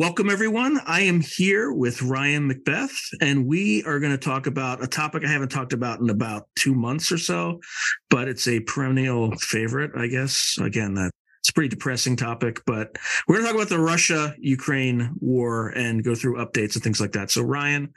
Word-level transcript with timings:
Welcome, 0.00 0.30
everyone. 0.30 0.80
I 0.86 1.02
am 1.02 1.20
here 1.20 1.74
with 1.74 2.00
Ryan 2.00 2.50
McBeth, 2.50 2.96
and 3.20 3.46
we 3.46 3.84
are 3.84 4.00
going 4.00 4.12
to 4.12 4.16
talk 4.16 4.46
about 4.46 4.82
a 4.82 4.86
topic 4.86 5.26
I 5.26 5.28
haven't 5.28 5.50
talked 5.50 5.74
about 5.74 6.00
in 6.00 6.08
about 6.08 6.48
two 6.58 6.74
months 6.74 7.12
or 7.12 7.18
so, 7.18 7.60
but 8.08 8.26
it's 8.26 8.48
a 8.48 8.60
perennial 8.60 9.36
favorite, 9.36 9.90
I 9.94 10.06
guess. 10.06 10.56
Again, 10.58 10.94
that 10.94 11.10
it's 11.40 11.50
a 11.50 11.52
pretty 11.52 11.68
depressing 11.68 12.16
topic, 12.16 12.62
but 12.64 12.96
we're 13.28 13.34
going 13.34 13.44
to 13.44 13.52
talk 13.52 13.56
about 13.56 13.68
the 13.68 13.78
Russia 13.78 14.34
Ukraine 14.38 15.10
war 15.20 15.68
and 15.76 16.02
go 16.02 16.14
through 16.14 16.36
updates 16.36 16.76
and 16.76 16.82
things 16.82 16.98
like 16.98 17.12
that. 17.12 17.30
So, 17.30 17.42
Ryan, 17.42 17.92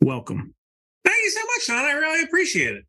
welcome. 0.00 0.52
Thank 1.04 1.22
you 1.22 1.30
so 1.30 1.40
much, 1.40 1.64
Sean. 1.66 1.88
I 1.88 1.92
really 1.92 2.24
appreciate 2.24 2.74
it. 2.74 2.84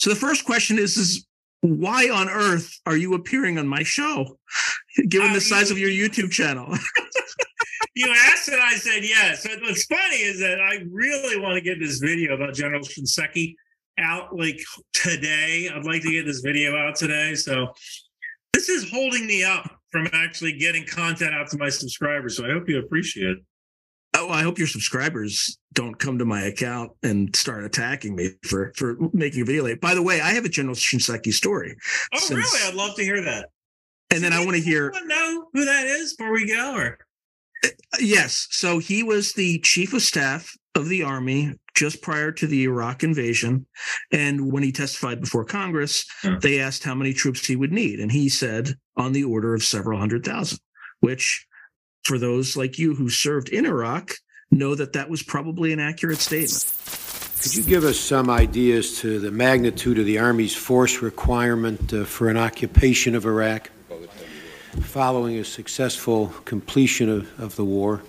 So, 0.00 0.08
the 0.08 0.16
first 0.16 0.46
question 0.46 0.78
is, 0.78 0.96
is 0.96 1.26
why 1.60 2.08
on 2.08 2.30
earth 2.30 2.80
are 2.86 2.96
you 2.96 3.12
appearing 3.12 3.58
on 3.58 3.68
my 3.68 3.82
show, 3.82 4.38
given 5.06 5.32
uh, 5.32 5.34
the 5.34 5.40
size 5.42 5.68
you, 5.68 5.76
of 5.76 5.78
your 5.78 5.90
YouTube 5.90 6.30
channel? 6.30 6.74
you 7.94 8.12
asked 8.30 8.48
and 8.48 8.60
I 8.60 8.74
said 8.74 9.04
yes. 9.04 9.46
What's 9.62 9.84
funny 9.86 10.16
is 10.16 10.40
that 10.40 10.60
I 10.60 10.84
really 10.90 11.40
want 11.40 11.54
to 11.54 11.60
get 11.60 11.78
this 11.78 11.98
video 11.98 12.34
about 12.34 12.54
General 12.54 12.82
Shinseki 12.82 13.54
out 13.98 14.36
like 14.36 14.60
today. 14.92 15.70
I'd 15.72 15.84
like 15.84 16.02
to 16.02 16.10
get 16.10 16.26
this 16.26 16.40
video 16.40 16.76
out 16.76 16.96
today. 16.96 17.34
So 17.34 17.68
this 18.52 18.68
is 18.68 18.90
holding 18.90 19.26
me 19.26 19.44
up 19.44 19.70
from 19.90 20.08
actually 20.12 20.58
getting 20.58 20.84
content 20.86 21.34
out 21.34 21.48
to 21.50 21.58
my 21.58 21.68
subscribers. 21.68 22.36
So 22.36 22.44
I 22.44 22.50
hope 22.50 22.68
you 22.68 22.78
appreciate 22.78 23.30
it. 23.30 23.38
Oh, 24.16 24.30
I 24.30 24.42
hope 24.42 24.58
your 24.58 24.68
subscribers 24.68 25.58
don't 25.72 25.98
come 25.98 26.18
to 26.18 26.24
my 26.24 26.42
account 26.42 26.92
and 27.02 27.34
start 27.34 27.64
attacking 27.64 28.14
me 28.14 28.30
for 28.44 28.72
for 28.76 28.96
making 29.12 29.42
a 29.42 29.44
video 29.44 29.64
late. 29.64 29.80
By 29.80 29.94
the 29.94 30.02
way, 30.02 30.20
I 30.20 30.30
have 30.30 30.44
a 30.44 30.48
General 30.48 30.76
Shinseki 30.76 31.32
story. 31.32 31.76
Oh, 32.12 32.18
since, 32.18 32.30
really? 32.30 32.68
I'd 32.68 32.74
love 32.74 32.94
to 32.96 33.02
hear 33.02 33.22
that. 33.22 33.50
And 34.10 34.22
then 34.22 34.32
I 34.32 34.44
want 34.44 34.56
to 34.56 34.62
hear. 34.62 34.92
Know 35.04 35.46
who 35.52 35.64
that 35.64 35.86
is 35.86 36.14
before 36.14 36.32
we 36.32 36.46
go, 36.46 36.76
or 36.76 36.98
Yes. 37.98 38.46
So 38.50 38.78
he 38.78 39.02
was 39.02 39.32
the 39.32 39.58
chief 39.60 39.92
of 39.92 40.02
staff 40.02 40.56
of 40.74 40.88
the 40.88 41.02
army 41.02 41.54
just 41.74 42.02
prior 42.02 42.32
to 42.32 42.46
the 42.46 42.64
Iraq 42.64 43.02
invasion. 43.02 43.66
And 44.12 44.52
when 44.52 44.62
he 44.62 44.72
testified 44.72 45.20
before 45.20 45.44
Congress, 45.44 46.04
hmm. 46.22 46.38
they 46.40 46.60
asked 46.60 46.84
how 46.84 46.94
many 46.94 47.12
troops 47.12 47.46
he 47.46 47.56
would 47.56 47.72
need. 47.72 48.00
And 48.00 48.10
he 48.10 48.28
said 48.28 48.76
on 48.96 49.12
the 49.12 49.24
order 49.24 49.54
of 49.54 49.62
several 49.62 49.98
hundred 49.98 50.24
thousand, 50.24 50.60
which 51.00 51.46
for 52.04 52.18
those 52.18 52.56
like 52.56 52.78
you 52.78 52.94
who 52.94 53.08
served 53.08 53.48
in 53.48 53.66
Iraq 53.66 54.12
know 54.50 54.74
that 54.74 54.92
that 54.92 55.10
was 55.10 55.22
probably 55.22 55.72
an 55.72 55.80
accurate 55.80 56.18
statement. 56.18 56.64
Could 57.42 57.56
you 57.56 57.62
give 57.62 57.84
us 57.84 57.98
some 57.98 58.30
ideas 58.30 58.98
to 59.00 59.18
the 59.18 59.30
magnitude 59.30 59.98
of 59.98 60.06
the 60.06 60.18
Army's 60.18 60.56
force 60.56 61.02
requirement 61.02 61.92
uh, 61.92 62.04
for 62.04 62.30
an 62.30 62.38
occupation 62.38 63.14
of 63.14 63.26
Iraq? 63.26 63.70
Following 64.82 65.38
a 65.38 65.44
successful 65.44 66.32
completion 66.44 67.08
of, 67.08 67.40
of 67.40 67.56
the 67.56 67.64
war? 67.64 68.02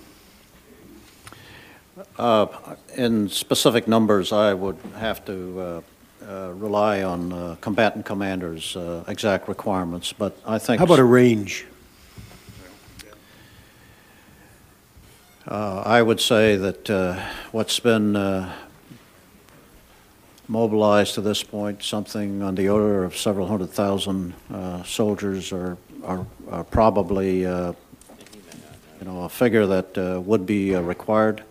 Uh, 2.17 2.47
in 2.95 3.30
specific 3.30 3.88
numbers, 3.88 4.31
I 4.31 4.53
would 4.53 4.77
have 4.97 5.23
to 5.25 5.59
uh, 5.59 5.81
uh, 6.27 6.52
rely 6.53 7.03
on 7.03 7.31
uh, 7.31 7.55
combatant 7.61 8.05
commanders' 8.05 8.75
uh, 8.75 9.03
exact 9.07 9.47
requirements, 9.47 10.11
but 10.11 10.38
I 10.45 10.57
think. 10.57 10.80
How 10.80 10.85
about 10.85 10.99
a 10.99 11.03
range? 11.03 11.66
Uh, 15.47 15.83
I 15.85 16.02
would 16.02 16.19
say 16.19 16.55
that 16.55 17.23
what's 17.52 17.79
been 17.79 18.13
mobilized 20.47 21.16
to 21.16 21.22
this 21.22 21.44
point, 21.44 21.83
something 21.83 22.41
on 22.41 22.55
the 22.55 22.69
order 22.69 23.03
of 23.03 23.16
several 23.16 23.47
hundred 23.47 23.69
thousand 23.69 24.33
soldiers 24.85 25.52
are 25.52 25.77
are, 26.06 26.25
are 26.50 26.64
probably 26.64 27.45
uh, 27.45 27.73
you 29.00 29.06
know 29.06 29.24
a 29.24 29.29
figure 29.29 29.66
that 29.66 29.97
uh, 29.97 30.22
would 30.22 30.46
be 30.46 30.75
uh, 30.75 30.81
required. 30.81 31.44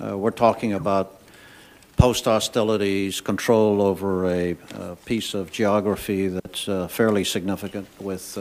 Uh, 0.00 0.16
we're 0.16 0.30
talking 0.30 0.72
about 0.72 1.20
post 1.96 2.26
hostilities, 2.26 3.20
control 3.20 3.80
over 3.80 4.26
a, 4.26 4.56
a 4.74 4.96
piece 5.06 5.32
of 5.34 5.50
geography 5.50 6.28
that's 6.28 6.68
uh, 6.68 6.86
fairly 6.88 7.24
significant 7.24 7.88
with 7.98 8.34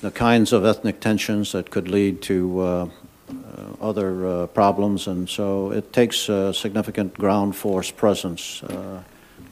the 0.00 0.12
kinds 0.12 0.52
of 0.52 0.64
ethnic 0.64 1.00
tensions 1.00 1.52
that 1.52 1.70
could 1.70 1.88
lead 1.88 2.22
to 2.22 2.60
uh, 2.60 2.88
other 3.80 4.26
uh, 4.26 4.46
problems, 4.48 5.06
and 5.06 5.28
so 5.28 5.70
it 5.72 5.92
takes 5.92 6.28
a 6.28 6.52
significant 6.54 7.14
ground 7.14 7.54
force 7.54 7.90
presence 7.90 8.62
uh, 8.62 9.02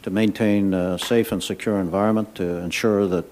to 0.02 0.10
maintain 0.10 0.72
a 0.72 0.98
safe 0.98 1.32
and 1.32 1.42
secure 1.42 1.80
environment, 1.80 2.34
to 2.34 2.58
ensure 2.58 3.06
that 3.06 3.24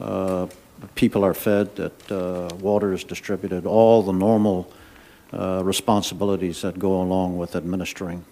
uh, 0.00 0.46
people 0.94 1.24
are 1.24 1.34
fed, 1.34 1.74
that 1.76 2.12
uh, 2.12 2.54
water 2.56 2.92
is 2.92 3.04
distributed, 3.04 3.66
all 3.66 4.02
the 4.02 4.12
normal 4.12 4.72
uh, 5.32 5.62
responsibilities 5.64 6.62
that 6.62 6.78
go 6.78 7.00
along 7.02 7.36
with 7.36 7.56
administering 7.56 8.24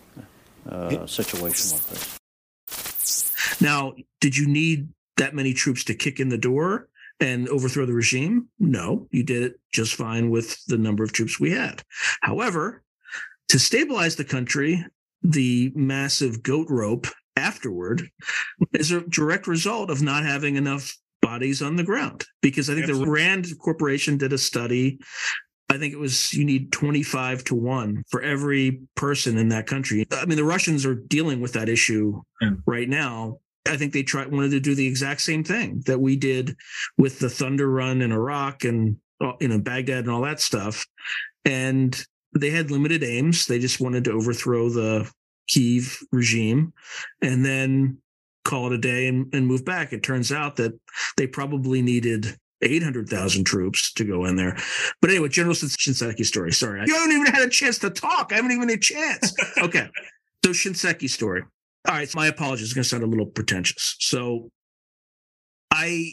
a 0.66 1.06
situation 1.06 1.72
like 1.72 1.87
this. 1.87 2.19
Now, 3.60 3.94
did 4.21 4.37
you 4.37 4.47
need 4.47 4.88
that 5.16 5.34
many 5.34 5.53
troops 5.54 5.84
to 5.84 5.94
kick 5.94 6.21
in 6.21 6.28
the 6.28 6.38
door 6.38 6.88
and 7.21 7.49
overthrow 7.49 7.87
the 7.87 7.94
regime? 7.94 8.48
No, 8.59 9.06
you 9.10 9.22
did 9.22 9.43
it 9.43 9.60
just 9.72 9.94
fine 9.94 10.31
with 10.31 10.62
the 10.66 10.78
number 10.78 11.03
of 11.03 11.12
troops 11.12 11.41
we 11.41 11.50
had. 11.53 11.83
However, 12.21 12.83
to 13.48 13.59
stabilize 13.59 14.16
the 14.16 14.25
country, 14.25 14.84
the 15.22 15.72
massive 15.75 16.43
goat 16.43 16.66
rope 16.69 17.06
afterward 17.37 18.09
is 18.72 18.91
a 18.91 19.03
direct 19.03 19.47
result 19.47 19.91
of 19.91 20.03
not 20.03 20.25
having 20.25 20.56
enough 20.56 20.97
bodies 21.22 21.62
on 21.62 21.77
the 21.77 21.82
ground 21.82 22.25
because 22.43 22.71
I 22.71 22.75
think 22.75 22.84
Absolutely. 22.84 23.06
the 23.06 23.10
Rand 23.10 23.47
Corporation 23.59 24.16
did 24.16 24.32
a 24.32 24.38
study. 24.38 24.99
I 25.69 25.78
think 25.78 25.93
it 25.93 25.99
was 25.99 26.32
you 26.32 26.44
need 26.44 26.72
25 26.72 27.44
to 27.44 27.54
1 27.54 28.04
for 28.09 28.22
every 28.22 28.82
person 28.94 29.37
in 29.37 29.49
that 29.49 29.66
country. 29.66 30.06
I 30.12 30.25
mean, 30.27 30.37
the 30.37 30.44
Russians 30.44 30.87
are 30.87 30.94
dealing 30.94 31.41
with 31.41 31.53
that 31.54 31.69
issue 31.69 32.21
yeah. 32.41 32.50
right 32.66 32.88
now. 32.88 33.38
I 33.66 33.77
think 33.77 33.93
they 33.93 34.04
tried 34.04 34.31
wanted 34.31 34.53
to 34.53 34.60
do 34.60 34.77
the 34.77 34.87
exact 34.87 35.21
same 35.21 35.43
thing 35.43 35.82
that 35.87 36.00
we 36.00 36.16
did 36.16 36.56
with 36.99 37.19
the 37.19 37.28
Thunder 37.28 37.69
Run 37.69 38.00
in 38.00 38.12
Iraq 38.12 38.65
and 38.65 38.97
uh, 39.21 39.33
you 39.41 39.48
know 39.48 39.59
Baghdad 39.59 40.04
and 40.04 40.10
all 40.10 40.22
that 40.22 40.41
stuff. 40.41 40.87
And 41.44 42.00
they 42.38 42.50
had 42.50 42.71
limited 42.71 43.03
aims. 43.03 43.47
They 43.47 43.59
just 43.59 43.81
wanted 43.81 44.04
to 44.04 44.12
overthrow 44.12 44.69
the 44.69 45.10
Kiev 45.48 45.98
regime. 46.12 46.72
And 47.22 47.44
then 47.44 47.98
call 48.46 48.66
it 48.66 48.72
a 48.72 48.78
day 48.78 49.08
and, 49.08 49.32
and 49.34 49.46
move 49.46 49.64
back. 49.64 49.92
It 49.92 50.02
turns 50.02 50.32
out 50.32 50.56
that 50.56 50.78
they 51.16 51.26
probably 51.26 51.82
needed 51.82 52.36
800,000 52.62 53.44
troops 53.44 53.92
to 53.94 54.04
go 54.04 54.24
in 54.24 54.36
there. 54.36 54.56
But 55.00 55.10
anyway, 55.10 55.28
General 55.28 55.54
Shinseki 55.54 56.24
story. 56.24 56.52
Sorry. 56.52 56.82
You 56.86 56.94
haven't 56.94 57.12
even 57.12 57.26
had 57.26 57.42
a 57.42 57.50
chance 57.50 57.78
to 57.80 57.90
talk. 57.90 58.32
I 58.32 58.36
haven't 58.36 58.52
even 58.52 58.68
had 58.68 58.78
a 58.78 58.80
chance. 58.80 59.34
Okay. 59.58 59.88
so 60.44 60.52
Shinseki 60.52 61.10
story. 61.10 61.42
All 61.88 61.94
right. 61.94 62.08
So 62.08 62.18
my 62.18 62.28
apologies. 62.28 62.66
It's 62.66 62.74
going 62.74 62.84
to 62.84 62.88
sound 62.88 63.02
a 63.02 63.06
little 63.06 63.26
pretentious. 63.26 63.96
So 63.98 64.50
I 65.70 66.12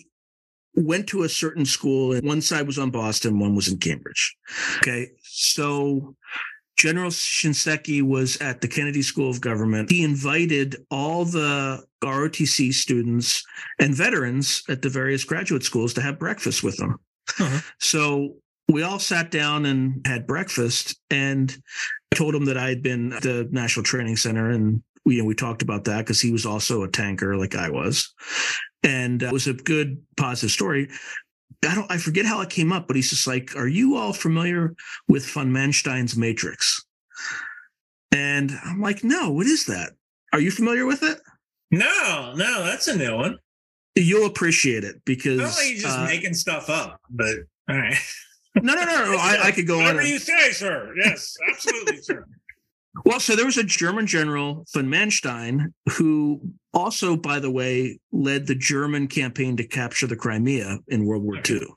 went 0.75 1.07
to 1.07 1.23
a 1.23 1.29
certain 1.29 1.65
school 1.65 2.13
and 2.13 2.25
one 2.27 2.41
side 2.41 2.65
was 2.65 2.79
on 2.79 2.89
Boston, 2.89 3.39
one 3.39 3.55
was 3.55 3.67
in 3.67 3.77
Cambridge. 3.77 4.35
Okay. 4.77 5.11
So 5.21 6.15
General 6.77 7.11
Shinseki 7.11 8.01
was 8.01 8.37
at 8.37 8.61
the 8.61 8.67
Kennedy 8.67 9.01
School 9.01 9.29
of 9.29 9.41
Government. 9.41 9.91
He 9.91 10.03
invited 10.03 10.75
all 10.89 11.23
the 11.23 11.83
ROTC 12.03 12.73
students 12.73 13.43
and 13.79 13.95
veterans 13.95 14.63
at 14.69 14.81
the 14.81 14.89
various 14.89 15.23
graduate 15.23 15.63
schools 15.63 15.93
to 15.93 16.01
have 16.01 16.19
breakfast 16.19 16.63
with 16.63 16.75
them. 16.77 16.99
Uh-huh. 17.39 17.59
So 17.79 18.35
we 18.67 18.83
all 18.83 18.99
sat 18.99 19.31
down 19.31 19.65
and 19.65 20.05
had 20.05 20.27
breakfast, 20.27 20.99
and 21.09 21.55
I 22.11 22.15
told 22.15 22.35
him 22.35 22.45
that 22.45 22.57
I 22.57 22.69
had 22.69 22.81
been 22.81 23.13
at 23.13 23.23
the 23.23 23.47
National 23.51 23.83
Training 23.83 24.15
Center, 24.15 24.49
and 24.49 24.81
we 25.05 25.15
you 25.15 25.21
know, 25.21 25.27
we 25.27 25.35
talked 25.35 25.61
about 25.61 25.83
that 25.85 25.99
because 25.99 26.21
he 26.21 26.31
was 26.31 26.45
also 26.45 26.83
a 26.83 26.87
tanker 26.89 27.35
like 27.37 27.55
I 27.55 27.69
was, 27.69 28.13
and 28.81 29.23
uh, 29.23 29.27
it 29.27 29.33
was 29.33 29.47
a 29.47 29.53
good 29.53 30.01
positive 30.17 30.51
story. 30.51 30.89
I 31.67 31.75
don't 31.75 31.91
I 31.91 31.97
forget 31.97 32.25
how 32.25 32.41
it 32.41 32.49
came 32.49 32.71
up, 32.71 32.87
but 32.87 32.95
he's 32.95 33.09
just 33.09 33.27
like, 33.27 33.55
"Are 33.55 33.67
you 33.67 33.95
all 33.95 34.13
familiar 34.13 34.75
with 35.07 35.25
von 35.27 35.51
Manstein's 35.51 36.15
Matrix?" 36.15 36.83
And 38.11 38.51
I'm 38.63 38.81
like, 38.81 39.03
"No, 39.03 39.31
what 39.31 39.47
is 39.47 39.65
that? 39.65 39.91
Are 40.31 40.39
you 40.39 40.51
familiar 40.51 40.85
with 40.85 41.03
it?" 41.03 41.19
No, 41.71 42.33
no, 42.35 42.63
that's 42.63 42.87
a 42.87 42.95
new 42.95 43.15
one. 43.15 43.37
You'll 43.95 44.25
appreciate 44.25 44.83
it 44.83 45.01
because 45.05 45.39
not 45.39 45.55
like 45.55 45.75
just 45.75 45.99
uh, 45.99 46.05
making 46.05 46.33
stuff 46.33 46.69
up, 46.69 46.99
but 47.09 47.35
all 47.69 47.77
right. 47.77 47.97
No, 48.55 48.75
no, 48.75 48.85
no, 48.85 49.11
no. 49.11 49.17
I, 49.17 49.39
I 49.45 49.51
could 49.51 49.65
go 49.65 49.77
Whatever 49.77 50.01
on. 50.01 50.03
Whatever 50.03 50.13
you 50.13 50.19
say, 50.19 50.51
sir. 50.51 50.93
Yes, 50.95 51.35
absolutely, 51.49 52.01
sir. 52.01 52.25
Well, 53.05 53.19
so 53.19 53.35
there 53.35 53.47
was 53.47 53.57
a 53.57 53.63
German 53.63 54.05
general, 54.05 54.65
von 54.71 54.85
Manstein, 54.85 55.73
who 55.93 56.39
also, 56.73 57.15
by 57.15 57.39
the 57.39 57.51
way, 57.51 57.99
led 58.11 58.47
the 58.47 58.55
German 58.55 59.07
campaign 59.07 59.57
to 59.57 59.67
capture 59.67 60.07
the 60.07 60.15
Crimea 60.15 60.79
in 60.87 61.05
World 61.05 61.23
War 61.23 61.37
okay. 61.37 61.55
II. 61.55 61.67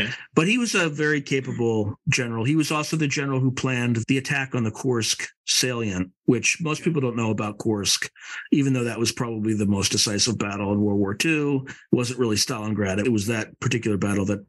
Okay. 0.00 0.10
But 0.34 0.48
he 0.48 0.56
was 0.56 0.74
a 0.74 0.88
very 0.88 1.20
capable 1.20 1.94
general. 2.08 2.44
He 2.44 2.56
was 2.56 2.72
also 2.72 2.96
the 2.96 3.06
general 3.06 3.38
who 3.38 3.52
planned 3.52 3.98
the 4.08 4.16
attack 4.18 4.54
on 4.54 4.64
the 4.64 4.70
Kursk 4.70 5.28
salient, 5.46 6.10
which 6.24 6.58
most 6.62 6.82
people 6.82 7.02
don't 7.02 7.16
know 7.16 7.30
about 7.30 7.58
Kursk, 7.58 8.10
even 8.50 8.72
though 8.72 8.84
that 8.84 8.98
was 8.98 9.12
probably 9.12 9.54
the 9.54 9.66
most 9.66 9.92
decisive 9.92 10.38
battle 10.38 10.72
in 10.72 10.80
World 10.80 10.98
War 10.98 11.16
II. 11.22 11.56
It 11.66 11.74
wasn't 11.92 12.18
really 12.18 12.36
Stalingrad. 12.36 13.04
It 13.04 13.12
was 13.12 13.26
that 13.26 13.58
particular 13.60 13.98
battle 13.98 14.24
that 14.26 14.44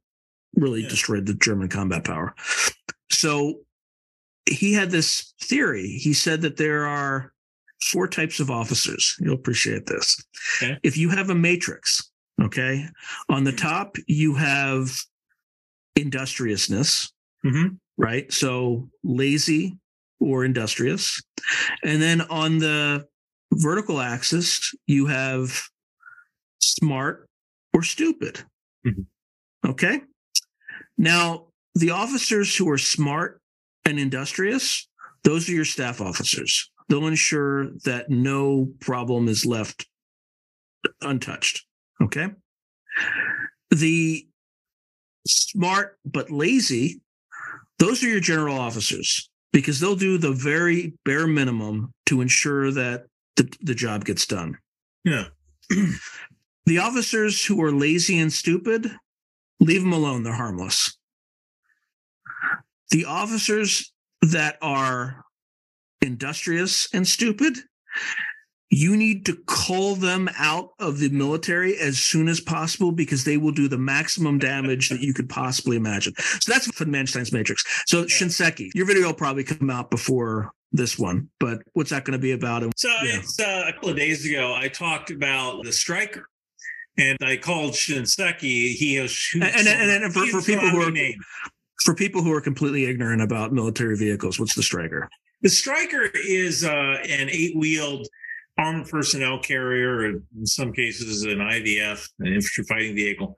really 0.55 0.83
Yeah. 0.83 0.89
destroyed 0.89 1.25
the 1.25 1.33
German 1.33 1.67
combat 1.67 2.05
power. 2.05 2.33
So 3.11 3.61
he 4.45 4.73
had 4.73 4.89
this 4.89 5.33
theory. 5.41 5.87
He 5.87 6.13
said 6.13 6.41
that 6.43 6.57
there 6.57 6.85
are 6.85 7.33
four 7.81 8.07
types 8.07 8.39
of 8.39 8.49
officers. 8.49 9.15
You'll 9.19 9.35
appreciate 9.35 9.85
this. 9.85 10.23
Okay. 10.57 10.77
If 10.83 10.97
you 10.97 11.09
have 11.09 11.29
a 11.29 11.35
matrix, 11.35 12.11
okay, 12.41 12.87
on 13.29 13.43
the 13.43 13.51
top, 13.51 13.95
you 14.07 14.33
have 14.35 14.91
industriousness, 15.95 17.11
Mhm. 17.45 17.77
right? 17.97 18.31
So 18.31 18.89
lazy 19.03 19.77
or 20.19 20.45
industrious. 20.45 21.21
And 21.83 22.01
then 22.01 22.21
on 22.21 22.57
the 22.59 23.07
vertical 23.53 24.01
axis, 24.01 24.73
you 24.87 25.05
have 25.07 25.61
smart 26.59 27.27
or 27.73 27.83
stupid. 27.83 28.43
Mhm. 28.85 29.05
Okay. 29.65 30.01
Now, 30.97 31.47
the 31.75 31.91
officers 31.91 32.55
who 32.55 32.69
are 32.69 32.77
smart 32.77 33.41
and 33.83 33.99
industrious, 33.99 34.87
those 35.23 35.47
are 35.49 35.53
your 35.53 35.65
staff 35.65 36.01
officers. 36.01 36.71
They'll 36.87 37.07
ensure 37.07 37.71
that 37.85 38.09
no 38.09 38.69
problem 38.79 39.27
is 39.27 39.45
left 39.45 39.87
untouched. 41.01 41.65
Okay. 42.01 42.27
The 43.71 44.27
smart 45.27 45.97
but 46.05 46.29
lazy, 46.29 47.01
those 47.79 48.03
are 48.03 48.09
your 48.09 48.19
general 48.19 48.57
officers 48.57 49.29
because 49.51 49.79
they'll 49.79 49.95
do 49.95 50.17
the 50.17 50.33
very 50.33 50.93
bare 51.05 51.27
minimum 51.27 51.91
to 52.05 52.21
ensure 52.21 52.71
that 52.71 53.05
the, 53.35 53.51
the 53.61 53.75
job 53.75 54.05
gets 54.05 54.25
done. 54.25 54.57
Yeah. 55.03 55.25
The 56.65 56.79
officers 56.79 57.45
who 57.45 57.61
are 57.63 57.71
lazy 57.71 58.17
and 58.17 58.33
stupid, 58.33 58.91
leave 59.59 59.81
them 59.81 59.93
alone. 59.93 60.23
They're 60.23 60.33
harmless. 60.33 60.97
The 62.89 63.05
officers 63.05 63.93
that 64.23 64.57
are 64.61 65.24
industrious 66.05 66.87
and 66.93 67.07
stupid, 67.07 67.57
you 68.69 68.97
need 68.97 69.25
to 69.25 69.35
call 69.45 69.95
them 69.95 70.29
out 70.37 70.69
of 70.79 70.99
the 70.99 71.09
military 71.09 71.77
as 71.77 71.97
soon 71.99 72.27
as 72.27 72.39
possible 72.39 72.91
because 72.91 73.23
they 73.23 73.37
will 73.37 73.51
do 73.51 73.67
the 73.67 73.77
maximum 73.77 74.39
damage 74.39 74.89
that 74.89 75.01
you 75.01 75.13
could 75.13 75.29
possibly 75.29 75.77
imagine. 75.77 76.13
So 76.39 76.51
that's 76.51 76.67
von 76.75 76.89
Manstein's 76.91 77.31
Matrix. 77.31 77.63
So 77.87 78.05
Shinseki, 78.05 78.71
your 78.73 78.85
video 78.85 79.07
will 79.07 79.13
probably 79.13 79.43
come 79.43 79.69
out 79.69 79.91
before 79.91 80.51
this 80.71 80.97
one, 80.97 81.29
but 81.39 81.59
what's 81.73 81.91
that 81.91 82.03
going 82.05 82.13
to 82.17 82.21
be 82.21 82.31
about? 82.31 82.63
And 82.63 82.73
So 82.75 82.89
Yeah. 83.03 83.17
it's 83.19 83.39
uh, 83.39 83.65
a 83.67 83.73
couple 83.73 83.89
of 83.89 83.95
days 83.97 84.25
ago, 84.25 84.53
I 84.55 84.67
talked 84.67 85.11
about 85.11 85.63
the 85.63 85.71
Stryker, 85.71 86.27
and 86.97 87.17
I 87.21 87.37
called 87.37 87.73
Shinseki. 87.73 88.73
He 88.73 88.97
is 88.97 89.29
And- 89.35 89.43
and- 89.43 89.67
and- 89.67 90.03
and 90.05 90.13
for- 90.13 90.25
for 90.27 90.41
people 90.41 90.69
who 90.69 90.81
are- 90.81 90.91
for 91.83 91.93
people 91.93 92.23
who 92.23 92.33
are 92.33 92.41
completely 92.41 92.85
ignorant 92.85 93.21
about 93.21 93.53
military 93.53 93.95
vehicles, 93.95 94.39
what's 94.39 94.55
the 94.55 94.63
Stryker? 94.63 95.07
The 95.45 95.51
Stryker 95.51 96.09
is 96.27 96.63
uh, 96.63 96.97
an 97.07 97.29
eight-wheeled 97.29 98.07
armored 98.57 98.89
personnel 98.89 99.37
carrier, 99.37 100.05
in 100.07 100.23
some 100.43 100.73
cases 100.73 101.21
an 101.21 101.37
IVF, 101.37 102.09
an 102.17 102.33
infantry 102.33 102.63
fighting 102.63 102.95
vehicle. 102.95 103.37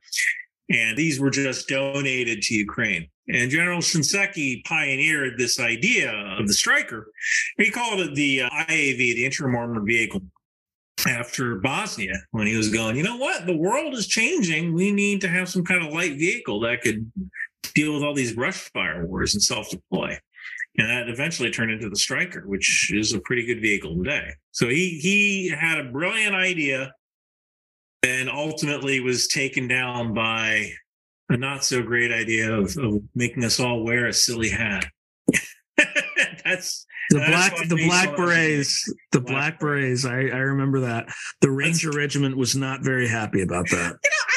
And 0.70 0.98
these 0.98 1.20
were 1.20 1.30
just 1.30 1.68
donated 1.68 2.44
to 2.44 2.54
Ukraine. 2.54 3.10
And 3.28 3.52
General 3.52 3.80
Shinseki 3.80 4.64
pioneered 4.64 5.38
this 5.38 5.60
idea 5.60 6.14
of 6.40 6.48
the 6.48 6.54
Stryker. 6.54 7.12
He 7.58 7.70
called 7.72 8.00
it 8.00 8.16
the 8.16 8.44
uh, 8.44 8.50
IAV, 8.52 8.98
the 8.98 9.26
interim 9.26 9.54
armored 9.54 9.86
vehicle. 9.86 10.22
After 11.06 11.56
Bosnia, 11.56 12.16
when 12.32 12.48
he 12.48 12.56
was 12.56 12.70
going, 12.70 12.96
you 12.96 13.04
know 13.04 13.18
what? 13.18 13.46
The 13.46 13.58
world 13.58 13.94
is 13.96 14.08
changing. 14.08 14.74
We 14.74 14.94
need 14.94 15.20
to 15.22 15.28
have 15.28 15.50
some 15.50 15.66
kind 15.66 15.86
of 15.86 15.92
light 15.92 16.18
vehicle 16.18 16.62
that 16.62 16.82
could 16.82 17.12
deal 17.76 17.94
with 17.94 18.04
all 18.04 18.14
these 18.14 18.34
brush 18.34 18.72
fire 18.72 19.06
wars 19.06 19.34
and 19.34 19.44
self 19.44 19.70
deploy. 19.70 20.18
And 20.80 20.90
that 20.90 21.10
eventually 21.10 21.50
turned 21.50 21.72
into 21.72 21.90
the 21.90 21.96
Stryker, 21.96 22.44
which 22.48 22.92
is 22.94 23.14
a 23.14 23.20
pretty 23.20 23.46
good 23.46 23.62
vehicle 23.62 23.96
today. 23.98 24.30
So 24.52 24.68
he 24.68 25.00
he 25.02 25.50
had 25.50 25.80
a 25.80 25.92
brilliant 25.92 26.36
idea 26.36 26.94
and 28.04 28.30
ultimately 28.30 29.00
was 29.00 29.28
taken 29.28 29.68
down 29.68 30.14
by 30.14 30.72
a 31.30 31.38
not 31.38 31.64
so 31.64 31.82
great 31.82 32.12
idea 32.12 32.54
of, 32.54 32.78
of 32.78 33.02
making 33.16 33.44
us 33.44 33.60
all 33.60 33.84
wear 33.84 34.08
a 34.08 34.14
silly 34.14 34.50
hat. 34.50 34.86
That's 36.46 36.86
The 37.10 37.20
That's 37.20 37.30
black, 37.30 37.68
the 37.70 37.76
makes 37.76 37.88
black 37.88 38.16
berets, 38.16 38.94
the 39.12 39.20
Black 39.22 39.34
black 39.34 39.60
berets. 39.60 40.06
I, 40.06 40.28
I 40.28 40.40
remember 40.40 40.82
that. 40.82 41.08
The 41.42 41.50
Ranger 41.50 41.92
Regiment 41.92 42.38
was 42.38 42.56
not 42.56 42.84
very 42.84 43.08
happy 43.08 43.42
about 43.42 43.70
that. 43.72 43.98
you 44.04 44.10
know, 44.10 44.26
I, 44.28 44.37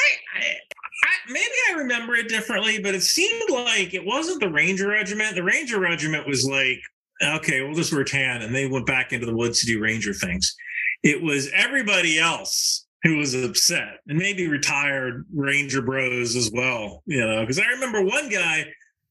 I 1.71 1.75
remember 1.75 2.15
it 2.15 2.27
differently, 2.27 2.79
but 2.79 2.95
it 2.95 3.03
seemed 3.03 3.49
like 3.49 3.93
it 3.93 4.05
wasn't 4.05 4.41
the 4.41 4.49
Ranger 4.49 4.89
Regiment. 4.89 5.35
The 5.35 5.43
Ranger 5.43 5.79
Regiment 5.79 6.27
was 6.27 6.45
like, 6.45 6.79
okay, 7.23 7.61
we'll 7.61 7.75
just 7.75 7.93
wear 7.93 8.03
tan, 8.03 8.41
and 8.41 8.53
they 8.53 8.67
went 8.67 8.85
back 8.85 9.13
into 9.13 9.25
the 9.25 9.35
woods 9.35 9.61
to 9.61 9.65
do 9.65 9.79
Ranger 9.79 10.13
things. 10.13 10.55
It 11.03 11.21
was 11.21 11.49
everybody 11.53 12.19
else 12.19 12.85
who 13.03 13.17
was 13.17 13.33
upset, 13.33 13.99
and 14.07 14.17
maybe 14.17 14.47
retired 14.47 15.25
Ranger 15.33 15.81
Bros 15.81 16.35
as 16.35 16.51
well. 16.53 17.03
You 17.05 17.25
know, 17.25 17.41
because 17.41 17.59
I 17.59 17.67
remember 17.67 18.03
one 18.03 18.29
guy 18.29 18.65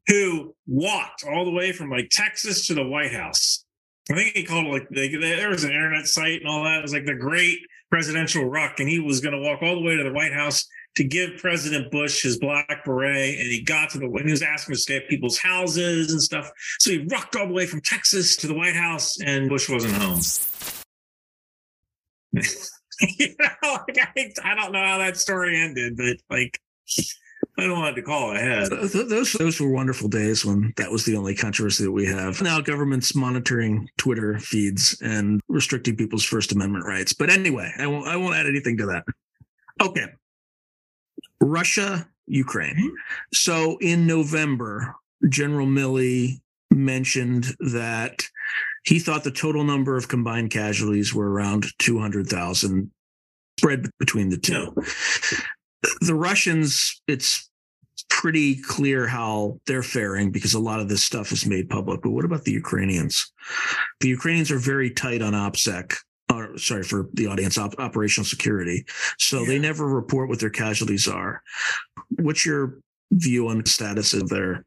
who 0.07 0.55
walked 0.67 1.25
all 1.25 1.45
the 1.45 1.51
way 1.51 1.73
from 1.73 1.91
like 1.91 2.09
Texas 2.11 2.67
to 2.67 2.75
the 2.75 2.87
White 2.87 3.13
House. 3.13 3.65
I 4.11 4.15
think 4.15 4.37
he 4.37 4.45
called 4.45 4.67
it 4.67 4.71
like 4.73 4.89
they, 4.91 5.09
there 5.09 5.51
was 5.51 5.65
an 5.65 5.71
internet 5.71 6.07
site 6.07 6.41
and 6.41 6.49
all 6.49 6.65
that. 6.65 6.79
It 6.79 6.83
was 6.83 6.93
like 6.93 7.07
the 7.07 7.15
Great 7.15 7.59
Presidential 7.91 8.45
Ruck, 8.45 8.81
and 8.81 8.89
he 8.89 8.99
was 8.99 9.21
going 9.21 9.35
to 9.35 9.41
walk 9.41 9.63
all 9.63 9.77
the 9.77 9.83
way 9.83 9.97
to 9.97 10.05
the 10.05 10.13
White 10.13 10.33
House 10.33 10.67
to 10.97 11.05
give 11.05 11.37
President 11.39 11.91
Bush 11.91 12.23
his 12.23 12.39
black 12.39 12.85
beret. 12.85 13.39
And 13.39 13.47
he 13.47 13.63
got 13.63 13.91
to 13.91 13.99
the 13.99 14.09
when 14.09 14.25
he 14.25 14.31
was 14.31 14.43
asking 14.43 14.75
to 14.75 14.81
stay 14.81 14.97
at 14.97 15.09
people's 15.09 15.39
houses 15.39 16.13
and 16.13 16.21
stuff. 16.21 16.51
So 16.81 16.91
he 16.91 17.07
rucked 17.11 17.37
all 17.37 17.47
the 17.47 17.55
way 17.55 17.67
from 17.67 17.81
Texas 17.81 18.37
to 18.37 18.47
the 18.47 18.55
White 18.55 18.77
House, 18.77 19.21
and 19.21 19.49
Bush 19.49 19.69
wasn't 19.69 19.95
home. 19.95 20.21
you 23.19 23.35
know, 23.39 23.79
like 23.89 23.99
I, 23.99 24.33
I 24.45 24.55
don't 24.55 24.73
know 24.73 24.85
how 24.85 24.99
that 24.99 25.17
story 25.17 25.61
ended, 25.61 25.97
but 25.97 26.17
like 26.29 26.61
I 27.59 27.65
don't 27.65 27.79
want 27.79 27.97
to 27.97 28.03
call 28.03 28.33
ahead. 28.33 28.71
Th- 28.71 28.93
th- 28.93 29.09
Those 29.09 29.33
those 29.33 29.61
were 29.61 29.71
wonderful 29.71 30.09
days 30.09 30.45
when 30.45 30.73
that 30.77 30.91
was 30.91 31.05
the 31.05 31.17
only 31.17 31.35
controversy 31.35 31.85
that 31.85 31.93
we 31.93 32.07
have. 32.07 32.41
Now 32.43 32.61
government's 32.61 33.15
monitoring 33.15 33.89
Twitter 33.97 34.39
feeds 34.39 34.97
and 35.03 35.41
restricting 35.49 35.97
people's 35.97 36.25
First 36.25 36.53
Amendment 36.53 36.85
rights. 36.85 37.13
But 37.13 37.31
anyway, 37.31 37.73
I 37.79 37.87
won't 37.87 38.07
I 38.07 38.17
won't 38.17 38.35
add 38.37 38.47
anything 38.47 38.77
to 38.79 38.87
that. 38.87 39.05
Okay. 39.81 40.07
Russia, 41.41 42.07
Ukraine. 42.27 42.77
Mm-hmm. 42.77 42.95
So 43.33 43.79
in 43.81 44.07
November, 44.07 44.95
General 45.29 45.67
Milley 45.67 46.41
mentioned 46.71 47.55
that 47.61 48.27
he 48.85 48.99
thought 48.99 49.25
the 49.25 49.31
total 49.31 49.65
number 49.65 49.97
of 49.97 50.09
combined 50.09 50.51
casualties 50.51 51.15
were 51.15 51.31
around 51.31 51.67
200,000 51.79 52.91
spread 53.59 53.91
between 53.99 54.31
the 54.31 54.39
two. 54.39 54.75
The 56.01 56.15
Russians, 56.15 57.03
it's 57.07 57.51
pretty 58.09 58.57
clear 58.63 59.07
how 59.07 59.59
they're 59.67 59.83
faring 59.83 60.31
because 60.31 60.55
a 60.55 60.61
lot 60.61 60.81
of 60.81 60.89
this 60.89 61.03
stuff 61.03 61.33
is 61.33 61.47
made 61.47 61.69
public. 61.69 62.03
But 62.03 62.11
what 62.11 62.25
about 62.25 62.45
the 62.45 62.53
Ukrainians? 62.53 63.33
The 64.01 64.09
Ukrainians 64.09 64.51
are 64.51 64.59
very 64.59 64.91
tight 64.91 65.23
on 65.23 65.33
OPSEC. 65.33 65.97
Or, 66.55 66.59
sorry 66.59 66.83
for 66.83 67.09
the 67.15 67.27
audience, 67.27 67.59
op- 67.59 67.79
operational 67.79 68.25
security. 68.25 68.85
So 69.19 69.45
they 69.45 69.59
never 69.59 69.87
report 69.87 70.29
what 70.29 70.41
their 70.41 70.51
casualties 70.51 71.09
are. 71.09 71.43
What's 72.19 72.45
your 72.45 72.79
view 73.13 73.49
on 73.49 73.63
the 73.63 73.69
status 73.69 74.15
of 74.15 74.29
their 74.29 74.65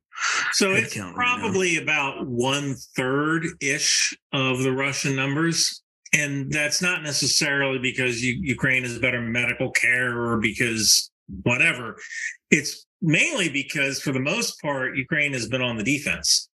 So 0.51 0.71
it's 0.71 0.93
count 0.93 1.15
right 1.15 1.25
now. 1.25 1.41
probably 1.41 1.77
about 1.77 2.27
one 2.27 2.75
third 2.95 3.45
ish 3.61 4.15
of 4.31 4.63
the 4.63 4.71
Russian 4.71 5.15
numbers. 5.15 5.81
And 6.15 6.51
that's 6.51 6.81
not 6.81 7.01
necessarily 7.01 7.79
because 7.79 8.21
Ukraine 8.23 8.83
has 8.83 8.99
better 8.99 9.19
medical 9.21 9.71
care 9.71 10.15
or 10.15 10.37
because 10.39 11.09
whatever. 11.41 11.97
It's 12.51 12.85
mainly 13.01 13.49
because, 13.49 13.99
for 13.99 14.11
the 14.11 14.19
most 14.19 14.61
part, 14.61 14.95
Ukraine 14.95 15.33
has 15.33 15.47
been 15.47 15.61
on 15.61 15.75
the 15.75 15.83
defense. 15.83 16.49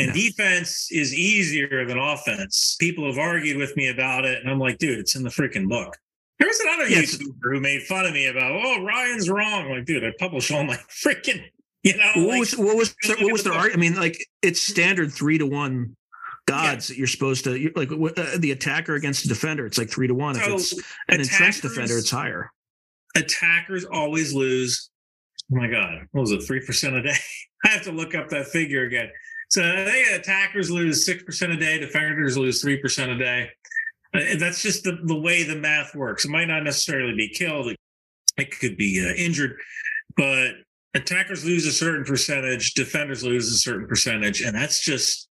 And 0.00 0.14
Yeah. 0.16 0.22
defense 0.30 0.88
is 0.90 1.14
easier 1.14 1.84
than 1.86 1.98
offense. 1.98 2.76
People 2.80 3.06
have 3.06 3.18
argued 3.18 3.56
with 3.58 3.76
me 3.76 3.88
about 3.88 4.24
it. 4.24 4.40
And 4.40 4.50
I'm 4.50 4.58
like, 4.58 4.78
dude, 4.78 4.98
it's 4.98 5.14
in 5.14 5.22
the 5.22 5.30
freaking 5.30 5.68
book. 5.68 5.96
There 6.38 6.48
was 6.48 6.58
another 6.60 6.88
Yes. 6.88 7.16
YouTuber 7.16 7.52
who 7.54 7.60
made 7.60 7.82
fun 7.82 8.06
of 8.06 8.12
me 8.12 8.26
about, 8.26 8.50
oh, 8.52 8.82
Ryan's 8.82 9.28
wrong. 9.28 9.66
I'm 9.66 9.70
like, 9.70 9.84
dude, 9.84 10.04
I 10.04 10.12
publish 10.18 10.50
all 10.50 10.64
my 10.64 10.76
freaking, 11.04 11.44
you 11.82 11.96
know, 11.96 12.10
what 12.14 12.26
like- 12.28 12.40
was 12.40 12.56
what 12.56 12.76
was 12.76 12.94
what 13.06 13.32
was 13.32 13.42
the 13.42 13.50
their 13.50 13.58
art? 13.58 13.72
I 13.74 13.76
mean, 13.76 13.94
like 13.96 14.16
it's 14.42 14.62
standard 14.62 15.12
three 15.12 15.38
to 15.38 15.46
one 15.46 15.96
gods 16.46 16.88
that 16.88 16.96
you're 16.96 17.06
supposed 17.06 17.44
to 17.44 17.70
like 17.76 17.90
uh, 17.92 18.38
the 18.38 18.50
attacker 18.52 18.94
against 18.94 19.22
the 19.22 19.28
defender. 19.28 19.66
It's 19.66 19.78
like 19.78 19.90
three 19.90 20.06
to 20.08 20.14
one. 20.14 20.36
if 20.36 20.48
it's 20.48 20.72
an 21.08 21.20
entrenched 21.20 21.62
defender, 21.62 21.96
it's 21.98 22.10
higher. 22.10 22.50
attackers 23.16 23.84
always 23.84 24.32
lose. 24.34 24.90
Oh 25.52 25.56
my 25.56 25.68
God, 25.68 26.06
what 26.12 26.22
was 26.22 26.32
it? 26.32 26.42
Three 26.42 26.64
percent 26.64 26.94
a 26.96 27.02
day. 27.02 27.14
I 27.64 27.68
have 27.68 27.82
to 27.82 27.92
look 27.92 28.14
up 28.14 28.28
that 28.30 28.46
figure 28.48 28.84
again. 28.84 29.10
So 29.50 29.62
think 29.62 30.08
attackers 30.12 30.70
lose 30.70 31.04
six 31.04 31.22
percent 31.22 31.52
a 31.52 31.56
day. 31.56 31.78
Defenders 31.78 32.38
lose 32.38 32.60
three 32.60 32.78
percent 32.78 33.10
a 33.10 33.18
day. 33.18 33.50
Uh, 34.14 34.20
That's 34.38 34.62
just 34.62 34.84
the, 34.84 34.98
the 35.04 35.18
way 35.18 35.42
the 35.42 35.56
math 35.56 35.94
works. 35.94 36.24
It 36.24 36.30
might 36.30 36.48
not 36.48 36.64
necessarily 36.64 37.14
be 37.14 37.28
killed. 37.28 37.74
It, 38.36 38.50
could 38.58 38.76
be 38.76 39.06
uh, 39.06 39.14
injured, 39.22 39.56
but 40.16 40.52
attackers 40.94 41.44
lose 41.44 41.66
a 41.66 41.72
certain 41.72 42.04
percentage, 42.04 42.72
defenders 42.72 43.22
lose 43.22 43.52
a 43.52 43.58
certain 43.58 43.86
percentage, 43.86 44.40
and 44.40 44.56
that's 44.56 44.82
just 44.82 45.28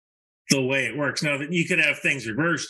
the 0.51 0.65
way 0.65 0.87
it 0.87 0.97
works. 0.97 1.23
Now 1.23 1.37
that 1.39 1.53
you 1.53 1.67
could 1.67 1.81
have 1.81 1.99
things 1.99 2.27
reversed 2.27 2.69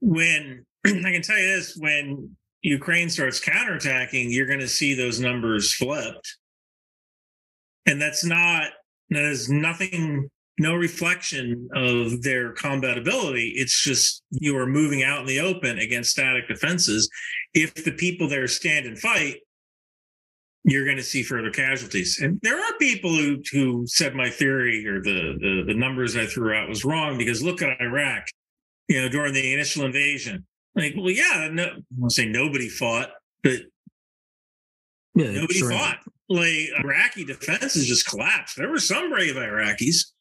when 0.00 0.64
I 0.86 0.90
can 0.90 1.22
tell 1.22 1.38
you 1.38 1.56
this 1.56 1.76
when 1.78 2.36
Ukraine 2.62 3.08
starts 3.08 3.40
counterattacking, 3.40 4.26
you're 4.28 4.46
going 4.46 4.60
to 4.60 4.68
see 4.68 4.94
those 4.94 5.20
numbers 5.20 5.72
flipped. 5.72 6.36
And 7.86 8.00
that's 8.00 8.24
not, 8.24 8.70
that 9.10 9.24
is 9.24 9.48
nothing, 9.48 10.28
no 10.58 10.74
reflection 10.74 11.68
of 11.74 12.22
their 12.22 12.52
combat 12.52 12.98
ability. 12.98 13.54
It's 13.56 13.82
just 13.82 14.22
you 14.30 14.56
are 14.58 14.66
moving 14.66 15.02
out 15.02 15.20
in 15.20 15.26
the 15.26 15.40
open 15.40 15.78
against 15.78 16.10
static 16.10 16.48
defenses. 16.48 17.08
If 17.54 17.84
the 17.84 17.92
people 17.92 18.28
there 18.28 18.46
stand 18.46 18.86
and 18.86 18.98
fight, 18.98 19.36
you're 20.64 20.84
going 20.84 20.98
to 20.98 21.02
see 21.02 21.22
further 21.22 21.50
casualties. 21.50 22.20
And 22.20 22.38
there 22.42 22.58
are 22.58 22.76
people 22.78 23.14
who, 23.14 23.42
who 23.50 23.84
said 23.86 24.14
my 24.14 24.28
theory 24.28 24.86
or 24.86 25.00
the, 25.00 25.38
the, 25.40 25.64
the 25.68 25.74
numbers 25.74 26.16
I 26.16 26.26
threw 26.26 26.54
out 26.54 26.68
was 26.68 26.84
wrong 26.84 27.16
because 27.16 27.42
look 27.42 27.62
at 27.62 27.80
Iraq, 27.80 28.26
you 28.88 29.00
know, 29.00 29.08
during 29.08 29.32
the 29.32 29.54
initial 29.54 29.86
invasion 29.86 30.44
like, 30.74 30.94
well, 30.96 31.10
yeah, 31.10 31.48
no, 31.50 31.64
I 31.64 31.78
won't 31.96 32.12
say 32.12 32.26
nobody 32.26 32.68
fought, 32.68 33.10
but 33.42 33.60
yeah, 35.14 35.30
nobody 35.32 35.58
sure. 35.58 35.72
fought. 35.72 35.98
Like 36.28 36.68
Iraqi 36.78 37.24
defenses 37.24 37.88
just 37.88 38.06
collapsed. 38.06 38.56
There 38.56 38.70
were 38.70 38.78
some 38.78 39.10
brave 39.10 39.34
Iraqis 39.34 40.12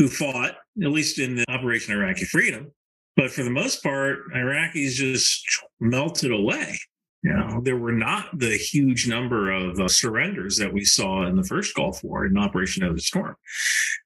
who 0.00 0.08
fought, 0.08 0.54
at 0.82 0.90
least 0.90 1.18
in 1.18 1.34
the 1.34 1.44
Operation 1.50 1.94
Iraqi 1.94 2.24
Freedom, 2.24 2.72
but 3.16 3.30
for 3.30 3.42
the 3.42 3.50
most 3.50 3.82
part, 3.82 4.20
Iraqis 4.34 4.92
just 4.92 5.44
melted 5.78 6.32
away. 6.32 6.78
You 7.22 7.34
know, 7.34 7.60
there 7.62 7.76
were 7.76 7.92
not 7.92 8.38
the 8.38 8.56
huge 8.56 9.06
number 9.06 9.50
of 9.50 9.78
uh, 9.78 9.88
surrenders 9.88 10.56
that 10.56 10.72
we 10.72 10.86
saw 10.86 11.26
in 11.26 11.36
the 11.36 11.44
first 11.44 11.74
Gulf 11.74 12.02
War 12.02 12.24
in 12.24 12.38
Operation 12.38 12.82
Desert 12.82 13.02
Storm. 13.02 13.36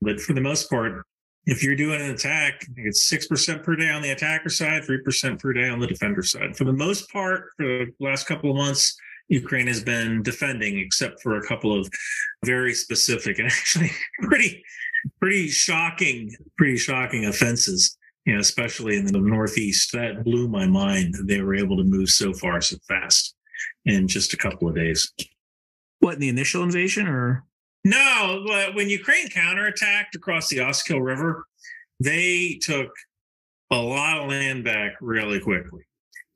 But 0.03 0.21
for 0.21 0.33
the 0.33 0.41
most 0.41 0.69
part, 0.69 1.07
if 1.47 1.63
you're 1.63 1.77
doing 1.77 2.01
an 2.01 2.11
attack, 2.11 2.67
it's 2.77 3.05
six 3.05 3.29
percent 3.29 3.63
per 3.63 3.77
day 3.77 3.89
on 3.89 4.03
the 4.03 4.11
attacker 4.11 4.49
side, 4.49 4.83
three 4.83 5.01
percent 5.01 5.41
per 5.41 5.53
day 5.53 5.69
on 5.69 5.79
the 5.79 5.87
defender 5.87 6.25
side. 6.25 6.57
For 6.57 6.65
the 6.65 6.73
most 6.73 7.09
part, 7.13 7.53
for 7.57 7.67
the 7.67 7.87
last 8.01 8.27
couple 8.27 8.51
of 8.51 8.57
months, 8.57 8.97
Ukraine 9.29 9.69
has 9.69 9.83
been 9.83 10.23
defending, 10.25 10.79
except 10.79 11.23
for 11.23 11.37
a 11.37 11.47
couple 11.47 11.79
of 11.79 11.89
very 12.45 12.75
specific 12.75 13.39
and 13.39 13.47
actually 13.53 13.93
pretty, 14.23 14.63
pretty 15.25 15.49
shocking, 15.49 16.37
pretty 16.59 16.77
shocking 16.77 17.25
offenses. 17.25 17.97
You 18.27 18.35
know, 18.35 18.41
especially 18.41 18.99
in 18.99 19.07
the 19.07 19.19
northeast, 19.19 19.93
that 19.93 20.23
blew 20.23 20.49
my 20.49 20.67
mind. 20.67 21.15
They 21.25 21.41
were 21.41 21.55
able 21.55 21.79
to 21.79 21.83
move 21.83 22.11
so 22.11 22.35
far 22.35 22.61
so 22.61 22.77
fast 22.87 23.35
in 23.87 24.07
just 24.07 24.35
a 24.35 24.37
couple 24.37 24.69
of 24.69 24.75
days. 24.75 25.11
What 26.01 26.15
in 26.15 26.21
the 26.21 26.29
initial 26.29 26.63
invasion, 26.63 27.07
or 27.07 27.45
no, 27.85 28.45
uh, 28.51 28.73
when 28.73 28.91
Ukraine 28.91 29.29
counterattacked 29.29 30.15
across 30.15 30.49
the 30.49 30.61
Oskil 30.61 31.01
River, 31.01 31.45
they 32.01 32.59
took 32.61 32.91
a 33.71 33.79
lot 33.79 34.19
of 34.19 34.29
land 34.29 34.63
back 34.65 34.93
really 35.01 35.41
quickly. 35.41 35.85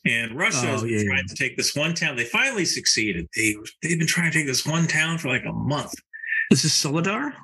And 0.07 0.35
Russia 0.35 0.77
oh, 0.77 0.81
been 0.81 0.91
yeah, 0.91 1.05
trying 1.05 1.29
to 1.29 1.35
take 1.35 1.59
this 1.59 1.75
one 1.75 1.95
town. 1.95 2.17
They 2.17 2.25
finally 2.25 2.65
succeeded. 2.65 3.29
They 3.37 3.55
they've 3.83 3.99
been 3.99 4.07
trying 4.07 4.31
to 4.31 4.39
take 4.39 4.47
this 4.47 4.67
one 4.67 4.87
town 4.87 5.19
for 5.19 5.29
like 5.29 5.45
a 5.45 5.53
month. 5.53 5.95
This 6.51 6.65
is 6.65 6.73
Soledar? 6.73 7.35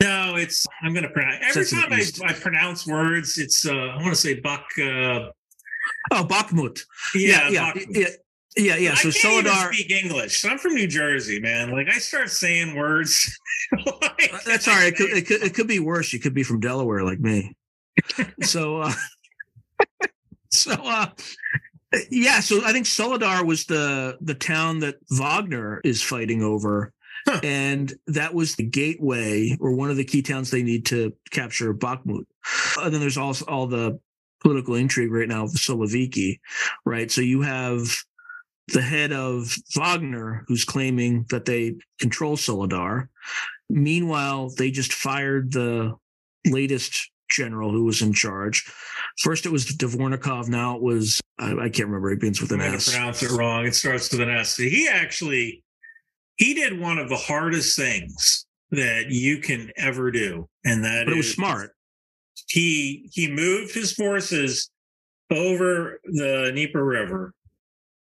No, 0.00 0.36
it's 0.36 0.66
I'm 0.82 0.92
going 0.92 1.02
to 1.04 1.10
pronounce 1.10 1.56
every 1.56 1.66
time 1.66 1.92
I, 1.92 2.30
I, 2.30 2.32
pronounce 2.32 2.86
words. 2.86 3.38
It's 3.38 3.66
uh, 3.66 3.72
I 3.72 3.96
want 3.96 4.08
to 4.08 4.14
say 4.16 4.40
Buck. 4.40 4.64
Uh, 4.78 5.28
oh, 6.10 6.24
Bakhmut. 6.24 6.80
Yeah, 7.14 7.48
yeah, 7.50 7.72
Bakhmut. 7.72 7.86
yeah. 7.90 8.06
Yeah, 8.56 8.76
yeah. 8.76 8.94
So 8.94 9.10
I 9.10 9.12
can't 9.12 9.46
Soledar. 9.46 9.72
speak 9.72 9.90
English. 9.90 10.40
So 10.40 10.48
I'm 10.48 10.58
from 10.58 10.74
New 10.74 10.88
Jersey, 10.88 11.40
man. 11.40 11.70
Like 11.70 11.88
I 11.88 11.98
start 11.98 12.30
saying 12.30 12.74
words. 12.74 13.38
like, 13.72 14.32
That's 14.44 14.66
all 14.66 14.74
right. 14.74 14.92
It 14.92 14.96
could, 14.96 15.10
it 15.10 15.26
could, 15.26 15.42
it 15.42 15.54
could 15.54 15.68
be 15.68 15.78
worse. 15.78 16.12
You 16.12 16.18
could 16.18 16.34
be 16.34 16.42
from 16.42 16.58
Delaware, 16.58 17.04
like 17.04 17.20
me. 17.20 17.56
so, 18.42 18.82
uh, 18.82 18.92
so 20.50 20.72
uh, 20.72 21.06
yeah. 22.10 22.40
So 22.40 22.64
I 22.64 22.72
think 22.72 22.86
Soledar 22.86 23.44
was 23.46 23.66
the 23.66 24.18
the 24.20 24.34
town 24.34 24.80
that 24.80 24.96
Wagner 25.10 25.80
is 25.84 26.02
fighting 26.02 26.42
over. 26.42 26.92
Huh. 27.26 27.40
And 27.42 27.92
that 28.06 28.34
was 28.34 28.56
the 28.56 28.64
gateway 28.64 29.56
or 29.60 29.72
one 29.72 29.90
of 29.90 29.96
the 29.96 30.04
key 30.04 30.22
towns 30.22 30.50
they 30.50 30.62
need 30.62 30.86
to 30.86 31.12
capture 31.30 31.74
Bakhmut. 31.74 32.24
And 32.80 32.92
then 32.92 33.00
there's 33.00 33.18
also 33.18 33.44
all 33.46 33.66
the 33.66 33.98
political 34.40 34.74
intrigue 34.74 35.12
right 35.12 35.28
now 35.28 35.44
of 35.44 35.52
the 35.52 35.58
Siloviki, 35.58 36.40
right? 36.84 37.10
So 37.10 37.20
you 37.20 37.42
have 37.42 37.94
the 38.68 38.82
head 38.82 39.12
of 39.12 39.54
Wagner, 39.74 40.44
who's 40.46 40.64
claiming 40.64 41.26
that 41.30 41.44
they 41.44 41.76
control 41.98 42.36
Soledar. 42.36 43.08
Meanwhile, 43.68 44.52
they 44.56 44.70
just 44.70 44.92
fired 44.92 45.52
the 45.52 45.94
latest 46.46 47.10
general 47.30 47.70
who 47.70 47.84
was 47.84 48.02
in 48.02 48.12
charge. 48.12 48.70
First, 49.18 49.46
it 49.46 49.52
was 49.52 49.66
Dvornikov. 49.66 50.48
Now 50.48 50.76
it 50.76 50.82
was 50.82 51.20
I, 51.38 51.52
I 51.52 51.68
can't 51.68 51.88
remember. 51.88 52.10
It 52.10 52.20
begins 52.20 52.40
with 52.40 52.52
an 52.52 52.60
S. 52.60 52.92
Pronounce 52.92 53.22
it 53.22 53.30
wrong. 53.30 53.66
It 53.66 53.74
starts 53.74 54.10
with 54.12 54.20
an 54.20 54.30
S. 54.30 54.56
He 54.56 54.88
actually 54.88 55.64
he 56.40 56.54
did 56.54 56.80
one 56.80 56.98
of 56.98 57.08
the 57.08 57.16
hardest 57.16 57.76
things 57.76 58.46
that 58.70 59.06
you 59.10 59.38
can 59.38 59.70
ever 59.76 60.10
do, 60.10 60.48
and 60.64 60.84
that 60.84 61.06
but 61.06 61.14
it 61.14 61.16
was 61.16 61.32
smart. 61.32 61.72
He 62.48 63.08
he 63.12 63.30
moved 63.30 63.74
his 63.74 63.92
forces 63.92 64.70
over 65.30 66.00
the 66.04 66.50
Dnieper 66.52 66.84
River 66.84 67.34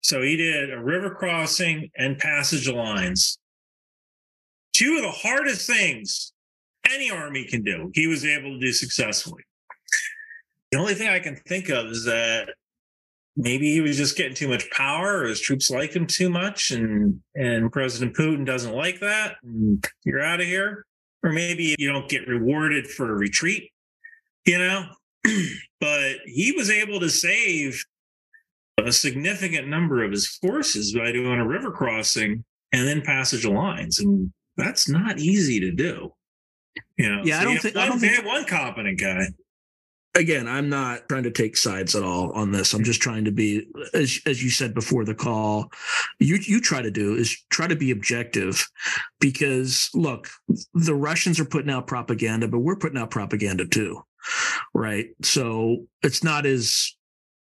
so 0.02 0.20
he 0.20 0.36
did 0.36 0.72
a 0.72 0.82
river 0.82 1.10
crossing 1.10 1.90
and 1.96 2.18
passage 2.18 2.68
lines. 2.68 3.38
Two 4.72 4.96
of 4.96 5.02
the 5.02 5.10
hardest 5.10 5.66
things 5.66 6.32
any 6.90 7.10
army 7.10 7.44
can 7.44 7.62
do, 7.62 7.90
he 7.94 8.08
was 8.08 8.24
able 8.24 8.50
to 8.50 8.58
do 8.58 8.72
successfully. 8.72 9.44
The 10.72 10.78
only 10.78 10.94
thing 10.94 11.08
I 11.08 11.20
can 11.20 11.36
think 11.36 11.68
of 11.68 11.86
is 11.86 12.04
that 12.04 12.48
maybe 13.36 13.72
he 13.72 13.80
was 13.80 13.96
just 13.96 14.16
getting 14.16 14.34
too 14.34 14.48
much 14.48 14.70
power 14.70 15.18
or 15.18 15.24
his 15.24 15.40
troops 15.40 15.70
like 15.70 15.94
him 15.94 16.06
too 16.06 16.28
much 16.28 16.70
and 16.70 17.20
and 17.34 17.72
President 17.72 18.16
Putin 18.16 18.44
doesn't 18.44 18.74
like 18.74 19.00
that 19.00 19.36
and 19.42 19.84
you're 20.04 20.22
out 20.22 20.40
of 20.40 20.46
here. 20.46 20.84
Or 21.24 21.30
maybe 21.30 21.76
you 21.78 21.90
don't 21.90 22.08
get 22.08 22.26
rewarded 22.26 22.88
for 22.88 23.08
a 23.08 23.14
retreat, 23.14 23.70
you 24.44 24.58
know? 24.58 24.86
but 25.80 26.16
he 26.26 26.52
was 26.56 26.68
able 26.68 26.98
to 26.98 27.08
save 27.08 27.84
a 28.78 28.90
significant 28.90 29.68
number 29.68 30.02
of 30.02 30.10
his 30.10 30.26
forces 30.26 30.92
by 30.92 31.12
doing 31.12 31.38
a 31.38 31.46
river 31.46 31.70
crossing 31.70 32.44
and 32.72 32.88
then 32.88 33.02
passage 33.02 33.44
of 33.44 33.52
lines. 33.52 34.00
And 34.00 34.32
that's 34.56 34.88
not 34.88 35.20
easy 35.20 35.60
to 35.60 35.70
do. 35.70 36.12
You 36.96 37.14
know, 37.14 37.22
yeah, 37.24 37.40
so 37.40 37.40
I 37.40 37.44
don't 37.44 37.62
think 37.62 37.76
I 37.76 37.86
don't 37.86 37.98
think 38.00 38.26
one 38.26 38.44
competent 38.44 38.98
guy. 38.98 39.26
Again, 40.14 40.46
I'm 40.46 40.68
not 40.68 41.08
trying 41.08 41.22
to 41.22 41.30
take 41.30 41.56
sides 41.56 41.94
at 41.96 42.02
all 42.02 42.32
on 42.32 42.52
this. 42.52 42.74
I'm 42.74 42.84
just 42.84 43.00
trying 43.00 43.24
to 43.24 43.32
be, 43.32 43.66
as 43.94 44.20
as 44.26 44.42
you 44.44 44.50
said 44.50 44.74
before 44.74 45.06
the 45.06 45.14
call, 45.14 45.70
you 46.18 46.36
you 46.36 46.60
try 46.60 46.82
to 46.82 46.90
do 46.90 47.14
is 47.14 47.34
try 47.48 47.66
to 47.66 47.76
be 47.76 47.90
objective, 47.92 48.68
because 49.20 49.88
look, 49.94 50.28
the 50.74 50.94
Russians 50.94 51.40
are 51.40 51.46
putting 51.46 51.70
out 51.70 51.86
propaganda, 51.86 52.46
but 52.46 52.58
we're 52.58 52.76
putting 52.76 52.98
out 52.98 53.10
propaganda 53.10 53.66
too, 53.66 54.02
right? 54.74 55.06
So 55.22 55.86
it's 56.02 56.22
not 56.22 56.44
as 56.44 56.94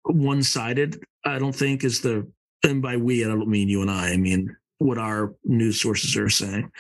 one 0.04 0.44
sided, 0.44 1.02
I 1.24 1.40
don't 1.40 1.54
think, 1.54 1.82
is 1.82 2.00
the, 2.00 2.30
and 2.62 2.80
by 2.80 2.96
we, 2.96 3.24
I 3.24 3.28
don't 3.28 3.48
mean 3.48 3.68
you 3.68 3.82
and 3.82 3.90
I, 3.90 4.10
I 4.12 4.16
mean 4.16 4.56
what 4.78 4.98
our 4.98 5.34
news 5.44 5.80
sources 5.80 6.16
are 6.16 6.28
saying. 6.28 6.70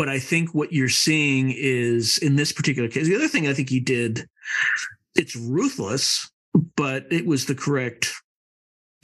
But 0.00 0.08
I 0.08 0.18
think 0.18 0.54
what 0.54 0.72
you're 0.72 0.88
seeing 0.88 1.52
is 1.54 2.16
in 2.16 2.36
this 2.36 2.52
particular 2.52 2.88
case, 2.88 3.06
the 3.06 3.16
other 3.16 3.28
thing 3.28 3.46
I 3.46 3.52
think 3.52 3.68
he 3.68 3.80
did, 3.80 4.26
it's 5.14 5.36
ruthless, 5.36 6.26
but 6.74 7.04
it 7.12 7.26
was 7.26 7.44
the 7.44 7.54
correct 7.54 8.10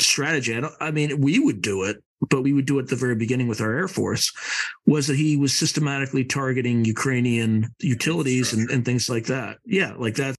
strategy. 0.00 0.56
I, 0.56 0.70
I 0.80 0.90
mean, 0.92 1.20
we 1.20 1.38
would 1.38 1.60
do 1.60 1.82
it, 1.82 2.02
but 2.30 2.40
we 2.40 2.54
would 2.54 2.64
do 2.64 2.78
it 2.78 2.84
at 2.84 2.88
the 2.88 2.96
very 2.96 3.14
beginning 3.14 3.46
with 3.46 3.60
our 3.60 3.76
Air 3.76 3.88
Force, 3.88 4.32
was 4.86 5.06
that 5.08 5.16
he 5.16 5.36
was 5.36 5.54
systematically 5.54 6.24
targeting 6.24 6.86
Ukrainian 6.86 7.68
utilities 7.80 8.54
and, 8.54 8.70
and 8.70 8.82
things 8.82 9.10
like 9.10 9.26
that. 9.26 9.58
Yeah, 9.66 9.92
like 9.98 10.14
that 10.14 10.34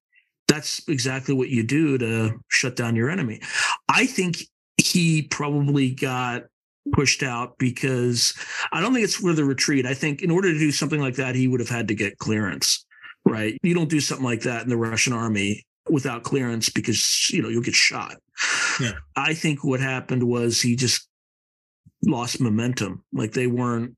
that's 0.47 0.81
exactly 0.87 1.35
what 1.35 1.49
you 1.49 1.61
do 1.61 1.99
to 1.99 2.31
shut 2.47 2.75
down 2.75 2.95
your 2.95 3.11
enemy. 3.11 3.41
I 3.89 4.07
think 4.07 4.37
he 4.77 5.21
probably 5.21 5.91
got 5.91 6.45
pushed 6.91 7.23
out 7.23 7.57
because 7.57 8.33
I 8.71 8.81
don't 8.81 8.93
think 8.93 9.03
it's 9.03 9.15
for 9.15 9.33
the 9.33 9.45
retreat. 9.45 9.85
I 9.85 9.93
think 9.93 10.21
in 10.21 10.31
order 10.31 10.51
to 10.51 10.59
do 10.59 10.71
something 10.71 10.99
like 10.99 11.15
that, 11.15 11.35
he 11.35 11.47
would 11.47 11.59
have 11.59 11.69
had 11.69 11.87
to 11.89 11.95
get 11.95 12.17
clearance, 12.17 12.85
right? 13.25 13.57
You 13.63 13.73
don't 13.73 13.89
do 13.89 13.99
something 13.99 14.25
like 14.25 14.41
that 14.41 14.63
in 14.63 14.69
the 14.69 14.77
Russian 14.77 15.13
army 15.13 15.65
without 15.89 16.23
clearance 16.23 16.69
because 16.69 17.29
you 17.31 17.41
know 17.41 17.49
you'll 17.49 17.61
get 17.61 17.75
shot. 17.75 18.17
Yeah. 18.79 18.93
I 19.15 19.33
think 19.33 19.63
what 19.63 19.79
happened 19.79 20.23
was 20.23 20.61
he 20.61 20.75
just 20.75 21.07
lost 22.05 22.39
momentum. 22.39 23.03
Like 23.13 23.33
they 23.33 23.47
weren't 23.47 23.95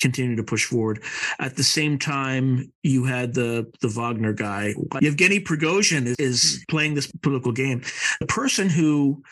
continuing 0.00 0.36
to 0.36 0.44
push 0.44 0.64
forward. 0.64 1.02
At 1.38 1.56
the 1.56 1.64
same 1.64 1.98
time, 1.98 2.72
you 2.82 3.04
had 3.04 3.34
the 3.34 3.70
the 3.80 3.88
Wagner 3.88 4.32
guy. 4.32 4.74
Yevgeny 5.00 5.40
Prigozhin 5.40 6.06
is, 6.06 6.16
is 6.18 6.56
hmm. 6.56 6.62
playing 6.70 6.94
this 6.94 7.10
political 7.22 7.52
game. 7.52 7.82
The 8.20 8.26
person 8.26 8.68
who 8.68 9.22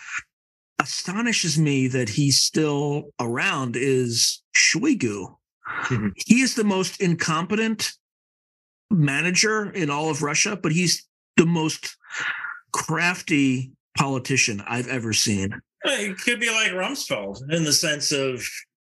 astonishes 0.78 1.58
me 1.58 1.88
that 1.88 2.08
he's 2.08 2.40
still 2.40 3.10
around 3.20 3.76
is 3.76 4.42
Shoigu. 4.54 5.36
Mhm. 5.84 6.12
He 6.26 6.40
is 6.40 6.54
the 6.54 6.64
most 6.64 7.00
incompetent 7.00 7.92
manager 8.90 9.70
in 9.70 9.90
all 9.90 10.10
of 10.10 10.22
Russia, 10.22 10.56
but 10.56 10.72
he's 10.72 11.06
the 11.36 11.46
most 11.46 11.96
crafty 12.72 13.72
politician 13.96 14.62
I've 14.66 14.88
ever 14.88 15.12
seen. 15.12 15.60
It 15.84 16.18
could 16.18 16.40
be 16.40 16.50
like 16.50 16.72
Rumsfeld 16.72 17.38
in 17.50 17.64
the 17.64 17.72
sense 17.72 18.12
of, 18.12 18.46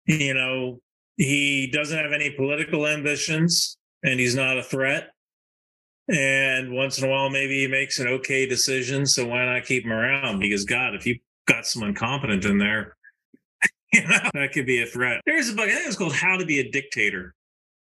you 0.07 0.35
know, 0.35 0.81
he 1.17 1.69
doesn't 1.73 1.97
have 1.97 2.13
any 2.13 2.31
political 2.31 2.87
ambitions 2.87 3.77
and 4.03 4.21
he's 4.21 4.35
not 4.35 4.59
a 4.59 4.63
threat. 4.63 5.11
And 6.09 6.73
once 6.73 6.99
in 6.99 7.05
a 7.05 7.09
while, 7.09 7.31
maybe 7.31 7.61
he 7.61 7.67
makes 7.67 7.99
an 7.99 8.07
okay 8.09 8.47
decision. 8.47 9.07
So 9.07 9.27
why 9.27 9.45
not 9.45 9.65
keep 9.65 9.85
him 9.85 9.93
around? 9.93 10.39
Because 10.39 10.65
God, 10.65 10.95
if 10.95 11.07
you 11.07 11.19
got 11.47 11.67
someone 11.67 11.95
competent 11.95 12.45
in 12.45 12.59
there, 12.59 12.97
you 13.93 14.03
know, 14.07 14.19
that 14.35 14.53
could 14.53 14.67
be 14.67 14.83
a 14.83 14.87
threat. 14.87 15.21
There's 15.27 15.49
a 15.49 15.55
book, 15.55 15.67
I 15.67 15.71
think 15.73 15.85
it 15.85 15.87
was 15.87 15.97
called 15.97 16.15
How 16.15 16.37
to 16.37 16.45
Be 16.45 16.61
a 16.61 16.71
Dictator. 16.71 17.35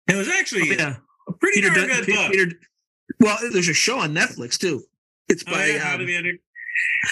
It 0.08 0.16
was 0.16 0.28
actually 0.30 0.70
yeah, 0.76 0.96
a 1.28 1.34
pretty 1.34 1.62
Peter, 1.62 1.74
darn 1.74 1.88
Dun- 1.88 2.04
good 2.04 2.16
book. 2.16 2.32
Peter. 2.32 2.52
Well, 3.20 3.38
there's 3.52 3.68
a 3.70 3.74
show 3.74 4.00
on 4.00 4.14
Netflix 4.14 4.58
too. 4.58 4.84
It's 5.28 5.44
Oh, 5.48 5.52
by 5.52 5.66
yeah, 5.66 5.80
How 5.80 5.94
um, 5.96 6.00
to 6.00 6.06
Be 6.06 6.16
a 6.16 6.22
Dic- 6.24 6.42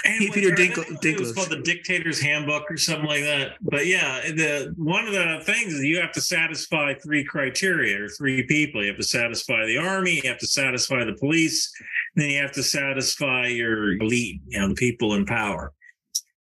and 0.05 0.19
Pe- 0.19 0.31
Peter 0.31 0.55
Dinklage- 0.55 1.03
It 1.05 1.19
was 1.19 1.33
called 1.33 1.49
the 1.49 1.61
Dictator's 1.61 2.19
Handbook 2.21 2.69
or 2.71 2.77
something 2.77 3.05
like 3.07 3.23
that. 3.23 3.53
But 3.61 3.85
yeah, 3.85 4.21
the 4.21 4.73
one 4.77 5.05
of 5.05 5.13
the 5.13 5.39
things 5.43 5.73
is 5.73 5.83
you 5.83 5.99
have 5.99 6.11
to 6.13 6.21
satisfy 6.21 6.93
three 6.93 7.23
criteria 7.23 8.03
or 8.03 8.07
three 8.09 8.43
people. 8.43 8.81
You 8.81 8.89
have 8.89 8.97
to 8.97 9.03
satisfy 9.03 9.65
the 9.65 9.77
army, 9.77 10.21
you 10.23 10.29
have 10.29 10.37
to 10.39 10.47
satisfy 10.47 11.03
the 11.03 11.13
police, 11.13 11.71
then 12.15 12.29
you 12.29 12.41
have 12.41 12.53
to 12.53 12.63
satisfy 12.63 13.47
your 13.47 13.93
elite, 14.01 14.41
you 14.47 14.59
know, 14.59 14.69
the 14.69 14.75
people 14.75 15.13
in 15.15 15.25
power. 15.25 15.73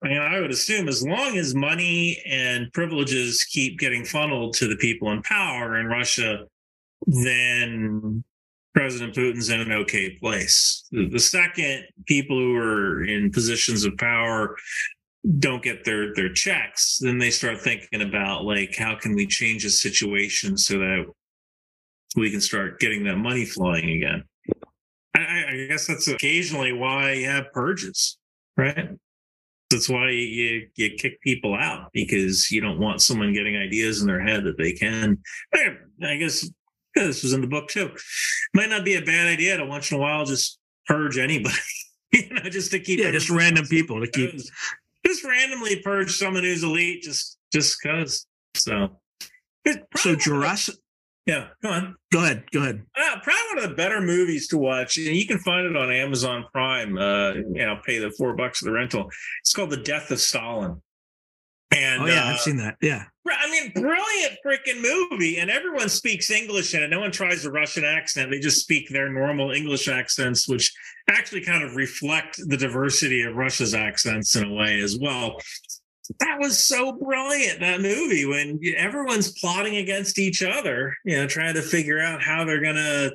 I 0.06 0.08
mean, 0.08 0.22
I 0.22 0.40
would 0.40 0.52
assume 0.52 0.88
as 0.88 1.02
long 1.04 1.36
as 1.38 1.56
money 1.56 2.22
and 2.30 2.72
privileges 2.74 3.44
keep 3.44 3.80
getting 3.80 4.06
funneled 4.06 4.54
to 4.56 4.68
the 4.68 4.76
people 4.76 5.12
in 5.12 5.24
power 5.24 5.80
in 5.80 5.88
Russia, 5.88 6.46
then 7.08 8.24
President 8.76 9.16
Putin's 9.16 9.50
in 9.50 9.62
an 9.62 9.72
okay 9.72 10.12
place. 10.20 10.86
The 10.92 11.18
second 11.18 11.86
people 12.06 12.38
who 12.38 12.56
are 12.56 13.04
in 13.04 13.32
positions 13.32 13.84
of 13.84 13.98
power 13.98 14.56
don't 15.40 15.64
get 15.64 15.84
their 15.86 16.14
their 16.14 16.32
checks, 16.32 17.00
then 17.02 17.18
they 17.18 17.32
start 17.32 17.60
thinking 17.60 18.04
about 18.04 18.44
like 18.44 18.76
how 18.78 18.94
can 18.96 19.16
we 19.16 19.26
change 19.26 19.64
the 19.64 19.72
situation 19.72 20.56
so 20.56 20.78
that 20.78 21.06
we 22.16 22.30
can 22.30 22.42
start 22.42 22.80
getting 22.80 23.04
that 23.06 23.18
money 23.18 23.44
flowing 23.46 23.90
again. 23.90 24.24
I- 25.16 25.46
I 25.50 25.66
guess 25.68 25.88
that's 25.88 26.08
occasionally 26.08 26.74
why 26.74 27.14
you 27.14 27.26
have 27.28 27.52
purges, 27.54 28.18
right? 28.56 28.90
That's 29.76 29.90
why 29.90 30.10
you 30.10 30.68
you 30.76 30.92
kick 30.98 31.20
people 31.22 31.54
out 31.54 31.90
because 31.92 32.50
you 32.50 32.62
don't 32.62 32.80
want 32.80 33.02
someone 33.02 33.34
getting 33.34 33.58
ideas 33.58 34.00
in 34.02 34.08
their 34.08 34.22
head 34.22 34.46
that 34.46 34.58
they 34.58 34.72
can. 34.72 35.18
I- 35.54 36.16
guess 36.18 36.50
yeah, 36.96 37.04
this 37.04 37.24
was 37.24 37.34
in 37.34 37.42
the 37.42 37.48
book 37.48 37.68
too. 37.68 37.92
Might 38.54 38.70
not 38.70 38.86
be 38.86 38.96
a 38.96 39.02
bad 39.02 39.28
idea 39.28 39.58
to 39.58 39.66
once 39.66 39.92
in 39.92 39.98
a 39.98 40.00
while 40.00 40.24
just 40.26 40.60
purge 40.88 41.18
anybody, 41.18 41.56
you 42.14 42.30
know, 42.34 42.50
just 42.50 42.72
to 42.72 42.80
keep 42.80 43.00
yeah, 43.02 43.12
just 43.12 43.30
random 43.30 43.66
people 43.66 44.00
to 44.00 44.10
keep. 44.10 44.32
just, 44.32 45.24
randomly 45.26 45.82
purge 45.82 46.16
someone 46.18 46.44
who's 46.44 46.64
elite 46.64 47.04
just 47.04 47.38
just 47.52 47.82
cause. 47.82 48.26
So, 48.56 48.98
So 49.68 49.74
probably 49.74 49.74
one 49.74 49.76
of 49.76 50.04
the- 50.04 50.16
Jurassic. 50.24 50.76
Yeah, 51.26 51.48
go 51.64 51.70
on. 51.70 51.96
Go 52.12 52.20
ahead. 52.20 52.44
Go 52.52 52.62
ahead. 52.62 52.84
Uh, 52.96 53.20
probably 53.24 53.42
one 53.56 53.64
of 53.64 53.70
the 53.70 53.76
better 53.76 54.00
movies 54.00 54.48
to 54.50 54.58
watch. 54.58 54.98
And 54.98 55.16
you 55.16 55.26
can 55.26 55.40
find 55.40 55.66
it 55.66 55.76
on 55.76 55.92
Amazon 55.92 56.46
Prime. 56.52 56.98
Uh, 56.98 57.34
you 57.34 57.66
know, 57.66 57.80
pay 57.86 57.98
the 57.98 58.12
four 58.12 58.36
bucks 58.36 58.60
for 58.60 58.66
the 58.66 58.72
rental. 58.72 59.10
It's 59.42 59.54
called 59.54 59.72
The 59.72 59.78
Death 59.78 60.12
of 60.12 60.20
Stalin. 60.20 60.82
And 61.76 62.04
Oh 62.04 62.06
yeah, 62.06 62.26
uh, 62.26 62.28
I've 62.28 62.40
seen 62.40 62.58
that. 62.58 62.76
Yeah. 62.82 63.04
I 63.28 63.50
mean, 63.50 63.72
brilliant 63.74 64.38
freaking 64.46 64.82
movie. 64.82 65.40
And 65.40 65.50
everyone 65.50 65.90
speaks 65.90 66.30
English 66.30 66.76
in 66.76 66.84
it. 66.84 66.90
No 66.90 67.00
one 67.00 67.12
tries 67.12 67.44
a 67.44 67.52
Russian 67.52 67.84
accent. 67.84 68.30
They 68.30 68.40
just 68.40 68.62
speak 68.62 68.90
their 68.90 69.12
normal 69.12 69.52
English 69.52 69.88
accents, 69.88 70.48
which 70.48 70.72
actually 71.10 71.42
kind 71.42 71.64
of 71.64 71.76
reflect 71.76 72.40
the 72.48 72.58
diversity 72.58 73.24
of 73.24 73.36
Russia's 73.36 73.74
accents 73.74 74.36
in 74.36 74.44
a 74.44 74.54
way 74.54 74.80
as 74.80 74.98
well. 75.00 75.40
That 76.20 76.40
was 76.40 76.64
so 76.64 76.94
brilliant, 76.94 77.60
that 77.60 77.82
movie, 77.82 78.26
when 78.26 78.60
everyone's 78.78 79.32
plotting 79.40 79.78
against 79.78 80.20
each 80.20 80.44
other, 80.44 80.96
you 81.04 81.18
know, 81.18 81.28
trying 81.28 81.56
to 81.56 81.62
figure 81.62 82.00
out 82.00 82.22
how 82.22 82.46
they're 82.46 82.62
going 82.62 82.76
to 82.76 83.12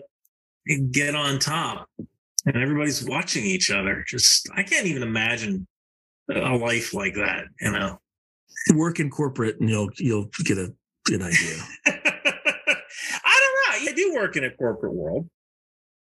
eh, 0.68 0.79
get 0.90 1.14
on 1.14 1.38
top. 1.38 1.88
And 2.46 2.57
everybody's 2.57 3.05
watching 3.05 3.44
each 3.44 3.70
other. 3.70 4.05
Just, 4.09 4.48
I 4.57 4.62
can't 4.62 4.87
even 4.87 5.03
imagine 5.03 5.66
a 6.35 6.57
life 6.57 6.94
like 6.94 7.14
that, 7.14 7.44
you 7.61 7.70
know. 7.70 7.98
Work 8.74 9.00
in 9.00 9.11
corporate, 9.11 9.59
and 9.61 9.70
you'll 9.70 9.88
you'll 9.96 10.29
get 10.44 10.59
a 10.59 10.72
good 11.05 11.22
idea. 11.22 11.57
I 11.87 11.92
don't 11.94 13.85
know. 13.85 13.90
I 13.90 13.92
do 13.94 14.14
work 14.14 14.37
in 14.37 14.44
a 14.44 14.50
corporate 14.50 14.92
world, 14.92 15.29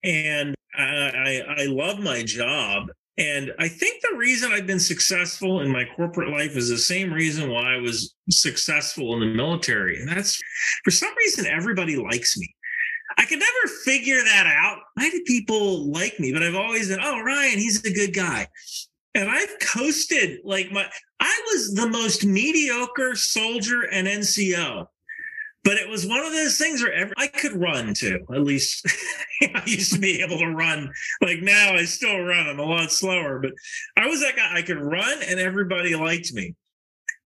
and 0.04 0.56
I, 0.74 0.84
I 0.84 1.42
I 1.58 1.66
love 1.66 2.00
my 2.00 2.24
job. 2.24 2.88
And 3.18 3.54
I 3.60 3.70
think 3.70 4.02
the 4.02 4.18
reason 4.18 4.52
I've 4.52 4.68
been 4.68 4.80
successful 4.80 5.62
in 5.62 5.72
my 5.72 5.86
corporate 5.96 6.30
life 6.30 6.58
is 6.58 6.70
the 6.70 6.78
same 6.78 7.14
reason 7.14 7.50
why 7.50 7.74
I 7.74 7.78
was 7.78 8.14
successful 8.30 9.14
in 9.14 9.22
the 9.22 9.34
military. 9.34 10.00
And 10.00 10.10
that's 10.10 10.42
for 10.84 10.92
some 10.92 11.16
reason 11.16 11.46
everybody 11.46 11.96
likes 11.96 12.38
me. 12.38 12.54
I 13.18 13.26
could 13.26 13.40
never 13.40 13.74
figure 13.86 14.22
that 14.22 14.46
out. 14.48 14.80
Why 14.96 15.10
do 15.10 15.22
people 15.26 15.90
like 15.92 16.20
me? 16.20 16.34
But 16.34 16.44
I've 16.44 16.56
always 16.56 16.90
been, 16.90 17.00
oh, 17.02 17.22
Ryan, 17.22 17.58
he's 17.58 17.86
a 17.86 17.94
good 17.94 18.14
guy. 18.14 18.48
And 19.14 19.30
I've 19.30 19.60
coasted 19.62 20.40
like 20.44 20.72
my, 20.72 20.86
I 21.22 21.42
was 21.54 21.74
the 21.74 21.88
most 21.88 22.26
mediocre 22.26 23.16
soldier 23.16 23.84
and 23.92 24.08
NCO. 24.08 24.88
But 25.66 25.78
it 25.78 25.90
was 25.90 26.06
one 26.06 26.24
of 26.24 26.32
those 26.32 26.60
things 26.60 26.82
where 26.82 26.94
every, 26.94 27.16
I 27.18 27.26
could 27.28 27.60
run 27.60 27.96
too. 27.96 28.24
At 28.32 28.44
least 28.44 28.86
I 29.42 29.64
used 29.66 29.94
to 29.94 30.00
be 30.00 30.22
able 30.22 30.38
to 30.38 30.48
run. 30.48 30.92
Like 31.22 31.42
now, 31.42 31.74
I 31.74 31.86
still 31.86 32.20
run. 32.20 32.48
I'm 32.48 32.60
a 32.60 32.64
lot 32.64 32.92
slower, 32.92 33.40
but 33.40 33.52
I 33.98 34.06
was 34.08 34.22
that 34.22 34.36
guy. 34.36 34.52
I 34.54 34.62
could 34.62 34.80
run, 34.80 35.24
and 35.24 35.40
everybody 35.40 35.96
liked 35.96 36.32
me. 36.34 36.54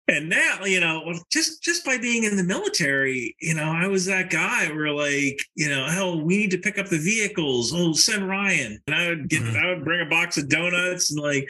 And 0.08 0.30
now, 0.30 0.66
you 0.66 0.80
know, 0.80 1.14
just 1.32 1.64
just 1.64 1.84
by 1.84 1.98
being 1.98 2.26
in 2.26 2.38
the 2.38 2.44
military, 2.44 3.36
you 3.42 3.56
know, 3.56 3.64
I 3.72 3.88
was 3.88 4.06
that 4.06 4.30
guy 4.30 4.68
where 4.68 4.92
like, 4.92 5.40
you 5.56 5.68
know, 5.68 5.86
hell, 5.88 6.24
we 6.24 6.38
need 6.38 6.52
to 6.52 6.60
pick 6.60 6.78
up 6.78 6.88
the 6.90 7.00
vehicles. 7.00 7.74
Oh, 7.76 7.92
send 7.94 8.28
Ryan. 8.30 8.80
And 8.86 8.96
I 8.96 9.10
would 9.10 9.30
get, 9.30 9.42
Mhm. 9.42 9.56
I 9.56 9.74
would 9.74 9.84
bring 9.84 10.06
a 10.06 10.10
box 10.10 10.38
of 10.38 10.48
donuts 10.48 11.10
and 11.12 11.20
like, 11.20 11.50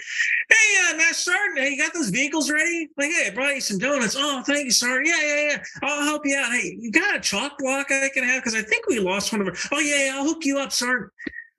hey, 0.49 0.77
uh, 0.89 0.97
Master 0.97 1.31
Sergeant, 1.31 1.59
hey, 1.59 1.71
you 1.71 1.77
got 1.77 1.93
those 1.93 2.09
vehicles 2.11 2.49
ready? 2.49 2.87
Like, 2.97 3.11
hey, 3.11 3.27
I 3.27 3.31
brought 3.31 3.55
you 3.55 3.61
some 3.61 3.77
donuts. 3.77 4.15
Oh, 4.17 4.41
thank 4.45 4.65
you, 4.65 4.71
Sergeant. 4.71 5.07
Yeah, 5.07 5.21
yeah, 5.21 5.49
yeah. 5.49 5.63
I'll 5.83 6.03
help 6.03 6.25
you 6.25 6.37
out. 6.37 6.53
Hey, 6.53 6.77
you 6.79 6.91
got 6.91 7.15
a 7.17 7.19
chalk 7.19 7.57
block 7.59 7.91
I 7.91 8.09
can 8.13 8.23
have? 8.23 8.41
Because 8.41 8.55
I 8.55 8.61
think 8.61 8.87
we 8.87 8.99
lost 8.99 9.33
one 9.33 9.41
of 9.41 9.47
our. 9.47 9.55
Oh, 9.73 9.79
yeah, 9.79 10.05
yeah, 10.05 10.11
I'll 10.15 10.23
hook 10.23 10.45
you 10.45 10.59
up, 10.59 10.71
Sergeant. 10.71 11.11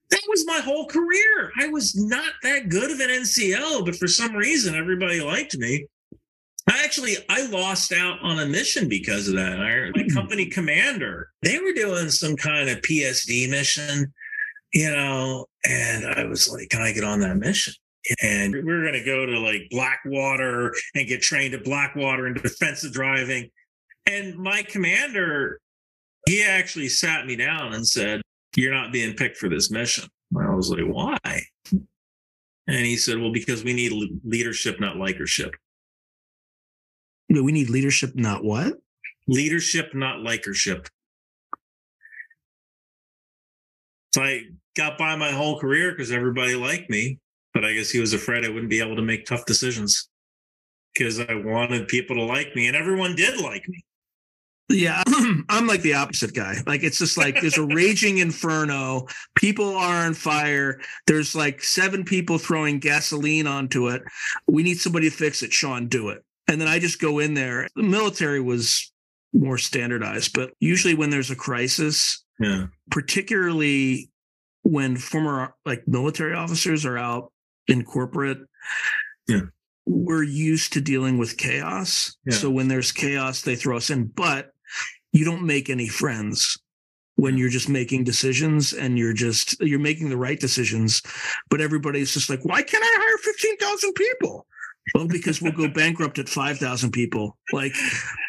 That 0.09 0.23
was 0.29 0.47
my 0.47 0.61
whole 0.61 0.87
career. 0.87 1.53
I 1.61 1.67
was 1.69 1.95
not 1.95 2.33
that 2.43 2.69
good 2.71 2.91
of 2.91 3.01
an 3.01 3.11
NCO, 3.11 3.85
but 3.85 3.97
for 3.97 4.07
some 4.07 4.35
reason, 4.35 4.75
everybody 4.75 5.21
liked 5.21 5.59
me. 5.59 5.87
I 6.69 6.83
actually 6.85 7.17
I 7.29 7.47
lost 7.47 7.93
out 7.93 8.19
on 8.23 8.41
a 8.41 8.47
mission 8.47 8.89
because 8.89 9.29
of 9.29 9.35
that. 9.35 9.61
I, 9.61 9.91
my 9.95 10.03
hmm. 10.03 10.15
company 10.15 10.47
commander, 10.47 11.31
they 11.43 11.59
were 11.59 11.73
doing 11.73 12.11
some 12.11 12.37
kind 12.37 12.69
of 12.69 12.81
PSD 12.81 13.49
mission, 13.49 14.13
you 14.75 14.91
know, 14.91 15.47
and 15.69 16.07
I 16.07 16.25
was 16.25 16.51
like, 16.51 16.69
"Can 16.69 16.83
I 16.83 16.93
get 16.93 17.05
on 17.05 17.21
that 17.21 17.37
mission?" 17.37 17.75
And 18.23 18.55
we 18.55 18.63
were 18.63 18.83
going 18.83 18.95
to 18.95 19.05
go 19.05 19.27
to 19.27 19.39
like 19.39 19.69
Blackwater 19.71 20.73
and 20.95 21.07
get 21.07 21.23
trained 21.23 21.55
at 21.55 21.65
Blackwater 21.65 22.27
in 22.27 22.35
defensive 22.35 22.93
driving. 22.93 23.51
And 24.07 24.37
my 24.37 24.63
commander, 24.63 25.61
he 26.29 26.45
actually 26.45 26.89
sat 26.89 27.27
me 27.27 27.37
down 27.37 27.75
and 27.75 27.87
said, 27.87 28.23
"You're 28.57 28.75
not 28.75 28.93
being 28.93 29.15
picked 29.15 29.37
for 29.37 29.49
this 29.49 29.71
mission." 29.71 30.09
And 30.35 30.49
I 30.49 30.55
was 30.55 30.69
like, 30.69 30.85
"Why?" 30.85 31.43
And 32.69 32.85
he 32.85 32.97
said, 32.97 33.19
"Well, 33.19 33.33
because 33.33 33.63
we 33.63 33.73
need 33.73 33.93
leadership, 34.25 34.81
not 34.81 34.97
likership." 34.97 35.55
No, 37.29 37.43
we 37.43 37.53
need 37.53 37.71
leadership, 37.71 38.15
not 38.15 38.45
what? 38.45 38.75
leadership, 39.29 39.95
not 39.95 40.21
likership. 40.21 40.89
So 44.15 44.23
I 44.23 44.43
got 44.77 44.99
by 44.99 45.17
my 45.17 45.31
whole 45.31 45.59
career 45.59 45.91
because 45.91 46.11
everybody 46.11 46.55
liked 46.55 46.89
me, 46.89 47.19
but 47.53 47.65
I 47.65 47.75
guess 47.75 47.91
he 47.91 48.01
was 48.01 48.15
afraid 48.15 48.45
I 48.45 48.49
wouldn't 48.49 48.71
be 48.71 48.81
able 48.81 48.97
to 48.97 49.03
make 49.03 49.27
tough 49.27 49.45
decisions 49.45 50.09
because 50.95 51.21
I 51.21 51.35
wanted 51.35 51.89
people 51.89 52.17
to 52.17 52.23
like 52.23 52.55
me, 52.57 52.69
and 52.69 52.77
everyone 52.77 53.15
did 53.17 53.41
like 53.41 53.69
me. 53.69 53.85
Yeah, 54.69 55.03
I'm 55.49 55.67
like 55.67 55.83
the 55.83 55.95
opposite 55.95 56.35
guy. 56.35 56.57
Like 56.67 56.83
it's 56.83 56.99
just 56.99 57.19
like 57.19 57.41
there's 57.41 57.59
a 57.59 57.67
raging 57.75 58.19
inferno. 58.19 59.07
People 59.35 59.77
are 59.77 60.07
on 60.07 60.15
fire. 60.15 60.81
There's 61.07 61.37
like 61.37 61.63
seven 61.63 62.03
people 62.03 62.39
throwing 62.39 62.79
gasoline 62.79 63.47
onto 63.47 63.89
it. 63.89 64.03
We 64.49 64.63
need 64.63 64.81
somebody 64.81 65.11
to 65.11 65.15
fix 65.15 65.43
it. 65.43 65.53
Sean, 65.53 65.89
do 65.89 66.09
it. 66.09 66.25
And 66.49 66.61
then 66.61 66.69
I 66.69 66.79
just 66.79 67.01
go 67.01 67.19
in 67.19 67.35
there. 67.35 67.69
The 67.75 67.83
military 67.83 68.41
was 68.41 68.93
more 69.33 69.59
standardized, 69.59 70.33
but 70.33 70.53
usually 70.61 70.95
when 70.95 71.11
there's 71.11 71.31
a 71.31 71.37
crisis, 71.37 72.25
Yeah, 72.39 72.67
particularly 72.91 74.11
when 74.63 74.97
former 74.97 75.55
like 75.65 75.87
military 75.87 76.35
officers 76.35 76.85
are 76.87 76.99
out 76.99 77.33
in 77.69 77.85
corporate. 77.85 78.39
Yeah. 79.29 79.43
we're 79.87 80.23
used 80.23 80.73
to 80.75 80.81
dealing 80.81 81.19
with 81.19 81.37
chaos. 81.37 82.17
Yeah. 82.27 82.35
So 82.37 82.51
when 82.51 82.69
there's 82.69 82.93
chaos, 82.93 83.43
they 83.43 83.57
throw 83.57 83.77
us 83.77 83.91
in, 83.91 84.07
but 84.07 84.51
you 85.13 85.25
don't 85.25 85.45
make 85.47 85.69
any 85.71 85.89
friends 85.89 86.59
when 87.17 87.37
you're 87.39 87.49
just 87.49 87.69
making 87.69 88.05
decisions 88.05 88.73
and 88.73 88.99
you're 88.99 89.15
just 89.15 89.59
you're 89.61 89.79
making 89.79 90.11
the 90.11 90.17
right 90.19 90.39
decisions 90.39 91.01
but 91.49 91.63
everybody's 91.63 92.13
just 92.13 92.29
like 92.29 92.45
why 92.45 92.61
can't 92.63 92.85
i 92.85 92.95
hire 92.99 93.19
15,000 93.19 93.93
people 93.95 94.47
well 94.95 95.07
because 95.09 95.41
we'll 95.43 95.53
go 95.53 95.69
bankrupt 95.69 96.19
at 96.19 96.29
5,000 96.29 96.91
people 96.93 97.37
like 97.53 97.75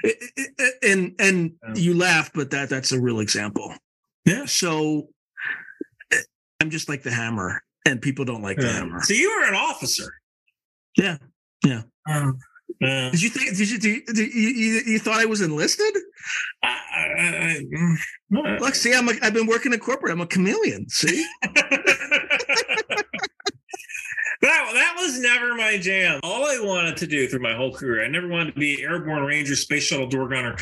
it- 0.04 0.17
it- 0.58 0.76
and 0.84 1.13
and 1.20 1.54
Yeah. 1.63 1.74
you 1.76 1.93
laugh 1.93 2.32
but 2.34 2.50
that 2.52 2.70
that's 2.70 2.91
a 2.91 3.00
real 3.00 3.20
example 3.20 3.74
Yeah. 4.26 4.46
so 4.46 5.10
i'm 6.62 6.70
just 6.70 6.89
like 6.89 7.04
the 7.04 7.12
hammer 7.12 7.62
and 7.86 8.02
people 8.02 8.26
don't 8.26 8.41
like 8.41 8.58
the 8.58 8.72
hammer 8.72 9.02
So 9.04 9.13
you 9.13 9.30
were 9.30 9.48
an 9.48 9.56
officer. 9.56 10.12
Yeah. 10.98 11.17
Yeah. 11.63 11.84
Um, 12.10 12.38
uh, 12.84 13.12
did 13.12 13.22
you 13.22 13.30
think 13.30 13.56
did 13.56 13.70
you, 13.70 13.78
did 13.80 13.84
you, 13.96 14.06
did 14.13 14.34
you, 14.34 14.50
you 14.50 14.82
you 14.86 15.00
thought 15.00 15.20
i 15.20 15.26
was 15.26 15.41
enlisted 15.41 15.96
I, 16.63 16.78
I, 16.96 17.65
I, 18.32 18.58
look 18.60 18.76
see 18.76 18.93
i'm 18.93 19.08
a, 19.08 19.13
i've 19.24 19.34
been 19.34 19.48
working 19.48 19.72
in 19.74 19.80
corporate 19.80 20.12
i'm 20.12 20.22
a 20.22 20.28
chameleon 20.28 20.88
see 20.89 21.26
that 24.41 24.71
that 24.73 24.95
was 24.97 25.19
never 25.19 25.56
my 25.56 25.78
jam. 25.78 26.19
All 26.23 26.45
I 26.45 26.60
wanted 26.62 26.97
to 26.97 27.08
do 27.08 27.28
through 27.28 27.41
my 27.41 27.56
whole 27.56 27.73
career, 27.73 28.04
I 28.04 28.08
never 28.08 28.28
wanted 28.28 28.54
to 28.54 28.60
be 28.60 28.82
airborne 28.84 29.23
ranger, 29.23 29.56
space 29.56 29.84
shuttle 29.84 30.08
door 30.08 30.28
gunner. 30.28 30.58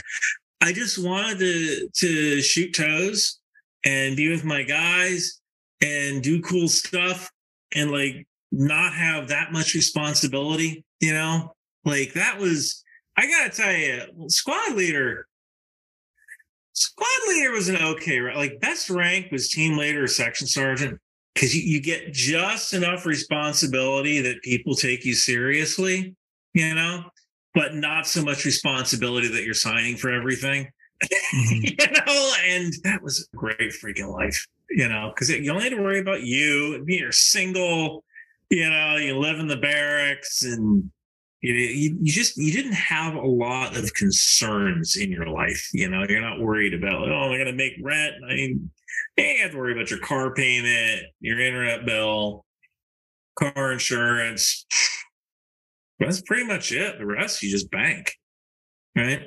I 0.62 0.72
just 0.72 1.04
wanted 1.04 1.40
to 1.40 1.90
to 1.96 2.42
shoot 2.42 2.74
TOWs 2.74 3.40
and 3.86 4.16
be 4.16 4.30
with 4.30 4.44
my 4.44 4.64
guys 4.64 5.42
and 5.82 6.24
do 6.24 6.42
cool 6.42 6.68
stuff 6.68 7.30
and 7.74 7.92
like 7.92 8.26
not 8.52 8.94
have 8.94 9.28
that 9.28 9.52
much 9.52 9.74
responsibility. 9.74 10.86
You 11.02 11.14
know, 11.14 11.54
like 11.84 12.14
that 12.14 12.40
was. 12.40 12.82
I 13.18 13.28
gotta 13.28 13.50
tell 13.50 13.72
you, 13.72 14.30
squad 14.30 14.74
leader. 14.74 15.28
Squad 16.74 17.30
leader 17.30 17.52
was 17.52 17.70
an 17.70 17.78
okay. 17.78 18.22
Like 18.22 18.60
best 18.60 18.90
rank 18.90 19.32
was 19.32 19.50
team 19.50 19.78
leader 19.78 20.04
or 20.04 20.08
section 20.08 20.48
sergeant 20.48 21.00
because 21.36 21.56
you, 21.56 21.62
you 21.64 21.82
get 21.82 22.14
just 22.14 22.74
enough 22.74 23.06
responsibility 23.06 24.22
that 24.22 24.42
people 24.42 24.74
take 24.74 25.06
you 25.06 25.14
seriously, 25.14 26.16
you 26.54 26.74
know, 26.74 27.04
but 27.54 27.76
not 27.76 28.08
so 28.08 28.24
much 28.24 28.46
responsibility 28.46 29.28
that 29.28 29.44
you're 29.44 29.54
signing 29.54 29.98
for 29.98 30.10
everything, 30.12 30.68
Mhm. 31.36 31.64
you 31.80 31.92
know. 31.92 32.34
And 32.48 32.74
that 32.84 33.02
was 33.04 33.28
a 33.34 33.38
great 33.38 33.74
freaking 33.84 34.12
life, 34.12 34.48
you 34.70 34.88
know, 34.88 35.12
because 35.14 35.30
you 35.30 35.52
only 35.52 35.64
had 35.66 35.74
to 35.74 35.82
worry 35.82 36.00
about 36.00 36.24
you. 36.24 36.84
You're 36.88 37.12
single, 37.12 38.04
you 38.50 38.70
know, 38.70 38.96
you 38.96 39.18
live 39.20 39.40
in 39.40 39.48
the 39.48 39.58
barracks 39.58 40.44
and. 40.44 40.90
You, 41.42 41.54
you, 41.54 41.98
you 42.02 42.12
just 42.12 42.38
you 42.38 42.52
didn't 42.52 42.74
have 42.74 43.14
a 43.14 43.22
lot 43.28 43.78
of 43.78 43.94
concerns 43.94 44.96
in 44.96 45.12
your 45.12 45.28
life 45.28 45.70
you 45.74 45.88
know 45.88 46.04
you're 46.10 46.22
not 46.22 46.40
worried 46.40 46.74
about 46.74 47.02
like, 47.02 47.12
oh 47.12 47.30
i'm 47.30 47.38
gonna 47.38 47.54
make 47.54 47.74
rent 47.84 48.16
i 48.28 48.34
mean 48.34 48.72
you 49.18 49.42
have 49.42 49.52
to 49.52 49.58
worry 49.58 49.74
about 49.74 49.90
your 49.90 50.00
car 50.00 50.34
payment, 50.34 51.04
your 51.20 51.40
internet 51.40 51.86
bill, 51.86 52.46
car 53.38 53.72
insurance. 53.72 54.66
That's 56.00 56.22
pretty 56.22 56.46
much 56.46 56.72
it. 56.72 56.98
The 57.00 57.06
rest 57.06 57.42
you 57.42 57.50
just 57.50 57.72
bank. 57.72 58.14
Right. 58.96 59.22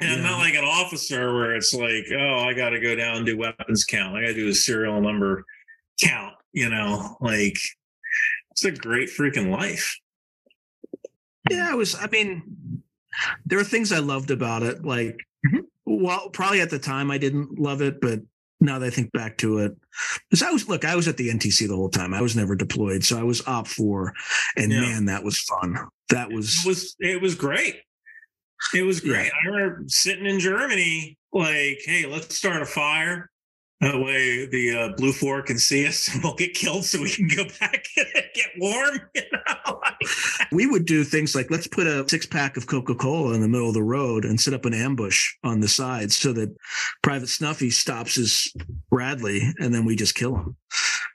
And 0.00 0.10
I'm 0.12 0.22
not 0.22 0.38
like 0.38 0.54
an 0.54 0.64
officer 0.64 1.34
where 1.34 1.56
it's 1.56 1.74
like, 1.74 2.06
oh, 2.12 2.36
I 2.38 2.52
got 2.52 2.70
to 2.70 2.80
go 2.80 2.94
down 2.94 3.16
and 3.16 3.26
do 3.26 3.36
weapons 3.36 3.84
count. 3.84 4.16
I 4.16 4.20
got 4.20 4.28
to 4.28 4.34
do 4.34 4.48
a 4.48 4.54
serial 4.54 5.00
number 5.00 5.44
count, 6.00 6.34
you 6.52 6.70
know, 6.70 7.16
like 7.20 7.58
it's 8.52 8.64
a 8.64 8.70
great 8.70 9.08
freaking 9.08 9.50
life. 9.50 9.98
Yeah, 11.50 11.72
it 11.72 11.76
was. 11.76 11.96
I 11.96 12.06
mean, 12.08 12.82
there 13.44 13.58
are 13.58 13.64
things 13.64 13.90
I 13.90 13.98
loved 13.98 14.30
about 14.30 14.62
it. 14.62 14.84
Like, 14.84 15.18
Mhm. 15.46 15.64
well, 15.84 16.30
probably 16.30 16.60
at 16.60 16.70
the 16.70 16.78
time 16.78 17.10
I 17.10 17.18
didn't 17.18 17.58
love 17.58 17.82
it, 17.82 18.00
but 18.00 18.20
now 18.60 18.78
that 18.78 18.86
I 18.86 18.90
think 18.90 19.12
back 19.12 19.36
to 19.38 19.58
it, 19.58 19.76
because 20.28 20.42
I 20.42 20.50
was 20.50 20.68
look, 20.68 20.84
I 20.84 20.96
was 20.96 21.08
at 21.08 21.16
the 21.16 21.28
NTC 21.30 21.68
the 21.68 21.76
whole 21.76 21.88
time. 21.90 22.12
I 22.14 22.20
was 22.22 22.34
never 22.36 22.54
deployed, 22.56 23.04
so 23.04 23.18
I 23.18 23.22
was 23.22 23.42
OPFOR, 23.42 24.12
and 24.56 24.72
Yeah. 24.72 24.80
man, 24.80 25.04
that 25.06 25.22
was 25.24 25.38
fun. 25.40 25.76
That 26.10 26.30
was, 26.32 26.64
It 26.64 26.68
was 26.68 26.96
it 27.00 27.22
was 27.22 27.34
great. 27.34 27.76
It 28.74 28.82
was 28.82 29.02
Yeah. 29.04 29.12
great. 29.12 29.30
I 29.32 29.46
remember 29.48 29.84
sitting 29.86 30.26
in 30.26 30.40
Germany, 30.40 31.16
like, 31.32 31.80
hey, 31.84 32.06
let's 32.06 32.36
start 32.36 32.62
a 32.62 32.66
fire. 32.66 33.30
That 33.80 34.00
way 34.00 34.46
the 34.46 34.76
uh, 34.76 34.96
BLUFOR 34.96 35.46
can 35.46 35.58
see 35.58 35.86
us 35.86 36.12
and 36.12 36.22
we'll 36.22 36.34
get 36.36 36.54
killed 36.54 36.84
so 36.84 37.00
we 37.00 37.10
can 37.10 37.28
go 37.28 37.44
back 37.60 37.86
and 37.96 38.06
get 38.34 38.50
warm. 38.58 39.00
You 39.14 39.22
know? 39.32 39.80
we 40.52 40.66
would 40.66 40.84
do 40.84 41.04
things 41.04 41.34
like 41.34 41.50
let's 41.50 41.66
put 41.66 41.86
a 41.86 42.08
six 42.08 42.24
pack 42.24 42.56
of 42.56 42.66
Coca 42.66 42.94
Cola 42.94 43.34
in 43.34 43.40
the 43.40 43.48
middle 43.48 43.68
of 43.68 43.74
the 43.74 43.82
road 43.82 44.24
and 44.24 44.40
set 44.40 44.54
up 44.54 44.64
an 44.64 44.74
ambush 44.74 45.34
on 45.44 45.60
the 45.60 45.68
side 45.68 46.12
so 46.12 46.32
that 46.32 46.54
Private 47.02 47.28
Snuffy 47.28 47.70
stops 47.70 48.14
his 48.14 48.52
Bradley, 48.90 49.42
and 49.58 49.74
then 49.74 49.84
we 49.84 49.96
just 49.96 50.14
kill 50.14 50.36
him. 50.36 50.56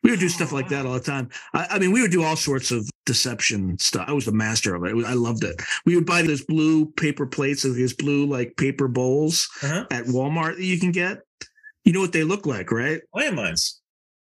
We 0.04 0.12
would 0.12 0.20
do 0.20 0.30
stuff 0.30 0.52
like 0.52 0.70
that 0.70 0.86
all 0.86 0.94
the 0.94 1.00
time. 1.00 1.30
I, 1.54 1.68
I 1.72 1.80
mean, 1.80 1.92
we 1.92 2.02
would 2.02 2.12
do 2.12 2.24
all 2.24 2.36
sorts 2.36 2.72
of 2.72 2.90
deception 3.06 3.78
stuff. 3.80 4.06
I 4.08 4.14
was 4.14 4.26
the 4.26 4.32
master 4.32 4.76
of 4.76 4.84
it. 4.84 5.06
I 5.06 5.14
loved 5.14 5.44
it. 5.44 5.62
We 5.86 5.96
would 5.96 6.06
buy 6.06 6.22
those 6.22 6.44
blue 6.44 6.88
paper 6.88 7.26
plates, 7.26 7.64
those 7.64 7.94
blue 7.94 8.26
like 8.26 8.58
paper 8.58 8.88
bowls 8.88 9.50
uh-huh. 9.62 9.86
at 9.92 10.06
Walmart 10.06 10.58
that 10.58 10.66
you 10.66 10.80
can 10.80 10.92
get. 10.92 11.20
You 11.84 11.94
know 11.94 12.02
what 12.02 12.14
they 12.14 12.24
look 12.24 12.46
like, 12.46 12.72
right? 12.72 13.02
Landmines. 13.16 13.80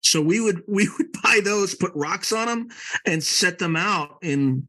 So 0.02 0.22
we 0.22 0.40
would 0.40 0.62
we 0.68 0.90
would 0.98 1.12
buy 1.24 1.40
those, 1.44 1.76
put 1.76 1.92
rocks 1.96 2.32
on 2.32 2.48
them, 2.48 2.68
and 3.06 3.24
set 3.24 3.60
them 3.60 3.76
out 3.76 4.18
in 4.22 4.68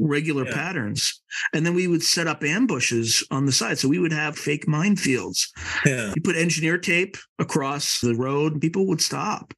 regular 0.00 0.46
Yeah. 0.46 0.54
patterns. 0.54 1.20
And 1.52 1.66
then 1.66 1.74
we 1.74 1.88
would 1.88 2.02
set 2.02 2.26
up 2.28 2.44
ambushes 2.44 3.26
on 3.32 3.46
the 3.46 3.52
side. 3.52 3.78
So 3.78 3.88
we 3.88 3.98
would 3.98 4.12
have 4.12 4.38
fake 4.38 4.66
minefields. 4.66 5.40
Yeah. 5.84 6.12
You 6.14 6.22
put 6.22 6.36
engineer 6.36 6.78
tape 6.78 7.16
across 7.40 8.00
the 8.00 8.14
road, 8.14 8.52
and 8.52 8.60
people 8.62 8.86
would 8.86 9.00
stop. 9.00 9.52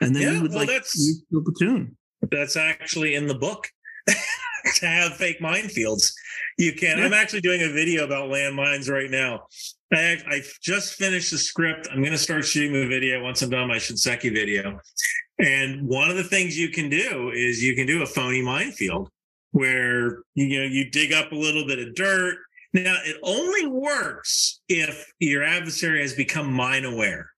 And 0.00 0.14
then 0.14 0.34
we 0.34 0.40
would 0.42 0.50
well, 0.50 0.60
like 0.60 0.68
that's- 0.68 1.22
the 1.30 1.40
platoon. 1.40 1.96
That's 2.30 2.56
actually 2.56 3.14
in 3.14 3.26
the 3.26 3.34
book 3.38 3.68
to 4.08 4.86
have 4.86 5.16
fake 5.16 5.38
minefields. 5.40 6.10
You 6.58 6.72
can. 6.72 6.98
I'm 7.00 7.12
actually 7.12 7.42
doing 7.42 7.62
a 7.62 7.68
video 7.68 8.04
about 8.04 8.30
landmines 8.30 8.90
right 8.90 9.10
now. 9.10 9.46
I, 9.92 10.18
I 10.28 10.42
just 10.60 10.94
finished 10.94 11.30
the 11.30 11.38
script. 11.38 11.88
I'm 11.90 12.00
going 12.00 12.12
to 12.12 12.18
start 12.18 12.44
shooting 12.44 12.72
the 12.72 12.86
video 12.86 13.22
once 13.22 13.42
I'm 13.42 13.50
done 13.50 13.68
my 13.68 13.76
Shinseki 13.76 14.32
video. 14.32 14.80
And 15.38 15.86
one 15.86 16.10
of 16.10 16.16
the 16.16 16.24
things 16.24 16.58
you 16.58 16.70
can 16.70 16.88
do 16.88 17.30
is 17.34 17.62
you 17.62 17.74
can 17.74 17.86
do 17.86 18.02
a 18.02 18.06
phony 18.06 18.42
minefield 18.42 19.10
where 19.52 20.22
you 20.34 20.58
know 20.58 20.64
you 20.64 20.90
dig 20.90 21.12
up 21.12 21.30
a 21.32 21.36
little 21.36 21.66
bit 21.66 21.78
of 21.78 21.94
dirt. 21.94 22.36
Now 22.72 22.96
it 23.04 23.16
only 23.22 23.66
works 23.66 24.60
if 24.68 25.12
your 25.18 25.44
adversary 25.44 26.00
has 26.02 26.14
become 26.14 26.52
mine 26.52 26.84
aware. 26.84 27.30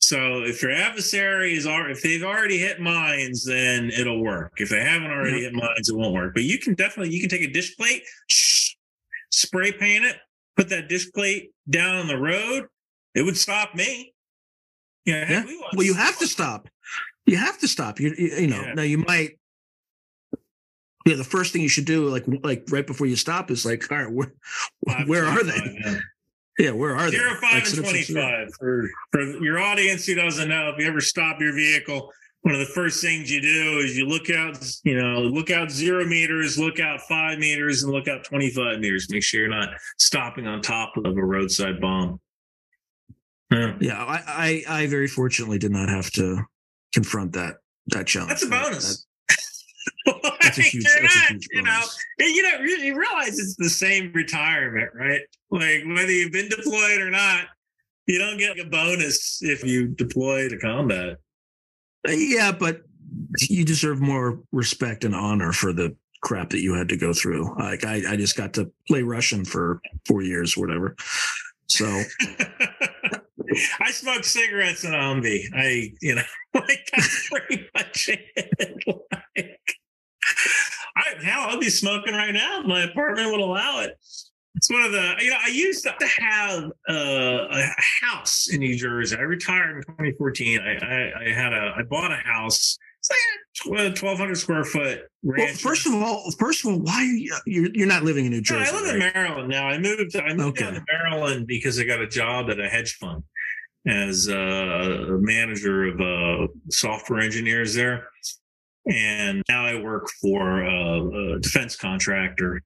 So 0.00 0.42
if 0.42 0.62
your 0.62 0.72
adversary 0.72 1.54
is 1.54 1.66
already, 1.66 1.92
if 1.92 2.02
they've 2.02 2.24
already 2.24 2.58
hit 2.58 2.80
mines, 2.80 3.44
then 3.44 3.90
it'll 3.90 4.22
work. 4.22 4.52
If 4.56 4.70
they 4.70 4.82
haven't 4.82 5.10
already 5.10 5.42
hit 5.42 5.52
mines, 5.52 5.88
it 5.88 5.96
won't 5.96 6.14
work. 6.14 6.34
But 6.34 6.44
you 6.44 6.58
can 6.58 6.74
definitely 6.74 7.14
you 7.14 7.20
can 7.20 7.30
take 7.30 7.48
a 7.48 7.52
dish 7.52 7.76
plate, 7.76 8.02
spray 9.30 9.72
paint 9.72 10.04
it, 10.04 10.16
put 10.56 10.68
that 10.70 10.88
dish 10.88 11.10
plate 11.12 11.50
down 11.68 11.96
on 11.96 12.06
the 12.06 12.18
road. 12.18 12.66
It 13.14 13.22
would 13.22 13.36
stop 13.36 13.74
me. 13.74 14.12
Yeah. 15.04 15.30
Yeah. 15.30 15.44
we 15.44 15.64
Well, 15.76 15.86
you 15.86 15.94
have 15.94 16.18
to 16.18 16.26
stop. 16.26 16.68
You 17.26 17.36
have 17.36 17.58
to 17.58 17.68
stop. 17.68 18.00
You 18.00 18.14
you, 18.16 18.28
you 18.40 18.46
know. 18.48 18.60
Yeah. 18.62 18.74
Now 18.74 18.82
you 18.82 18.98
might. 18.98 19.38
Yeah, 21.04 21.16
the 21.16 21.24
first 21.24 21.52
thing 21.52 21.62
you 21.62 21.68
should 21.68 21.84
do, 21.84 22.06
like 22.08 22.24
like 22.42 22.64
right 22.70 22.86
before 22.86 23.08
you 23.08 23.16
stop, 23.16 23.50
is 23.50 23.66
like, 23.66 23.90
all 23.90 23.98
right, 23.98 24.12
where, 24.12 24.32
Five, 24.88 25.08
where 25.08 25.24
are 25.24 25.42
they? 25.42 25.78
yeah. 25.84 25.98
Yeah, 26.58 26.70
where 26.72 26.94
are 26.94 27.10
they? 27.10 27.16
Zero, 27.16 27.34
five, 27.40 27.54
Like, 27.54 27.54
and 27.54 27.66
set 27.66 27.78
up 27.78 27.84
some 27.86 27.94
zero- 28.04 28.20
twenty-five. 28.22 28.54
For 28.58 28.88
for 29.10 29.20
your 29.42 29.58
audience 29.58 30.06
who 30.06 30.14
doesn't 30.14 30.48
know, 30.48 30.68
if 30.70 30.78
you 30.78 30.86
ever 30.86 31.00
stop 31.00 31.40
your 31.40 31.54
vehicle, 31.54 32.12
one 32.42 32.54
of 32.54 32.60
the 32.60 32.72
first 32.74 33.00
things 33.02 33.30
you 33.30 33.40
do 33.40 33.78
is 33.84 33.96
you 33.96 34.04
look 34.06 34.28
out, 34.30 34.58
you 34.84 35.00
know, 35.00 35.20
look 35.20 35.50
out 35.50 35.70
zero 35.70 36.04
meters, 36.04 36.58
look 36.58 36.80
out 36.80 37.00
five 37.02 37.38
meters, 37.38 37.82
and 37.84 37.92
look 37.92 38.08
out 38.08 38.24
twenty-five 38.24 38.80
meters. 38.80 39.06
Make 39.10 39.22
sure 39.22 39.40
you're 39.40 39.48
not 39.48 39.70
stopping 39.98 40.46
on 40.46 40.60
top 40.60 40.92
of 40.96 41.16
a 41.16 41.24
roadside 41.24 41.80
bomb. 41.80 42.20
Yeah. 43.52 43.74
Yeah, 43.80 44.02
I, 44.02 44.62
I 44.68 44.82
I 44.82 44.86
very 44.86 45.06
fortunately 45.08 45.58
did 45.58 45.70
not 45.72 45.88
have 45.88 46.10
to 46.12 46.42
confront 46.94 47.32
that 47.34 47.56
that 47.88 48.06
challenge. 48.06 48.30
That's 48.30 48.44
a 48.44 48.48
That- 48.48 48.62
bonus. 48.64 49.06
That's 50.42 50.58
a 50.58 50.62
huge- 50.62 50.84
that's 50.84 51.16
a 51.16 51.32
huge 51.32 51.48
you 51.52 51.62
know, 51.62 51.70
bonus. 51.70 51.98
you 52.18 52.42
know, 52.42 52.58
you 52.60 52.76
you 52.78 52.98
realize 52.98 53.38
it's 53.38 53.56
the 53.56 53.68
same 53.70 54.10
retirement, 54.12 54.90
right? 54.94 55.20
Like 55.50 55.84
whether 55.86 56.10
you've 56.10 56.32
been 56.32 56.48
deployed 56.48 57.00
or 57.00 57.10
not, 57.10 57.46
you 58.06 58.18
don't 58.18 58.36
get 58.38 58.58
a 58.58 58.64
bonus 58.64 59.38
if 59.42 59.64
you 59.64 59.88
deploy 59.88 60.48
to 60.48 60.58
combat. 60.58 61.18
Yeah, 62.08 62.52
but 62.52 62.82
you 63.38 63.64
deserve 63.64 64.00
more 64.00 64.40
respect 64.52 65.04
and 65.04 65.14
honor 65.14 65.52
for 65.52 65.72
the 65.72 65.96
crap 66.22 66.50
that 66.50 66.60
you 66.60 66.74
had 66.74 66.88
to 66.88 66.96
go 66.96 67.12
through. 67.12 67.54
Like 67.58 67.84
I, 67.84 68.02
I 68.10 68.16
just 68.16 68.36
got 68.36 68.54
to 68.54 68.70
play 68.88 69.02
Russian 69.02 69.44
for 69.44 69.80
four 70.06 70.22
years, 70.22 70.56
whatever. 70.56 70.96
So 71.66 71.86
I 73.80 73.90
smoke 73.90 74.24
cigarettes 74.24 74.84
in 74.84 74.92
Humvee. 74.92 75.44
I, 75.54 75.92
you 76.00 76.14
know, 76.14 76.22
like 76.54 76.88
that's 76.92 77.28
pretty 77.28 77.68
much 77.74 78.08
it. 78.08 78.84
Like, 79.36 79.58
I 80.94 81.24
hell, 81.24 81.46
I'd 81.48 81.60
be 81.60 81.70
smoking 81.70 82.12
right 82.12 82.32
now 82.32 82.62
my 82.66 82.82
apartment 82.82 83.30
would 83.30 83.40
allow 83.40 83.80
it. 83.80 83.98
It's 84.62 84.70
one 84.70 84.82
of 84.82 84.92
the, 84.92 85.14
you 85.18 85.28
know, 85.28 85.38
I 85.44 85.48
used 85.48 85.82
to 85.82 86.06
have 86.20 86.64
uh, 86.88 87.46
a 87.50 87.68
house 88.00 88.48
in 88.48 88.60
New 88.60 88.76
Jersey. 88.76 89.16
I 89.16 89.22
retired 89.22 89.78
in 89.78 89.82
2014. 89.82 90.60
I, 90.60 90.74
I, 90.76 91.12
I 91.24 91.32
had 91.32 91.52
a, 91.52 91.74
I 91.78 91.82
bought 91.82 92.12
a 92.12 92.16
house. 92.18 92.78
It's 93.00 93.66
like 93.66 93.80
a 93.80 93.88
1,200 93.88 94.36
square 94.36 94.62
foot 94.64 95.00
Well, 95.24 95.48
first 95.54 95.88
of 95.88 95.94
all, 95.94 96.30
first 96.38 96.64
of 96.64 96.70
all, 96.70 96.78
why 96.78 96.92
are 96.94 97.02
you 97.02 97.36
you're, 97.44 97.70
you're 97.74 97.86
not 97.88 98.04
living 98.04 98.24
in 98.26 98.30
New 98.30 98.36
No, 98.36 98.42
Jersey? 98.42 98.70
I 98.72 98.80
live 98.80 98.94
in? 98.94 98.98
Maryland 99.00 99.48
now. 99.48 99.66
I 99.66 99.78
moved. 99.78 100.14
I 100.14 100.32
moved 100.32 100.58
Okay. 100.58 100.64
down 100.66 100.74
to 100.74 100.84
Maryland 100.92 101.48
because 101.48 101.80
I 101.80 101.82
got 101.84 102.00
a 102.00 102.06
job 102.06 102.48
at 102.48 102.60
a 102.60 102.68
hedge 102.68 102.94
fund 102.98 103.24
as 103.88 104.28
uh, 104.28 104.36
a 104.36 105.18
manager 105.18 105.86
of 105.88 106.00
uh, 106.00 106.46
software 106.70 107.18
engineers 107.18 107.74
there, 107.74 108.06
and 108.88 109.42
now 109.48 109.64
I 109.66 109.80
work 109.82 110.08
for 110.20 110.62
a, 110.62 111.34
a 111.34 111.40
defense 111.40 111.74
contractor 111.74 112.62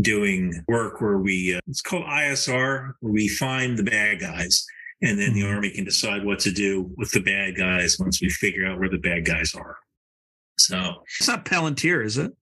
doing 0.00 0.64
work 0.68 1.00
where 1.00 1.18
we 1.18 1.54
uh, 1.54 1.60
it's 1.66 1.82
called 1.82 2.04
ISR, 2.04 2.92
where 3.00 3.12
we 3.12 3.28
find 3.28 3.76
the 3.78 3.82
bad 3.84 4.20
guys. 4.20 4.64
And 5.00 5.18
then 5.18 5.32
the 5.32 5.42
Mhm. 5.42 5.54
army 5.54 5.70
can 5.70 5.84
decide 5.84 6.24
what 6.24 6.40
to 6.40 6.50
do 6.50 6.92
with 6.96 7.12
the 7.12 7.20
bad 7.20 7.56
guys 7.56 7.98
once 8.00 8.20
we 8.20 8.28
figure 8.30 8.66
out 8.66 8.80
where 8.80 8.88
the 8.88 8.98
bad 8.98 9.24
guys 9.24 9.54
are. 9.54 9.76
So 10.58 11.04
It's 11.20 11.28
not 11.28 11.44
Palantir, 11.44 12.04
is 12.04 12.18
it? 12.18 12.32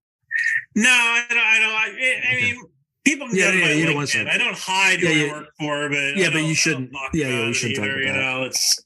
no, 0.75 0.89
I 0.91 1.25
don't. 1.29 1.39
I, 1.39 1.59
don't, 1.61 1.71
I, 1.71 1.85
I 1.85 2.35
Okay. 2.37 2.53
mean, 2.53 2.63
people 3.05 3.27
can 3.29 3.37
Yeah, 3.37 3.53
yeah, 3.53 3.73
you 3.73 3.85
don't 3.87 3.95
want 3.97 4.09
to- 4.11 4.31
I 4.33 4.39
don't 4.39 4.57
hide 4.57 5.01
who 5.01 5.09
yeah. 5.09 5.25
I 5.27 5.33
work 5.33 5.49
for, 5.61 5.89
but 5.91 6.17
Yeah, 6.17 6.31
but 6.31 6.45
you 6.45 6.55
shouldn't- 6.55 6.91
yeah, 7.13 7.29
yeah, 7.29 7.47
you 7.47 7.53
shouldn't 7.55 7.77
talk 7.77 7.85
either, 7.87 7.99
You 8.01 8.05
about 8.11 8.17
it. 8.17 8.21
know, 8.21 8.45
it's 8.45 8.83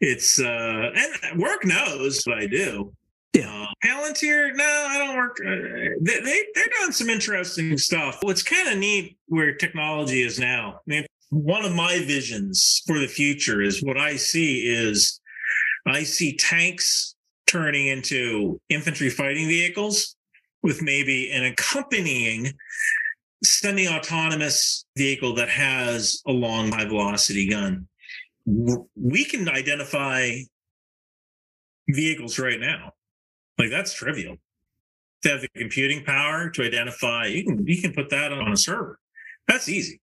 it's 0.00 0.40
uh, 0.40 0.90
and 1.30 1.40
work 1.40 1.64
knows 1.64 2.24
what 2.24 2.38
I 2.38 2.46
do. 2.46 2.92
Yeah. 3.32 3.48
Uh, 3.48 3.66
Palantir, 3.84 4.54
no, 4.54 4.86
I 4.88 4.98
don't 4.98 5.16
work. 5.16 5.38
Uh, 5.44 5.96
they, 6.00 6.20
they 6.20 6.44
they're 6.54 6.68
doing 6.80 6.92
some 6.92 7.08
interesting 7.08 7.78
stuff. 7.78 8.18
What's 8.22 8.42
kind 8.42 8.68
of 8.68 8.78
neat 8.78 9.16
where 9.26 9.54
technology 9.54 10.22
is 10.22 10.38
now. 10.38 10.74
I 10.76 10.80
mean, 10.86 11.06
one 11.30 11.64
of 11.64 11.74
my 11.74 11.98
visions 12.04 12.82
for 12.86 12.98
the 12.98 13.06
future 13.06 13.62
is 13.62 13.82
what 13.82 13.96
I 13.96 14.16
see 14.16 14.66
is 14.66 15.20
I 15.86 16.02
see 16.02 16.36
tanks 16.36 17.14
turning 17.46 17.86
into 17.86 18.60
infantry 18.68 19.08
fighting 19.08 19.48
vehicles 19.48 20.14
with 20.62 20.82
maybe 20.82 21.30
an 21.32 21.44
accompanying 21.44 22.52
semi-autonomous 23.42 24.84
vehicle 24.96 25.34
that 25.34 25.48
has 25.48 26.22
a 26.26 26.32
long 26.32 26.70
high 26.70 26.84
velocity 26.84 27.48
gun. 27.48 27.88
We 28.46 29.24
can 29.24 29.48
identify 29.48 30.32
vehicles 31.88 32.38
right 32.38 32.60
now. 32.60 32.92
Like 33.58 33.70
that's 33.70 33.92
trivial. 33.92 34.36
To 35.22 35.28
have 35.28 35.40
the 35.40 35.48
computing 35.56 36.04
power 36.04 36.50
to 36.50 36.64
identify, 36.64 37.26
you 37.26 37.44
can 37.44 37.64
you 37.66 37.80
can 37.80 37.92
put 37.92 38.10
that 38.10 38.32
on 38.32 38.52
a 38.52 38.56
server. 38.56 38.98
That's 39.46 39.68
easy. 39.68 40.00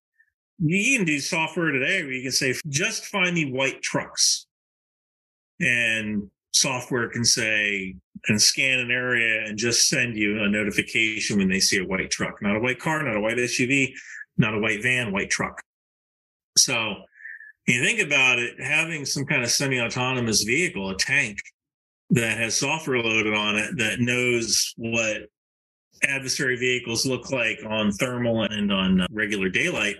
You 0.59 0.97
can 0.97 1.05
do 1.05 1.19
software 1.19 1.71
today 1.71 2.03
where 2.03 2.11
you 2.11 2.21
can 2.21 2.31
say, 2.31 2.53
just 2.67 3.05
find 3.05 3.33
me 3.33 3.51
white 3.51 3.81
trucks. 3.81 4.45
And 5.59 6.29
software 6.51 7.09
can 7.09 7.23
say, 7.23 7.95
can 8.25 8.39
scan 8.39 8.79
an 8.79 8.91
area 8.91 9.45
and 9.45 9.57
just 9.57 9.87
send 9.87 10.17
you 10.17 10.43
a 10.43 10.49
notification 10.49 11.37
when 11.37 11.49
they 11.49 11.59
see 11.59 11.79
a 11.79 11.85
white 11.85 12.11
truck, 12.11 12.41
not 12.41 12.57
a 12.57 12.59
white 12.59 12.79
car, 12.79 13.01
not 13.03 13.15
a 13.15 13.21
white 13.21 13.37
SUV, 13.37 13.93
not 14.37 14.53
a 14.53 14.59
white 14.59 14.83
van, 14.83 15.11
white 15.11 15.29
truck. 15.29 15.61
So 16.57 16.95
you 17.67 17.83
think 17.83 18.01
about 18.01 18.39
it, 18.39 18.61
having 18.61 19.05
some 19.05 19.25
kind 19.25 19.43
of 19.43 19.49
semi-autonomous 19.49 20.43
vehicle, 20.43 20.89
a 20.89 20.97
tank 20.97 21.37
that 22.11 22.37
has 22.37 22.55
software 22.55 22.99
loaded 22.99 23.33
on 23.33 23.55
it 23.55 23.77
that 23.77 23.99
knows 23.99 24.73
what 24.77 25.23
adversary 26.03 26.55
vehicles 26.57 27.05
look 27.05 27.31
like 27.31 27.59
on 27.67 27.91
thermal 27.91 28.43
and 28.43 28.71
on 28.71 29.01
uh, 29.01 29.07
regular 29.11 29.49
daylight. 29.49 29.97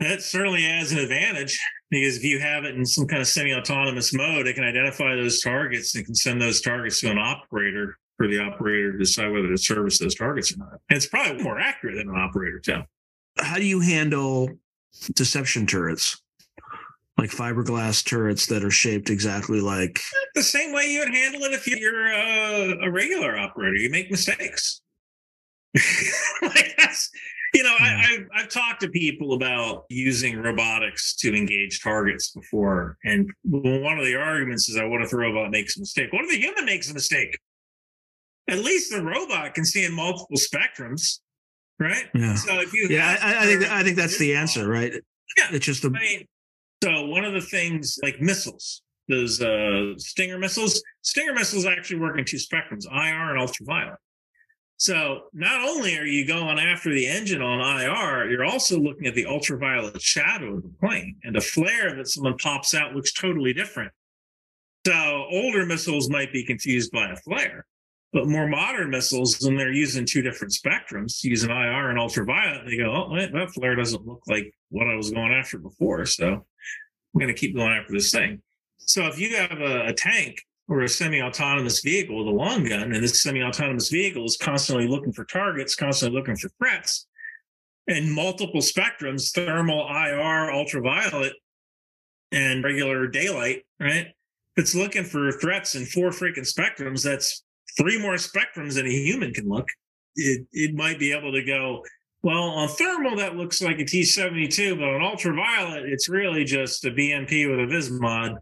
That 0.00 0.22
certainly 0.22 0.62
has 0.62 0.92
an 0.92 0.98
advantage 0.98 1.58
because 1.90 2.16
if 2.16 2.24
you 2.24 2.38
have 2.40 2.64
it 2.64 2.74
in 2.74 2.86
some 2.86 3.06
kind 3.06 3.20
of 3.20 3.28
semi-autonomous 3.28 4.14
mode, 4.14 4.46
it 4.46 4.54
can 4.54 4.64
identify 4.64 5.14
those 5.14 5.40
targets 5.40 5.94
and 5.94 6.04
can 6.04 6.14
send 6.14 6.40
those 6.40 6.60
targets 6.60 7.00
to 7.00 7.10
an 7.10 7.18
operator 7.18 7.98
for 8.16 8.26
the 8.26 8.38
operator 8.38 8.92
to 8.92 8.98
decide 8.98 9.30
whether 9.30 9.48
to 9.48 9.58
service 9.58 9.98
those 9.98 10.14
targets 10.14 10.52
or 10.52 10.58
not. 10.58 10.72
And 10.88 10.96
it's 10.96 11.06
probably 11.06 11.42
more 11.42 11.58
accurate 11.58 11.96
than 11.96 12.08
an 12.08 12.20
operator 12.20 12.58
too. 12.58 12.80
How 13.38 13.56
do 13.56 13.64
you 13.64 13.80
handle 13.80 14.50
deception 15.14 15.66
turrets? 15.66 16.20
Like 17.20 17.32
fiberglass 17.32 18.02
turrets 18.02 18.46
that 18.46 18.64
are 18.64 18.70
shaped 18.70 19.10
exactly 19.10 19.60
like 19.60 20.00
The 20.34 20.42
same 20.42 20.72
way 20.72 20.86
you 20.86 21.00
would 21.00 21.14
handle 21.14 21.42
it 21.42 21.52
if 21.52 21.66
you're 21.66 22.08
uh, 22.08 22.86
a 22.86 22.90
regular 22.90 23.36
operator. 23.36 23.76
You 23.76 23.90
make 23.90 24.10
mistakes. 24.10 24.80
like 26.42 26.74
that's, 26.78 27.10
you 27.52 27.62
know, 27.62 27.76
I, 27.78 28.06
I've, 28.08 28.26
I've 28.34 28.48
talked 28.48 28.80
to 28.80 28.88
people 28.88 29.34
about 29.34 29.84
using 29.90 30.38
robotics 30.38 31.14
to 31.16 31.36
engage 31.36 31.82
targets 31.82 32.30
before. 32.30 32.96
And 33.04 33.30
one 33.42 33.98
of 33.98 34.06
the 34.06 34.16
arguments 34.16 34.70
is 34.70 34.76
that 34.76 34.88
what 34.88 35.02
if 35.02 35.10
the 35.10 35.18
robot 35.18 35.50
makes 35.50 35.76
a 35.76 35.80
mistake? 35.80 36.14
What 36.14 36.24
if 36.24 36.30
the 36.30 36.38
human 36.38 36.64
makes 36.64 36.90
a 36.90 36.94
mistake? 36.94 37.38
At 38.48 38.60
least 38.60 38.92
the 38.92 39.04
robot 39.04 39.54
can 39.54 39.66
see 39.66 39.84
in 39.84 39.92
multiple 39.92 40.38
spectrums, 40.38 41.18
right? 41.78 42.06
yeah. 42.14 42.34
So 42.36 42.60
if 42.60 42.72
you 42.72 42.88
Yeah, 42.88 43.18
I, 43.20 43.44
I 43.44 43.46
think 43.46 43.70
I 43.70 43.82
think 43.82 43.96
that's 43.96 44.16
the 44.16 44.34
answer, 44.36 44.66
right? 44.66 44.94
Yeah. 45.36 45.48
It's 45.52 45.66
just 45.66 45.82
the 45.82 45.88
I 45.94 46.00
mean, 46.00 46.26
so 46.82 47.06
one 47.06 47.24
of 47.24 47.32
the 47.32 47.40
things 47.40 47.98
like 48.02 48.20
missiles, 48.20 48.82
those 49.08 49.40
uh, 49.40 49.94
Stinger 49.98 50.38
missiles, 50.38 50.82
Stinger 51.02 51.34
missiles 51.34 51.66
actually 51.66 52.00
work 52.00 52.18
in 52.18 52.24
two 52.24 52.36
spectrums, 52.36 52.86
IR 52.90 53.30
and 53.30 53.40
ultraviolet. 53.40 53.98
So 54.80 55.24
not 55.34 55.60
only 55.60 55.98
are 55.98 56.06
you 56.06 56.26
going 56.26 56.58
after 56.58 56.90
the 56.90 57.06
engine 57.06 57.42
on 57.42 57.60
IR, 57.60 58.30
you're 58.30 58.46
also 58.46 58.78
looking 58.78 59.06
at 59.06 59.14
the 59.14 59.26
ultraviolet 59.26 60.00
shadow 60.00 60.54
of 60.54 60.62
the 60.62 60.72
plane, 60.80 61.16
and 61.22 61.36
a 61.36 61.40
flare 61.42 61.94
that 61.96 62.08
someone 62.08 62.38
pops 62.38 62.72
out 62.72 62.94
looks 62.94 63.12
totally 63.12 63.52
different. 63.52 63.92
So 64.86 65.26
older 65.30 65.66
missiles 65.66 66.08
might 66.08 66.32
be 66.32 66.46
confused 66.46 66.92
by 66.92 67.10
a 67.10 67.16
flare, 67.16 67.66
but 68.14 68.26
more 68.26 68.48
modern 68.48 68.88
missiles, 68.88 69.38
when 69.42 69.58
they're 69.58 69.70
using 69.70 70.06
two 70.06 70.22
different 70.22 70.54
spectrums, 70.54 71.22
using 71.22 71.50
IR 71.50 71.90
and 71.90 71.98
ultraviolet, 71.98 72.64
they 72.64 72.78
go, 72.78 72.90
"Oh, 72.90 73.12
wait, 73.12 73.32
that 73.32 73.50
flare 73.50 73.76
doesn't 73.76 74.06
look 74.06 74.22
like 74.28 74.50
what 74.70 74.88
I 74.88 74.94
was 74.94 75.10
going 75.10 75.32
after 75.32 75.58
before." 75.58 76.06
So 76.06 76.46
I'm 77.14 77.20
going 77.20 77.32
to 77.32 77.38
keep 77.38 77.54
going 77.56 77.72
after 77.72 77.92
this 77.92 78.10
thing. 78.10 78.40
So 78.78 79.06
if 79.06 79.18
you 79.18 79.36
have 79.36 79.60
a, 79.60 79.86
a 79.86 79.92
tank 79.92 80.42
or 80.68 80.82
a 80.82 80.88
semi-autonomous 80.88 81.80
vehicle 81.80 82.16
with 82.16 82.28
a 82.28 82.36
long 82.36 82.64
gun, 82.64 82.92
and 82.92 83.02
this 83.02 83.22
semi-autonomous 83.22 83.88
vehicle 83.88 84.24
is 84.24 84.36
constantly 84.36 84.86
looking 84.86 85.12
for 85.12 85.24
targets, 85.24 85.74
constantly 85.74 86.18
looking 86.18 86.36
for 86.36 86.48
threats, 86.58 87.06
and 87.88 88.12
multiple 88.12 88.60
spectrums, 88.60 89.32
thermal, 89.32 89.88
IR, 89.88 90.52
ultraviolet, 90.52 91.32
and 92.32 92.62
regular 92.62 93.08
daylight, 93.08 93.64
right? 93.80 94.06
If 94.56 94.64
it's 94.64 94.74
looking 94.74 95.04
for 95.04 95.32
threats 95.32 95.74
in 95.74 95.84
four 95.86 96.10
freaking 96.10 96.48
spectrums, 96.48 97.02
that's 97.02 97.42
three 97.76 98.00
more 98.00 98.14
spectrums 98.14 98.74
than 98.74 98.86
a 98.86 98.90
human 98.90 99.32
can 99.32 99.48
look. 99.48 99.68
It, 100.16 100.46
it 100.52 100.74
might 100.74 100.98
be 100.98 101.12
able 101.12 101.32
to 101.32 101.42
go, 101.42 101.84
well, 102.22 102.42
on 102.42 102.68
thermal, 102.68 103.16
that 103.16 103.36
looks 103.36 103.62
like 103.62 103.78
a 103.78 103.84
T 103.84 104.02
72, 104.04 104.76
but 104.76 104.84
on 104.84 105.02
ultraviolet, 105.02 105.84
it's 105.84 106.08
really 106.08 106.44
just 106.44 106.84
a 106.84 106.90
BMP 106.90 107.50
with 107.50 107.60
a 107.60 107.72
Vismod. 107.72 108.36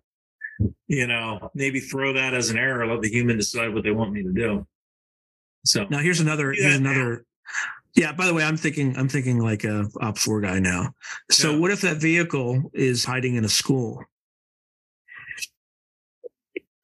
You 0.89 1.07
know, 1.07 1.51
maybe 1.55 1.79
throw 1.79 2.13
that 2.15 2.35
as 2.35 2.51
an 2.51 2.59
error, 2.59 2.87
let 2.87 3.01
the 3.03 3.09
human 3.09 3.37
decide 3.37 3.73
what 3.73 3.85
they 3.85 3.93
want 3.93 4.13
me 4.13 4.23
to 4.25 4.33
do. 4.33 4.67
So, 5.65 5.87
now 5.91 5.99
here's 5.99 6.21
another 6.21 6.53
here's 6.53 6.77
another 6.77 7.25
yeah 7.95 8.13
by 8.13 8.27
the 8.27 8.33
way 8.33 8.45
i'm 8.45 8.57
thinking 8.57 8.97
i'm 8.97 9.09
thinking 9.09 9.39
like 9.39 9.65
a 9.65 9.85
OPFOR 10.01 10.43
guy 10.43 10.59
now 10.61 10.95
so 11.31 11.53
Yeah. 11.53 11.59
what 11.59 11.71
if 11.73 11.81
that 11.81 11.97
vehicle 11.99 12.71
is 12.73 13.05
hiding 13.05 13.35
in 13.35 13.45
a 13.45 13.49
school 13.49 14.03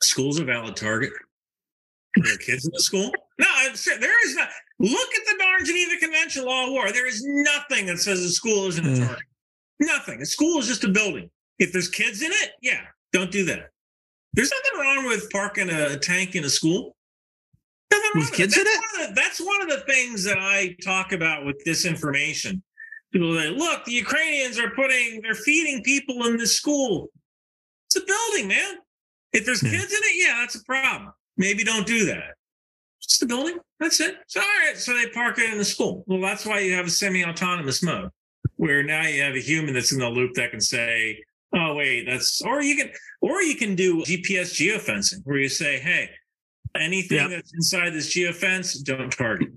school's 0.02 0.38
a 0.38 0.44
valid 0.44 0.76
target. 0.76 1.12
Are 2.18 2.22
there 2.22 2.36
kids 2.36 2.66
in 2.66 2.72
the 2.74 2.80
school? 2.80 3.10
No, 3.38 3.46
there 4.00 4.26
is 4.28 4.36
not. 4.36 4.48
Look 4.78 5.14
at 5.14 5.24
the 5.26 5.36
darn 5.38 5.64
Geneva 5.64 5.96
Convention 6.00 6.44
Law 6.44 6.66
of 6.66 6.70
War. 6.72 6.92
There 6.92 7.06
is 7.06 7.24
nothing 7.24 7.86
that 7.86 7.98
says 7.98 8.20
a 8.20 8.30
school 8.30 8.66
isn't 8.66 8.86
a 8.86 8.90
Yeah. 8.90 9.06
target. 9.06 9.24
Nothing. 9.80 10.22
A 10.22 10.26
school 10.26 10.58
is 10.60 10.68
just 10.68 10.84
a 10.84 10.88
building. 10.88 11.30
If 11.58 11.72
there's 11.72 11.88
kids 11.88 12.22
in 12.22 12.30
it, 12.32 12.52
yeah, 12.62 12.86
don't 13.12 13.30
do 13.30 13.44
that. 13.46 13.70
There's 14.32 14.50
nothing 14.50 14.80
wrong 14.80 15.06
with 15.06 15.30
parking 15.30 15.70
a 15.70 15.98
tank 15.98 16.34
in 16.36 16.44
a 16.44 16.48
school. 16.50 16.96
Nothing 17.90 18.10
wrong 18.14 18.24
With 18.24 18.32
kids 18.32 18.56
in 18.56 18.64
that's 18.64 18.76
it? 18.76 18.80
One 18.80 19.02
of 19.02 19.14
the, 19.14 19.20
that's 19.20 19.40
one 19.40 19.62
of 19.62 19.68
the 19.68 19.80
things 19.92 20.24
that 20.24 20.38
I 20.38 20.76
talk 20.82 21.12
about 21.12 21.44
with 21.44 21.62
disinformation. 21.64 22.60
People 23.12 23.36
say, 23.38 23.50
look, 23.50 23.84
the 23.84 23.92
Ukrainians 23.92 24.58
are 24.58 24.70
putting, 24.70 25.20
they're 25.22 25.34
feeding 25.36 25.82
people 25.84 26.26
in 26.26 26.36
this 26.36 26.56
school. 26.56 27.10
It's 27.86 27.96
a 27.96 28.00
building, 28.04 28.48
man. 28.48 28.78
If 29.32 29.44
there's 29.44 29.62
Yeah. 29.62 29.70
kids 29.70 29.92
in 29.92 30.00
it, 30.02 30.16
yeah, 30.26 30.38
that's 30.40 30.56
a 30.56 30.64
problem. 30.64 31.12
Maybe 31.36 31.62
don't 31.64 31.86
do 31.86 32.04
that. 32.06 32.34
Just 33.14 33.22
a 33.22 33.26
building. 33.26 33.58
That's 33.78 34.00
it. 34.00 34.16
So 34.26 34.40
all 34.40 34.46
right. 34.66 34.76
So 34.76 34.92
they 34.92 35.08
park 35.10 35.38
it 35.38 35.52
in 35.52 35.56
the 35.56 35.64
school. 35.64 36.02
Well, 36.08 36.20
that's 36.20 36.44
why 36.44 36.58
you 36.58 36.74
have 36.74 36.86
a 36.86 36.90
semi-autonomous 36.90 37.80
mode, 37.80 38.10
where 38.56 38.82
now 38.82 39.06
you 39.06 39.22
have 39.22 39.36
a 39.36 39.40
human 39.40 39.72
that's 39.72 39.92
in 39.92 40.00
the 40.00 40.08
loop 40.08 40.34
that 40.34 40.50
can 40.50 40.60
say, 40.60 41.22
"Oh, 41.54 41.74
wait, 41.74 42.06
that's," 42.06 42.42
or 42.42 42.60
you 42.60 42.74
can, 42.74 42.90
or 43.20 43.40
you 43.40 43.54
can 43.54 43.76
do 43.76 44.02
GPS 44.02 44.52
geofencing, 44.54 45.20
where 45.22 45.38
you 45.38 45.48
say, 45.48 45.78
"Hey, 45.78 46.10
Anything 46.76 47.18
Yep. 47.18 47.30
that's 47.30 47.54
inside 47.54 47.90
this 47.90 48.12
geofence, 48.12 48.82
don't 48.82 49.12
target. 49.12 49.50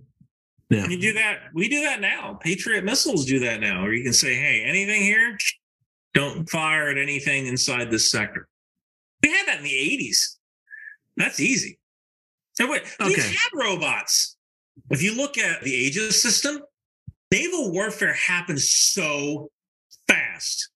Yeah. 0.70 0.84
And 0.84 0.92
you 0.92 1.00
do 1.02 1.14
that. 1.14 1.46
We 1.52 1.68
do 1.68 1.82
that 1.82 2.00
now. 2.00 2.36
Patriot 2.44 2.84
missiles 2.84 3.26
do 3.26 3.40
that 3.40 3.60
now. 3.60 3.84
Or 3.84 3.92
you 3.92 4.04
can 4.04 4.14
say, 4.14 4.36
hey, 4.36 4.64
anything 4.64 5.02
here, 5.02 5.36
don't 6.14 6.48
fire 6.48 6.90
at 6.90 6.98
anything 7.00 7.48
inside 7.48 7.90
this 7.90 8.12
sector. 8.12 8.48
We 9.24 9.32
had 9.32 9.48
that 9.48 9.58
in 9.58 9.64
the 9.64 9.72
80s. 9.72 10.38
That's 11.16 11.40
easy. 11.40 11.80
Wait, 12.60 12.84
we 13.00 13.06
Okay. 13.06 13.22
had 13.22 13.50
robots. 13.54 14.36
If 14.90 15.02
you 15.02 15.14
look 15.16 15.38
at 15.38 15.64
the 15.64 15.72
Aegis 15.72 16.22
system, 16.22 16.62
naval 17.32 17.72
warfare 17.72 18.14
happens 18.14 18.70
so 18.70 19.52
fast 20.08 20.70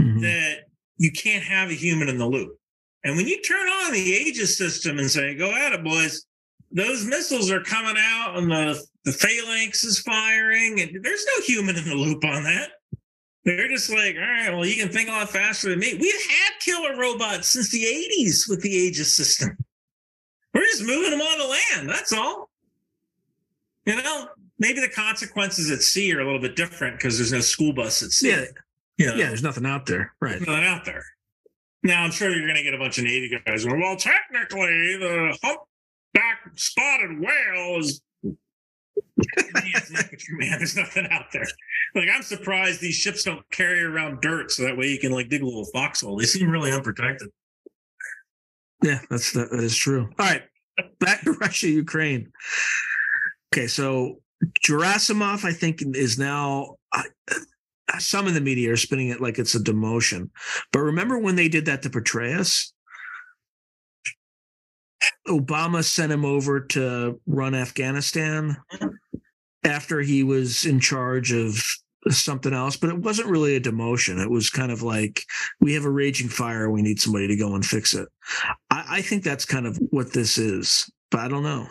Mhm. 0.00 0.20
that 0.22 0.64
you 0.98 1.10
can't 1.10 1.44
have 1.44 1.70
a 1.70 1.74
human 1.74 2.08
in 2.08 2.18
the 2.18 2.26
loop. 2.28 2.58
And 3.04 3.16
when 3.16 3.26
you 3.28 3.40
turn 3.42 3.68
on 3.68 3.92
the 3.92 4.00
Aegis 4.00 4.56
system 4.58 4.98
and 4.98 5.10
say, 5.10 5.34
go 5.34 5.54
at 5.54 5.72
it, 5.72 5.84
boys, 5.84 6.24
those 6.72 7.04
missiles 7.04 7.50
are 7.50 7.62
coming 7.62 7.96
out 7.96 8.36
and 8.36 8.50
the, 8.50 8.84
the 9.04 9.12
phalanx 9.12 9.84
is 9.84 10.00
firing, 10.00 10.80
and 10.80 11.04
there's 11.04 11.24
no 11.36 11.42
human 11.44 11.76
in 11.76 11.84
the 11.84 11.94
loop 11.94 12.24
on 12.24 12.42
that. 12.44 12.72
They're 13.44 13.68
just 13.68 13.88
like, 13.90 14.16
all 14.16 14.22
right, 14.22 14.50
well, 14.52 14.66
you 14.66 14.74
can 14.74 14.88
think 14.92 15.08
a 15.08 15.12
lot 15.12 15.30
faster 15.30 15.70
than 15.70 15.78
me. 15.78 15.94
We've 15.94 16.20
had 16.28 16.50
killer 16.60 16.96
robots 16.96 17.50
since 17.50 17.70
the 17.70 17.84
80s 17.84 18.48
with 18.48 18.60
the 18.62 18.70
Aegis 18.70 19.14
system. 19.14 19.56
We're 20.56 20.64
just 20.64 20.84
moving 20.84 21.10
them 21.10 21.20
on 21.20 21.38
the 21.38 21.44
land. 21.46 21.88
That's 21.90 22.14
all. 22.14 22.48
You 23.84 24.02
know, 24.02 24.28
maybe 24.58 24.80
the 24.80 24.88
consequences 24.88 25.70
at 25.70 25.82
sea 25.82 26.14
are 26.14 26.20
a 26.20 26.24
little 26.24 26.40
bit 26.40 26.56
different 26.56 26.96
because 26.96 27.18
there's 27.18 27.32
no 27.32 27.40
school 27.40 27.74
bus 27.74 28.02
at 28.02 28.10
sea. 28.10 28.30
Yeah. 28.30 28.44
You 28.96 29.06
know? 29.08 29.14
Yeah. 29.16 29.28
There's 29.28 29.42
nothing 29.42 29.66
out 29.66 29.84
there. 29.84 30.14
Right. 30.18 30.36
There's 30.36 30.46
nothing 30.46 30.64
out 30.64 30.86
there. 30.86 31.04
Now, 31.82 32.02
I'm 32.02 32.10
sure 32.10 32.30
you're 32.30 32.46
going 32.46 32.56
to 32.56 32.62
get 32.62 32.72
a 32.72 32.78
bunch 32.78 32.96
of 32.96 33.04
Navy 33.04 33.38
guys 33.46 33.66
going, 33.66 33.82
well, 33.82 33.96
technically, 33.96 34.96
the 34.96 35.36
humpback 35.42 36.38
spotted 36.54 37.20
whale 37.20 37.78
is. 37.80 38.00
Man, 40.30 40.58
there's 40.58 40.76
nothing 40.76 41.06
out 41.10 41.26
there. 41.34 41.46
Like, 41.94 42.08
I'm 42.12 42.22
surprised 42.22 42.80
these 42.80 42.94
ships 42.94 43.24
don't 43.24 43.48
carry 43.50 43.84
around 43.84 44.22
dirt 44.22 44.50
so 44.50 44.62
that 44.64 44.76
way 44.76 44.88
you 44.88 44.98
can, 44.98 45.12
like, 45.12 45.28
dig 45.28 45.42
a 45.42 45.44
little 45.44 45.66
foxhole. 45.66 46.16
They 46.16 46.24
seem 46.24 46.48
really 46.48 46.72
unprotected. 46.72 47.28
Yeah, 48.86 49.00
that's 49.10 49.32
that, 49.32 49.50
that 49.50 49.64
is 49.64 49.76
true. 49.76 50.08
All 50.16 50.26
right, 50.26 50.42
back 51.00 51.22
to 51.22 51.32
Russia, 51.40 51.68
Ukraine. 51.68 52.30
Okay, 53.52 53.66
so 53.66 54.20
Gerasimov, 54.64 55.44
I 55.44 55.52
think, 55.52 55.82
is 55.82 56.18
now. 56.18 56.76
I, 56.92 57.02
uh, 57.32 57.98
some 57.98 58.28
in 58.28 58.34
the 58.34 58.40
media 58.40 58.72
are 58.72 58.76
spinning 58.76 59.08
it 59.08 59.20
like 59.20 59.38
it's 59.38 59.54
a 59.56 59.60
demotion, 59.60 60.30
but 60.72 60.80
remember 60.80 61.18
when 61.18 61.34
they 61.34 61.48
did 61.48 61.66
that 61.66 61.82
to 61.82 61.90
Petraeus? 61.90 62.72
Obama 65.28 65.82
sent 65.82 66.12
him 66.12 66.24
over 66.24 66.60
to 66.60 67.20
run 67.26 67.54
Afghanistan 67.54 68.56
mm-hmm. 68.72 68.88
after 69.64 70.00
he 70.00 70.22
was 70.22 70.64
in 70.64 70.78
charge 70.78 71.32
of 71.32 71.64
something 72.10 72.52
else, 72.52 72.76
but 72.76 72.90
it 72.90 72.98
wasn't 72.98 73.28
really 73.28 73.56
a 73.56 73.60
demotion. 73.60 74.22
It 74.22 74.30
was 74.30 74.50
kind 74.50 74.70
of 74.70 74.82
like 74.82 75.22
we 75.60 75.74
have 75.74 75.84
a 75.84 75.90
raging 75.90 76.28
fire, 76.28 76.70
we 76.70 76.82
need 76.82 77.00
somebody 77.00 77.26
to 77.28 77.36
go 77.36 77.54
and 77.54 77.64
fix 77.64 77.94
it. 77.94 78.08
I, 78.70 78.84
I 78.88 79.02
think 79.02 79.24
that's 79.24 79.44
kind 79.44 79.66
of 79.66 79.76
what 79.90 80.12
this 80.12 80.38
is, 80.38 80.90
but 81.10 81.20
I 81.20 81.28
don't 81.28 81.42
know. 81.42 81.66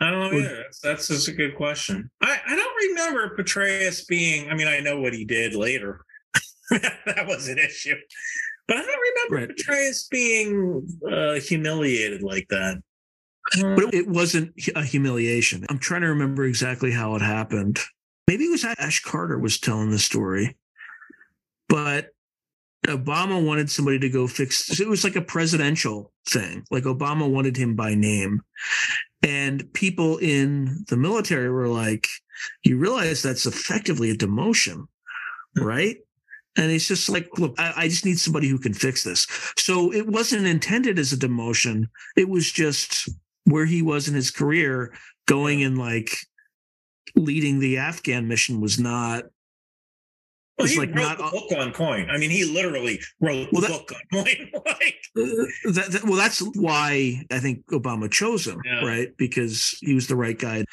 I 0.00 0.10
don't 0.10 0.20
know 0.20 0.38
either. 0.38 0.56
That's, 0.56 0.80
that's 0.80 1.08
just 1.08 1.28
a 1.28 1.32
good 1.32 1.56
question. 1.56 2.10
I, 2.20 2.38
I 2.46 2.56
don't 2.56 2.90
remember 2.90 3.34
Petraeus 3.36 4.06
being, 4.06 4.50
I 4.50 4.54
mean, 4.54 4.68
I 4.68 4.80
know 4.80 5.00
what 5.00 5.14
he 5.14 5.24
did 5.24 5.54
later. 5.54 6.04
that 6.70 7.26
was 7.26 7.48
an 7.48 7.58
issue. 7.58 7.94
But 8.68 8.78
I 8.78 8.80
don't 8.80 9.00
remember 9.00 9.46
Right. 9.46 9.48
Petraeus 9.56 10.08
being 10.10 10.86
uh, 11.10 11.34
humiliated 11.34 12.22
like 12.22 12.46
that. 12.50 12.82
But 13.60 13.84
it, 13.84 13.94
it 13.94 14.08
wasn't 14.08 14.52
a 14.74 14.82
humiliation. 14.82 15.64
I'm 15.68 15.78
trying 15.78 16.02
to 16.02 16.08
remember 16.08 16.44
exactly 16.44 16.90
how 16.90 17.14
it 17.14 17.22
happened. 17.22 17.78
Maybe 18.26 18.44
it 18.44 18.50
was 18.50 18.64
Ash 18.64 19.02
Carter 19.02 19.38
was 19.38 19.58
telling 19.58 19.90
the 19.90 19.98
story, 19.98 20.56
but 21.68 22.10
Obama 22.86 23.44
wanted 23.44 23.70
somebody 23.70 23.98
to 24.00 24.08
go 24.08 24.26
fix. 24.26 24.80
It 24.80 24.88
was 24.88 25.04
like 25.04 25.16
a 25.16 25.22
presidential 25.22 26.12
thing. 26.28 26.64
Like 26.70 26.84
Obama 26.84 27.28
wanted 27.30 27.56
him 27.56 27.74
by 27.74 27.94
name, 27.94 28.42
and 29.22 29.72
people 29.72 30.18
in 30.18 30.84
the 30.88 30.96
military 30.96 31.50
were 31.50 31.68
like, 31.68 32.08
"You 32.64 32.78
realize 32.78 33.22
that's 33.22 33.46
effectively 33.46 34.10
a 34.10 34.16
demotion, 34.16 34.86
right?" 35.56 35.96
And 36.56 36.70
he's 36.70 36.88
just 36.88 37.08
like, 37.08 37.28
"Look, 37.38 37.54
I, 37.58 37.72
I 37.76 37.88
just 37.88 38.04
need 38.04 38.18
somebody 38.18 38.48
who 38.48 38.58
can 38.58 38.74
fix 38.74 39.04
this." 39.04 39.26
So 39.58 39.92
it 39.92 40.06
wasn't 40.06 40.46
intended 40.46 40.98
as 40.98 41.12
a 41.12 41.16
demotion. 41.16 41.88
It 42.16 42.28
was 42.28 42.50
just 42.50 43.08
where 43.44 43.66
he 43.66 43.82
was 43.82 44.08
in 44.08 44.14
his 44.14 44.30
career 44.30 44.92
going 45.26 45.62
and 45.62 45.78
like 45.78 46.18
leading 47.14 47.58
the 47.60 47.78
Afghan 47.78 48.26
mission 48.28 48.60
was 48.60 48.78
not 48.78 49.24
Well, 50.58 50.64
It's 50.64 50.72
he 50.74 50.80
like 50.80 50.94
wrote 50.94 51.18
not- 51.18 51.18
the 51.18 51.30
book 51.38 51.52
on 51.58 51.72
coin. 51.72 52.08
I 52.10 52.16
mean, 52.18 52.30
he 52.30 52.44
literally 52.44 52.98
wrote 53.20 53.48
Well, 53.52 53.60
the 53.62 53.68
that- 53.68 53.86
book 53.86 53.92
on 53.92 54.24
coin. 54.24 54.50
like, 54.66 54.96
uh, 55.16 55.72
that, 55.72 55.88
that- 55.92 56.04
well 56.04 56.16
that's 56.16 56.40
why 56.56 57.22
I 57.30 57.38
think 57.38 57.66
Obama 57.66 58.10
chose 58.10 58.46
him 58.46 58.60
Yeah. 58.64 58.84
right 58.84 59.16
because 59.16 59.76
he 59.80 59.94
was 59.94 60.06
the 60.06 60.16
right 60.16 60.38
guy 60.38 60.64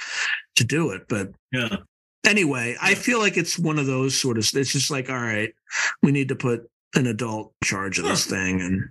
to 0.55 0.63
do 0.63 0.91
it 0.91 1.07
but 1.07 1.31
yeah. 1.51 1.77
anyway 2.25 2.75
I 2.81 2.93
feel 2.95 3.19
like 3.19 3.37
it's 3.37 3.57
one 3.57 3.79
of 3.79 3.85
those 3.87 4.19
sort 4.19 4.37
of 4.37 4.43
it's 4.53 4.71
just 4.71 4.91
like 4.91 5.09
all 5.09 5.19
right 5.19 5.53
we 6.01 6.11
need 6.11 6.29
to 6.29 6.35
put 6.35 6.69
an 6.95 7.07
adult 7.07 7.53
in 7.61 7.65
charge 7.67 7.97
of 7.99 8.05
this 8.05 8.25
thing 8.25 8.61
and 8.61 8.89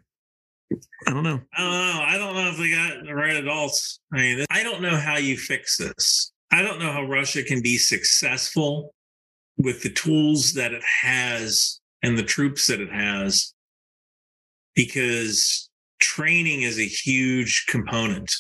I 1.07 1.13
don't 1.13 1.23
know 1.23 1.41
I 1.57 1.61
don't 1.61 1.71
know. 1.71 2.03
I 2.03 2.19
don't 2.19 2.35
know 2.35 2.49
if 2.51 2.57
they 2.59 2.71
got 2.71 3.05
the 3.05 3.15
right 3.15 3.37
adults. 3.37 4.01
I 4.13 4.17
mean, 4.17 4.47
I 4.51 4.63
don't 4.63 4.81
know 4.83 4.97
how 4.97 5.19
you 5.19 5.37
fix 5.37 5.77
this. 5.77 6.32
I 6.53 6.63
don't 6.63 6.79
know 6.79 6.93
how 6.93 7.05
Russia 7.05 7.43
can 7.43 7.63
be 7.63 7.79
successful 7.79 8.95
with 9.57 9.83
the 9.83 9.91
tools 9.91 10.53
that 10.55 10.73
it 10.73 10.83
has 10.83 11.81
and 12.03 12.17
the 12.19 12.23
troops 12.23 12.67
that 12.67 12.81
it 12.81 12.93
has, 12.93 13.55
because 14.75 15.71
training 16.01 16.63
is 16.63 16.79
a 16.79 16.87
huge 16.87 17.67
component 17.69 18.31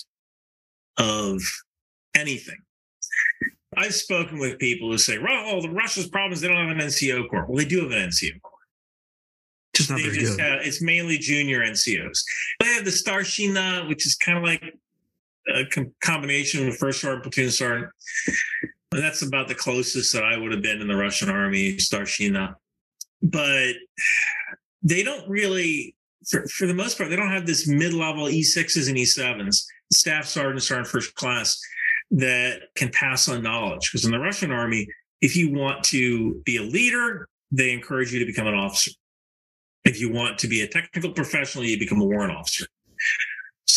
of 0.98 1.40
anything. 2.14 2.58
I've 3.76 3.94
spoken 3.94 4.38
with 4.38 4.58
people 4.58 4.90
who 4.90 4.98
say, 4.98 5.18
"Oh, 5.18 5.62
the 5.62 5.70
Russia's 5.70 6.08
problem 6.08 6.32
is 6.32 6.42
they 6.42 6.48
don't 6.48 6.68
have 6.68 6.76
an 6.76 6.82
NCO 6.82 7.28
corps." 7.28 7.46
Well, 7.48 7.56
they 7.56 7.64
do 7.64 7.80
have 7.80 7.92
an 7.92 8.08
NCO 8.10 8.38
corps 8.42 8.52
just 9.74 9.90
not 9.90 9.96
they 9.96 10.04
very 10.04 10.18
just 10.18 10.36
good 10.36 10.44
have, 10.44 10.60
it's 10.62 10.82
mainly 10.82 11.18
junior 11.18 11.60
NCOs. 11.60 12.22
They 12.60 12.66
have 12.66 12.84
the 12.84 12.90
Starshina, 12.90 13.88
which 13.88 14.06
is 14.06 14.14
kind 14.14 14.38
of 14.38 14.44
like 14.44 14.62
a 15.48 15.64
com- 15.66 15.94
combination 16.02 16.68
of 16.68 16.76
first 16.76 17.00
sergeant, 17.00 17.24
platoon 17.24 17.50
sergeant. 17.50 17.90
And 18.92 19.02
that's 19.02 19.22
about 19.22 19.48
the 19.48 19.54
closest 19.54 20.12
that 20.12 20.24
I 20.24 20.36
would 20.36 20.52
have 20.52 20.62
been 20.62 20.80
in 20.80 20.88
the 20.88 20.96
Russian 20.96 21.30
army, 21.30 21.76
Starshina. 21.76 22.54
But 23.22 23.74
they 24.82 25.02
don't 25.02 25.28
really, 25.28 25.96
for, 26.28 26.46
for 26.48 26.66
the 26.66 26.74
most 26.74 26.98
part, 26.98 27.08
they 27.08 27.16
don't 27.16 27.30
have 27.30 27.46
this 27.46 27.66
mid-level 27.66 28.26
E6s 28.26 28.88
and 28.88 28.96
E7s, 28.96 29.64
staff 29.92 30.26
sergeant, 30.26 30.62
sergeant 30.62 30.88
first 30.88 31.14
class 31.14 31.58
that 32.10 32.60
can 32.74 32.90
pass 32.90 33.28
on 33.28 33.42
knowledge. 33.42 33.90
Because 33.90 34.04
in 34.04 34.12
the 34.12 34.18
Russian 34.18 34.52
army, 34.52 34.86
if 35.20 35.36
you 35.36 35.52
want 35.52 35.82
to 35.84 36.42
be 36.44 36.58
a 36.58 36.62
leader, 36.62 37.28
they 37.50 37.72
encourage 37.72 38.12
you 38.12 38.18
to 38.18 38.26
become 38.26 38.46
an 38.46 38.54
officer. 38.54 38.90
If 39.84 40.00
you 40.00 40.12
want 40.12 40.38
to 40.38 40.48
be 40.48 40.62
a 40.62 40.68
technical 40.68 41.12
professional, 41.12 41.64
you 41.64 41.78
become 41.78 42.00
a 42.00 42.04
warrant 42.04 42.36
officer. 42.36 42.66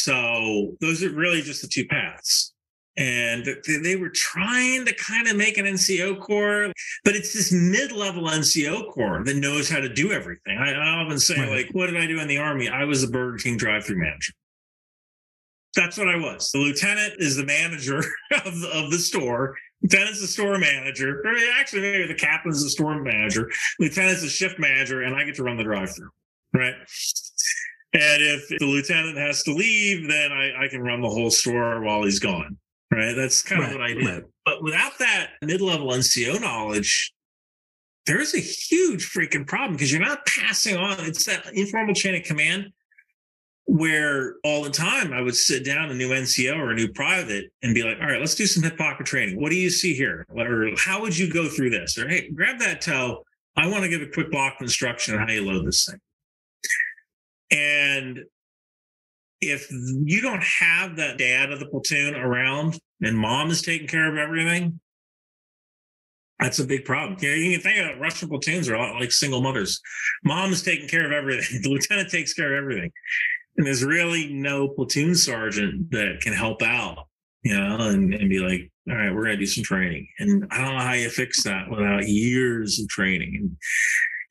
So 0.05 0.75
those 0.81 1.03
are 1.03 1.09
really 1.09 1.41
just 1.41 1.63
the 1.63 1.67
two 1.67 1.87
paths. 1.87 2.53
And 2.97 3.43
they 3.83 3.95
were 3.97 4.11
trying 4.11 4.85
to 4.85 4.93
kind 4.95 5.27
of 5.27 5.35
make 5.35 5.57
an 5.57 5.65
NCO 5.65 6.21
corps, 6.21 6.71
but 7.03 7.15
it's 7.15 7.33
this 7.33 7.51
mid-level 7.51 8.23
NCO 8.23 8.93
corps 8.93 9.23
that 9.25 9.35
knows 9.35 9.67
how 9.67 9.79
to 9.79 9.89
do 9.93 10.11
everything. 10.13 10.57
I, 10.57 10.71
I 10.73 11.03
often 11.03 11.17
say, 11.19 11.37
Right. 11.39 11.65
like, 11.65 11.69
what 11.73 11.87
did 11.87 11.97
I 11.97 12.05
do 12.05 12.19
in 12.21 12.27
the 12.27 12.37
army? 12.37 12.69
I 12.69 12.85
was 12.85 13.03
a 13.03 13.07
Burger 13.09 13.37
King 13.37 13.57
drive-through 13.57 13.97
manager. 13.97 14.31
That's 15.75 15.97
what 15.97 16.07
I 16.07 16.15
was. 16.15 16.51
The 16.53 16.59
lieutenant 16.59 17.15
is 17.17 17.35
the 17.35 17.45
manager 17.45 17.97
of 18.45 18.61
the, 18.61 18.69
of 18.73 18.91
the 18.91 18.97
store. 18.99 19.55
Lieutenant's 19.81 20.21
the 20.21 20.27
store 20.27 20.57
manager. 20.57 21.19
Or 21.25 21.33
actually, 21.59 21.81
maybe 21.81 22.07
the 22.07 22.13
captain's 22.13 22.63
the 22.63 22.69
store 22.69 23.01
manager. 23.01 23.49
Lieutenant's 23.79 24.21
the 24.21 24.29
shift 24.29 24.57
manager, 24.57 25.01
and 25.01 25.15
I 25.15 25.25
get 25.25 25.35
to 25.35 25.43
run 25.43 25.57
the 25.57 25.63
drive-through. 25.65 26.11
Right. 26.53 26.75
And 27.95 28.21
if 28.21 28.47
the 28.59 28.65
lieutenant 28.65 29.17
has 29.17 29.43
to 29.43 29.53
leave, 29.53 30.07
then 30.07 30.31
I, 30.31 30.65
I 30.65 30.67
can 30.67 30.81
run 30.81 31.01
the 31.01 31.09
whole 31.09 31.29
store 31.29 31.81
while 31.81 32.03
he's 32.03 32.19
gone. 32.19 32.57
Right. 32.91 33.13
That's 33.13 33.41
kind 33.41 33.63
of 33.63 33.71
what 33.71 33.81
I 33.81 33.93
did. 33.93 34.05
right. 34.05 34.23
But 34.45 34.63
without 34.63 34.97
that 34.99 35.31
mid-level 35.41 35.87
NCO 35.87 36.39
knowledge, 36.39 37.13
there's 38.05 38.35
a 38.35 38.39
huge 38.39 39.11
freaking 39.11 39.47
problem 39.47 39.73
because 39.73 39.91
you're 39.91 40.01
not 40.01 40.25
passing 40.25 40.77
on. 40.77 40.99
It's 40.99 41.25
that 41.25 41.51
informal 41.53 41.95
chain 41.95 42.15
of 42.15 42.23
command 42.23 42.71
where 43.65 44.35
all 44.43 44.63
the 44.63 44.69
time 44.69 45.11
I 45.11 45.21
would 45.21 45.35
sit 45.35 45.65
down 45.65 45.89
a 45.89 45.93
new 45.95 46.09
NCO 46.09 46.57
or 46.57 46.71
a 46.71 46.75
new 46.75 46.87
private 46.87 47.45
and 47.63 47.73
be 47.73 47.81
like, 47.81 47.97
all 47.99 48.07
right, 48.07 48.19
let's 48.19 48.35
do 48.35 48.45
some 48.45 48.61
hip 48.61 48.77
pocket 48.77 49.07
training. 49.07 49.41
What 49.41 49.49
do 49.49 49.55
you 49.55 49.71
see 49.71 49.95
here? 49.95 50.25
Or 50.29 50.69
how 50.77 51.01
would 51.01 51.17
you 51.17 51.31
go 51.31 51.47
through 51.47 51.71
this? 51.71 51.97
Or 51.97 52.07
hey, 52.07 52.29
grab 52.29 52.59
that 52.59 52.81
TOW. 52.81 53.23
I 53.57 53.67
want 53.67 53.83
to 53.83 53.89
give 53.89 54.01
a 54.01 54.07
quick 54.07 54.31
block 54.31 54.55
of 54.59 54.61
instruction 54.61 55.15
on 55.15 55.27
how 55.27 55.33
you 55.33 55.43
load 55.43 55.65
this 55.65 55.85
thing. 55.85 55.99
And 57.55 58.19
if 59.41 59.69
you 59.71 60.21
don't 60.21 60.43
have 60.43 60.97
that 60.97 61.17
dad 61.17 61.51
of 61.51 61.59
the 61.59 61.67
platoon 61.67 62.15
around 62.15 62.79
and 63.01 63.17
mom 63.17 63.49
is 63.49 63.61
taking 63.61 63.87
care 63.87 64.11
of 64.11 64.17
everything, 64.17 64.79
that's 66.39 66.59
a 66.59 66.65
big 66.65 66.83
problem. 66.83 67.17
You, 67.21 67.29
know, 67.29 67.35
you 67.35 67.51
can 67.53 67.61
think 67.61 67.95
of 67.95 68.01
Russian 68.01 68.27
platoons 68.27 68.67
are 68.67 68.75
a 68.75 68.79
lot 68.79 68.99
like 68.99 69.11
single 69.11 69.41
mothers. 69.41 69.79
Mom 70.23 70.51
is 70.51 70.63
taking 70.63 70.89
care 70.89 71.05
of 71.05 71.11
everything. 71.11 71.61
The 71.63 71.69
lieutenant 71.69 72.09
takes 72.09 72.33
care 72.33 72.55
of 72.55 72.63
everything. 72.63 72.91
And 73.57 73.65
there's 73.65 73.85
really 73.85 74.33
no 74.33 74.67
platoon 74.67 75.15
sergeant 75.15 75.91
that 75.91 76.19
can 76.21 76.33
help 76.33 76.61
out, 76.61 77.07
you 77.43 77.55
know, 77.55 77.77
and, 77.87 78.13
and 78.13 78.29
be 78.29 78.39
like, 78.39 78.69
all 78.89 78.95
right, 78.95 79.13
we're 79.13 79.23
going 79.23 79.37
to 79.37 79.45
do 79.45 79.45
some 79.45 79.63
training. 79.63 80.07
And 80.19 80.45
I 80.51 80.57
don't 80.57 80.75
know 80.75 80.83
how 80.83 80.93
you 80.93 81.09
fix 81.09 81.43
that 81.43 81.69
without 81.69 82.07
years 82.07 82.79
of 82.79 82.89
training. 82.89 83.37
And 83.39 83.57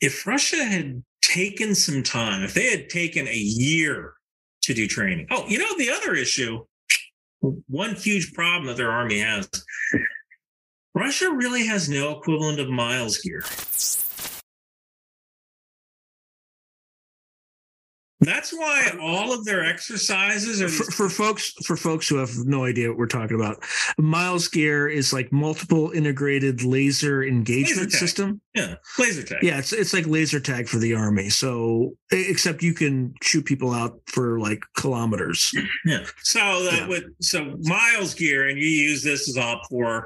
if 0.01 0.27
Russia 0.27 0.63
had 0.63 1.03
taken 1.25 1.75
some 1.75 2.03
time, 2.03 2.43
if 2.43 2.55
they 2.55 2.71
had 2.71 2.89
taken 2.89 3.27
a 3.27 3.37
year 3.37 4.15
to 4.63 4.75
do 4.75 4.87
training. 4.87 5.27
Oh, 5.31 5.45
you 5.49 5.59
know, 5.59 5.77
the 5.79 5.91
other 5.91 6.15
issue, 6.15 6.65
one 7.41 7.95
huge 7.95 8.33
problem 8.33 8.67
that 8.67 8.77
their 8.77 8.91
army 8.91 9.21
has 9.21 9.49
Russia 10.95 11.31
really 11.33 11.67
has 11.67 11.89
no 11.89 12.13
equivalent 12.13 12.61
of 12.61 12.69
miles 12.69 13.19
gear. 13.19 13.43
That's 18.25 18.53
why 18.53 18.91
all 19.01 19.33
of 19.33 19.45
their 19.45 19.65
exercises 19.65 20.61
are 20.63 20.69
for, 20.69 20.91
for, 20.91 21.09
folks 21.09 21.53
for 21.65 21.77
folks 21.77 22.09
who 22.09 22.17
have 22.17 22.31
no 22.45 22.65
idea 22.65 22.89
what 22.89 22.99
we're 22.99 23.07
talking 23.07 23.37
about. 23.37 23.63
Miles 23.99 24.49
Gear 24.49 24.89
is 24.89 25.13
like 25.13 25.33
multiple 25.33 25.91
integrated 25.93 26.63
laser 26.63 27.23
engagement 27.23 27.93
laser 27.93 27.99
system. 27.99 28.41
Yeah, 28.55 28.77
laser 28.99 29.23
tag. 29.23 29.43
Yeah, 29.43 29.59
it's 29.59 29.73
it's 29.73 29.93
like 29.93 30.07
laser 30.07 30.41
tag 30.41 30.69
for 30.69 30.79
the 30.79 30.95
army. 30.95 31.29
So 31.29 31.97
except 32.11 32.63
you 32.63 32.75
can 32.75 33.15
shoot 33.23 33.45
people 33.45 33.73
out 33.73 34.01
for 34.07 34.39
like 34.39 34.63
kilometers. 34.77 35.53
Yeah. 35.87 36.07
So 36.23 36.65
that 36.65 36.81
yeah. 36.83 36.89
with 36.89 37.05
so 37.21 37.57
Miles 37.63 38.15
Gear, 38.15 38.49
and 38.49 38.59
you 38.59 38.67
use 38.69 39.03
this 39.03 39.29
as 39.29 39.37
OPFOR 39.37 40.05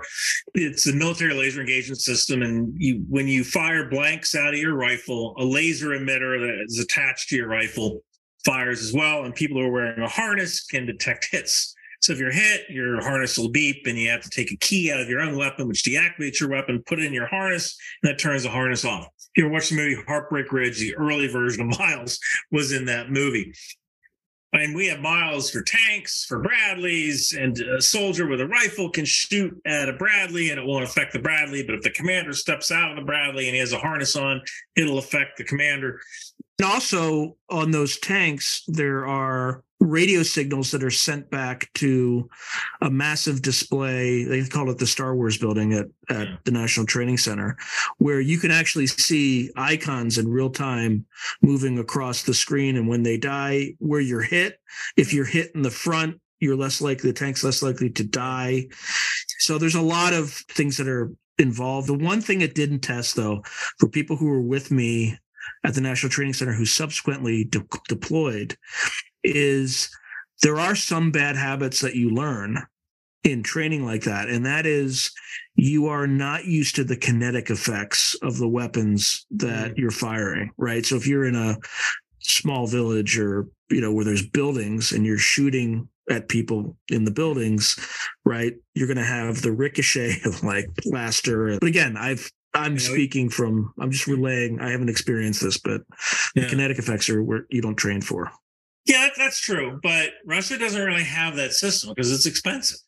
it's 0.54 0.86
a 0.86 0.92
military 0.92 1.34
laser 1.34 1.60
engagement 1.60 2.00
system, 2.00 2.42
and 2.42 2.72
you 2.76 3.04
when 3.08 3.28
you 3.28 3.44
fire 3.44 3.88
blanks 3.88 4.34
out 4.34 4.54
of 4.54 4.60
your 4.60 4.74
rifle, 4.74 5.34
a 5.38 5.44
laser 5.44 5.88
emitter 5.88 6.40
that 6.40 6.64
is 6.66 6.78
attached 6.78 7.28
to 7.28 7.36
your 7.36 7.48
rifle 7.48 8.02
fires 8.44 8.82
as 8.82 8.92
well. 8.92 9.24
And 9.24 9.34
people 9.34 9.60
who 9.60 9.66
are 9.66 9.72
wearing 9.72 10.02
a 10.02 10.08
harness 10.08 10.64
can 10.64 10.86
detect 10.86 11.28
hits. 11.30 11.74
So 12.00 12.12
if 12.12 12.18
you're 12.18 12.30
hit, 12.30 12.70
your 12.70 13.02
harness 13.02 13.36
will 13.36 13.48
beep 13.48 13.86
and 13.86 13.98
you 13.98 14.08
have 14.10 14.22
to 14.22 14.30
take 14.30 14.52
a 14.52 14.56
key 14.56 14.92
out 14.92 15.00
of 15.00 15.08
your 15.08 15.20
own 15.20 15.36
weapon, 15.36 15.66
which 15.66 15.82
deactivates 15.82 16.38
your 16.40 16.48
weapon, 16.48 16.82
put 16.86 17.00
it 17.00 17.04
in 17.04 17.12
your 17.12 17.26
harness, 17.26 17.76
and 18.02 18.10
that 18.10 18.18
turns 18.18 18.44
the 18.44 18.50
harness 18.50 18.84
off. 18.84 19.08
If 19.34 19.42
you 19.42 19.44
ever 19.44 19.52
watched 19.52 19.70
the 19.70 19.76
movie 19.76 20.00
Heartbreak 20.06 20.52
Ridge, 20.52 20.78
the 20.78 20.94
early 20.96 21.26
version 21.26 21.68
of 21.70 21.78
Miles 21.78 22.20
was 22.52 22.72
in 22.72 22.84
that 22.84 23.10
movie. 23.10 23.52
And 24.54 24.74
we 24.74 24.86
have 24.86 25.00
miles 25.00 25.50
for 25.50 25.62
tanks, 25.62 26.24
for 26.24 26.40
Bradleys, 26.40 27.36
and 27.38 27.58
a 27.60 27.82
soldier 27.82 28.26
with 28.26 28.40
a 28.40 28.46
rifle 28.46 28.88
can 28.88 29.04
shoot 29.04 29.54
at 29.66 29.90
a 29.90 29.92
Bradley 29.92 30.48
and 30.48 30.58
it 30.58 30.64
won't 30.64 30.84
affect 30.84 31.12
the 31.12 31.18
Bradley. 31.18 31.62
But 31.62 31.74
if 31.74 31.82
the 31.82 31.90
commander 31.90 32.32
steps 32.32 32.72
out 32.72 32.90
of 32.90 32.96
the 32.96 33.04
Bradley 33.04 33.46
and 33.46 33.54
he 33.54 33.60
has 33.60 33.74
a 33.74 33.78
harness 33.78 34.16
on, 34.16 34.40
it'll 34.74 34.96
affect 34.96 35.36
the 35.36 35.44
commander. 35.44 36.00
And 36.58 36.68
also 36.68 37.36
on 37.50 37.70
those 37.70 37.98
tanks, 37.98 38.62
there 38.66 39.06
are 39.06 39.62
radio 39.80 40.24
signals 40.24 40.72
that 40.72 40.82
are 40.82 40.90
sent 40.90 41.30
back 41.30 41.70
to 41.74 42.28
a 42.80 42.90
massive 42.90 43.42
display. 43.42 44.24
They 44.24 44.44
call 44.44 44.68
it 44.70 44.78
the 44.78 44.86
Star 44.86 45.14
Wars 45.14 45.38
building 45.38 45.72
at, 45.72 45.86
at 46.08 46.44
the 46.44 46.50
National 46.50 46.84
Training 46.84 47.18
Center, 47.18 47.56
where 47.98 48.20
you 48.20 48.38
can 48.38 48.50
actually 48.50 48.88
see 48.88 49.52
icons 49.56 50.18
in 50.18 50.26
real 50.26 50.50
time 50.50 51.06
moving 51.42 51.78
across 51.78 52.24
the 52.24 52.34
screen. 52.34 52.76
And 52.76 52.88
when 52.88 53.04
they 53.04 53.18
die, 53.18 53.74
where 53.78 54.00
you're 54.00 54.22
hit, 54.22 54.58
if 54.96 55.14
you're 55.14 55.24
hit 55.24 55.52
in 55.54 55.62
the 55.62 55.70
front, 55.70 56.20
you're 56.40 56.56
less 56.56 56.80
likely, 56.80 57.10
the 57.10 57.18
tank's 57.18 57.44
less 57.44 57.62
likely 57.62 57.90
to 57.90 58.04
die. 58.04 58.66
So 59.38 59.58
there's 59.58 59.74
a 59.76 59.82
lot 59.82 60.12
of 60.12 60.30
things 60.32 60.76
that 60.78 60.88
are 60.88 61.12
involved. 61.38 61.88
The 61.88 61.94
one 61.94 62.20
thing 62.20 62.40
it 62.40 62.56
didn't 62.56 62.80
test, 62.80 63.14
though, 63.14 63.42
for 63.78 63.88
people 63.88 64.16
who 64.16 64.26
were 64.26 64.42
with 64.42 64.72
me 64.72 65.18
at 65.64 65.74
the 65.74 65.80
National 65.80 66.10
Training 66.10 66.34
Center 66.34 66.52
who 66.52 66.64
subsequently 66.64 67.44
de- 67.44 67.64
deployed 67.88 68.56
is 69.24 69.90
there 70.42 70.58
are 70.58 70.76
some 70.76 71.10
bad 71.10 71.36
habits 71.36 71.80
that 71.80 71.96
you 71.96 72.10
learn 72.10 72.62
in 73.24 73.42
training 73.42 73.84
like 73.84 74.02
that. 74.04 74.28
And 74.28 74.46
that 74.46 74.66
is 74.66 75.10
you 75.56 75.86
are 75.88 76.06
not 76.06 76.44
used 76.44 76.76
to 76.76 76.84
the 76.84 76.96
kinetic 76.96 77.50
effects 77.50 78.14
of 78.22 78.38
the 78.38 78.48
weapons 78.48 79.26
that 79.32 79.72
mm. 79.72 79.78
you're 79.78 79.90
firing, 79.90 80.50
right? 80.56 80.86
So 80.86 80.96
if 80.96 81.06
you're 81.06 81.26
in 81.26 81.34
a 81.34 81.56
small 82.20 82.66
village 82.66 83.18
or, 83.18 83.48
you 83.70 83.80
know, 83.80 83.92
where 83.92 84.04
there's 84.04 84.26
buildings 84.26 84.92
and 84.92 85.04
you're 85.04 85.18
shooting 85.18 85.88
at 86.10 86.28
people 86.28 86.76
in 86.88 87.04
the 87.04 87.10
buildings, 87.10 87.78
right? 88.24 88.54
You're 88.74 88.86
going 88.86 88.98
to 88.98 89.04
have 89.04 89.42
the 89.42 89.52
ricochet 89.52 90.20
of 90.24 90.42
like 90.42 90.66
plaster. 90.76 91.58
But 91.58 91.68
again, 91.68 91.96
I've 91.96 92.30
I'm 92.54 92.78
speaking 92.78 93.28
from, 93.28 93.72
I'm 93.78 93.90
just 93.90 94.06
relaying. 94.06 94.60
I 94.60 94.70
haven't 94.70 94.88
experienced 94.88 95.42
this, 95.42 95.58
but 95.58 95.82
yeah. 96.34 96.42
the 96.42 96.48
kinetic 96.48 96.78
effects 96.78 97.08
are 97.10 97.22
where 97.22 97.46
you 97.50 97.60
don't 97.60 97.76
train 97.76 98.00
for. 98.00 98.30
Yeah, 98.86 99.08
that's 99.16 99.40
true. 99.40 99.78
But 99.82 100.10
Russia 100.26 100.58
doesn't 100.58 100.82
really 100.82 101.04
have 101.04 101.36
that 101.36 101.52
system 101.52 101.90
because 101.90 102.10
it's 102.10 102.26
expensive. 102.26 102.78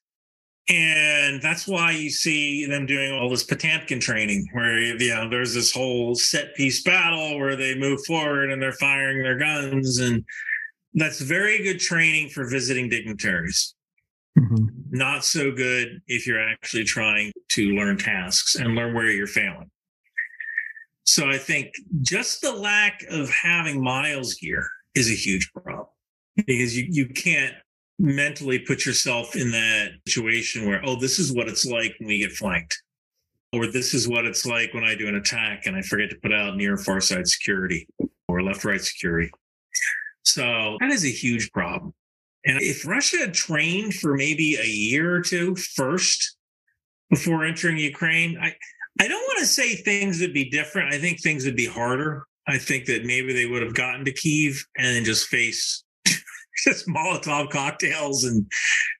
And 0.68 1.42
that's 1.42 1.66
why 1.66 1.92
you 1.92 2.10
see 2.10 2.64
them 2.64 2.86
doing 2.86 3.12
all 3.12 3.28
this 3.28 3.42
Potemkin 3.42 4.00
training, 4.00 4.46
where 4.52 4.78
you 4.78 5.14
know 5.14 5.28
there's 5.28 5.52
this 5.52 5.72
whole 5.72 6.14
set 6.14 6.54
piece 6.54 6.82
battle 6.82 7.38
where 7.38 7.56
they 7.56 7.74
move 7.74 8.04
forward 8.06 8.52
and 8.52 8.62
they're 8.62 8.72
firing 8.72 9.22
their 9.22 9.36
guns, 9.36 9.98
and 9.98 10.24
that's 10.94 11.20
very 11.20 11.62
good 11.62 11.80
training 11.80 12.28
for 12.28 12.48
visiting 12.48 12.88
dignitaries. 12.88 13.74
Mm-hmm. 14.38 14.66
Not 14.90 15.24
so 15.24 15.50
good 15.50 16.00
if 16.06 16.26
you're 16.26 16.40
actually 16.40 16.84
trying 16.84 17.32
to 17.50 17.74
learn 17.74 17.98
tasks 17.98 18.54
and 18.54 18.74
learn 18.74 18.94
where 18.94 19.10
you're 19.10 19.26
failing. 19.26 19.70
So 21.04 21.28
I 21.28 21.38
think 21.38 21.74
just 22.02 22.40
the 22.40 22.52
lack 22.52 23.02
of 23.10 23.28
having 23.30 23.82
miles 23.82 24.34
gear 24.34 24.68
is 24.94 25.10
a 25.10 25.14
huge 25.14 25.50
problem 25.52 25.88
because 26.36 26.76
you, 26.76 26.86
you 26.88 27.08
can't 27.08 27.54
mentally 27.98 28.58
put 28.60 28.86
yourself 28.86 29.34
in 29.34 29.50
that 29.50 29.90
situation 30.06 30.68
where, 30.68 30.80
oh, 30.84 30.96
this 30.96 31.18
is 31.18 31.32
what 31.32 31.48
it's 31.48 31.66
like 31.66 31.94
when 31.98 32.08
we 32.08 32.18
get 32.18 32.32
flanked. 32.32 32.80
Or 33.52 33.66
this 33.66 33.94
is 33.94 34.06
what 34.06 34.24
it's 34.24 34.46
like 34.46 34.72
when 34.72 34.84
I 34.84 34.94
do 34.94 35.08
an 35.08 35.16
attack 35.16 35.66
and 35.66 35.76
I 35.76 35.82
forget 35.82 36.08
to 36.10 36.16
put 36.16 36.32
out 36.32 36.56
near 36.56 36.76
far 36.76 37.00
side 37.00 37.26
security 37.26 37.88
or 38.28 38.42
left 38.42 38.64
right 38.64 38.80
security. 38.80 39.30
So 40.22 40.76
that 40.80 40.90
is 40.90 41.04
a 41.04 41.10
huge 41.10 41.50
problem. 41.50 41.92
And 42.46 42.60
if 42.62 42.86
Russia 42.86 43.18
had 43.18 43.34
trained 43.34 43.94
for 43.94 44.16
maybe 44.16 44.56
a 44.56 44.66
year 44.66 45.14
or 45.14 45.20
two 45.20 45.54
first 45.56 46.36
before 47.10 47.44
entering 47.44 47.76
Ukraine, 47.76 48.38
I, 48.40 48.54
I 48.98 49.08
don't 49.08 49.22
want 49.22 49.40
to 49.40 49.46
say 49.46 49.74
things 49.74 50.20
would 50.20 50.32
be 50.32 50.48
different. 50.48 50.94
I 50.94 50.98
think 50.98 51.20
things 51.20 51.44
would 51.44 51.56
be 51.56 51.66
harder. 51.66 52.24
I 52.48 52.58
think 52.58 52.86
that 52.86 53.04
maybe 53.04 53.32
they 53.32 53.46
would 53.46 53.62
have 53.62 53.74
gotten 53.74 54.04
to 54.06 54.12
Kiev 54.12 54.64
and 54.76 54.86
then 54.86 55.04
just 55.04 55.28
face 55.28 55.84
just 56.64 56.88
Molotov 56.88 57.50
cocktails 57.50 58.24
and, 58.24 58.50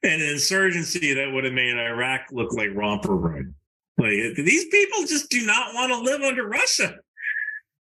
and 0.03 0.23
an 0.23 0.29
insurgency 0.29 1.15
that 1.15 1.33
would 1.33 1.45
have 1.45 1.53
made 1.53 1.77
Iraq 1.77 2.27
look 2.33 2.53
like 2.53 2.69
romper 2.75 3.17
room. 3.17 3.55
Like 3.99 4.35
these 4.37 4.67
people 4.67 5.07
just 5.07 5.31
do 5.31 5.45
not 5.45 5.75
want 5.75 5.93
to 5.93 5.99
live 5.99 6.23
under 6.23 6.47
Russia. 6.47 6.95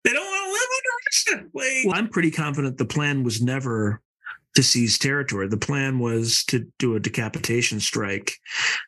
They 0.04 0.14
don't 0.14 0.26
want 0.26 0.46
to 0.46 0.52
live 0.52 0.70
under 0.78 1.42
Russia. 1.42 1.50
Like, 1.54 1.86
well, 1.86 1.96
I'm 1.96 2.10
pretty 2.10 2.32
confident 2.32 2.78
the 2.78 2.86
plan 2.86 3.24
was 3.24 3.42
never 3.42 4.02
to 4.56 4.64
seize 4.64 4.98
territory. 4.98 5.48
The 5.48 5.58
plan 5.58 6.00
was 6.00 6.44
to 6.46 6.68
do 6.80 6.96
a 6.96 7.00
decapitation 7.00 7.80
strike. 7.80 8.34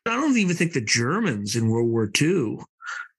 I 0.05 0.15
don't 0.15 0.37
even 0.37 0.55
think 0.55 0.73
the 0.73 0.81
Germans 0.81 1.55
in 1.55 1.69
World 1.69 1.89
War 1.89 2.09
II 2.19 2.57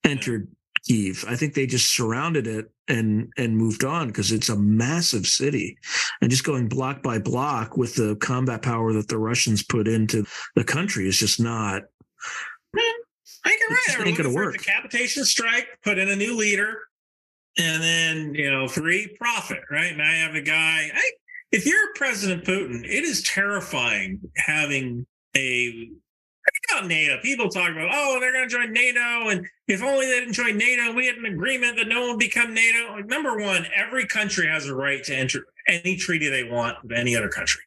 entered 0.04 0.48
Kiev. 0.84 1.24
I 1.28 1.36
think 1.36 1.54
they 1.54 1.66
just 1.66 1.94
surrounded 1.94 2.46
it 2.46 2.70
and 2.88 3.32
and 3.36 3.56
moved 3.56 3.84
on 3.84 4.08
because 4.08 4.32
it's 4.32 4.48
a 4.48 4.56
massive 4.56 5.26
city, 5.26 5.78
and 6.20 6.30
just 6.30 6.44
going 6.44 6.68
block 6.68 7.02
by 7.02 7.18
block 7.18 7.76
with 7.76 7.94
the 7.94 8.16
combat 8.16 8.62
power 8.62 8.92
that 8.92 9.08
the 9.08 9.18
Russians 9.18 9.62
put 9.62 9.86
into 9.86 10.26
the 10.56 10.64
country 10.64 11.06
is 11.06 11.18
just 11.18 11.40
not. 11.40 11.82
I 13.44 13.48
think 13.48 13.60
you're 13.60 13.70
right. 13.70 14.08
Ain't 14.08 14.16
gonna 14.16 14.34
work. 14.34 14.58
Decapitation 14.58 15.24
strike, 15.24 15.66
put 15.84 15.98
in 15.98 16.08
a 16.10 16.16
new 16.16 16.36
leader, 16.36 16.80
and 17.58 17.82
then 17.82 18.34
you 18.34 18.50
know 18.50 18.66
free 18.66 19.14
profit. 19.20 19.60
Right 19.70 19.96
now, 19.96 20.04
I 20.04 20.14
have 20.14 20.34
a 20.34 20.42
guy. 20.42 20.90
I 20.92 21.10
if 21.52 21.66
you're 21.66 21.92
President 21.94 22.44
Putin, 22.44 22.84
it 22.84 23.04
is 23.04 23.22
terrifying 23.22 24.20
having 24.36 25.06
a 25.36 25.90
about 26.70 26.86
NATO. 26.86 27.18
People 27.22 27.48
talk 27.48 27.70
about, 27.70 27.90
oh, 27.92 28.18
they're 28.20 28.32
going 28.32 28.48
to 28.48 28.54
join 28.54 28.72
NATO, 28.72 29.28
and 29.28 29.46
if 29.68 29.82
only 29.82 30.06
they 30.06 30.20
didn't 30.20 30.34
join 30.34 30.56
NATO, 30.56 30.92
we 30.92 31.06
had 31.06 31.16
an 31.16 31.26
agreement 31.26 31.76
that 31.76 31.88
no 31.88 32.00
one 32.00 32.10
would 32.10 32.18
become 32.18 32.54
NATO. 32.54 32.92
Like, 32.92 33.06
number 33.06 33.38
one, 33.38 33.66
every 33.74 34.06
country 34.06 34.46
has 34.46 34.66
a 34.66 34.74
right 34.74 35.02
to 35.04 35.14
enter 35.14 35.44
any 35.68 35.96
treaty 35.96 36.28
they 36.28 36.44
want 36.44 36.78
with 36.82 36.92
any 36.92 37.14
other 37.14 37.28
country. 37.28 37.62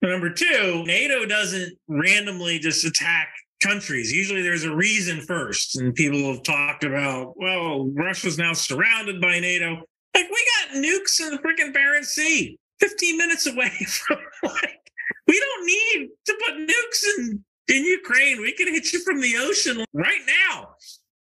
But 0.00 0.10
number 0.10 0.30
two, 0.30 0.84
NATO 0.86 1.26
doesn't 1.26 1.76
randomly 1.88 2.58
just 2.58 2.84
attack 2.84 3.28
countries. 3.62 4.12
Usually 4.12 4.42
there's 4.42 4.64
a 4.64 4.74
reason 4.74 5.20
first. 5.20 5.78
And 5.78 5.94
people 5.94 6.32
have 6.32 6.42
talked 6.42 6.84
about, 6.84 7.34
well, 7.36 7.88
Russia's 7.94 8.38
now 8.38 8.52
surrounded 8.52 9.20
by 9.20 9.38
NATO. 9.38 9.82
Like 10.14 10.28
we 10.30 10.46
got 10.58 10.76
nukes 10.76 11.20
in 11.20 11.30
the 11.30 11.38
freaking 11.38 11.74
Barents 11.74 12.06
Sea. 12.06 12.58
15 12.80 13.16
minutes 13.16 13.46
away 13.46 13.70
from 13.86 14.18
like 14.42 14.80
we 15.28 15.38
don't 15.38 15.66
need 15.66 16.08
to 16.26 16.38
put 16.44 16.54
nukes 16.56 17.02
in 17.18 17.44
in 17.68 17.84
Ukraine. 17.84 18.40
We 18.40 18.52
can 18.52 18.72
hit 18.72 18.92
you 18.92 19.00
from 19.00 19.20
the 19.20 19.36
ocean 19.38 19.84
right 19.94 20.20
now. 20.26 20.74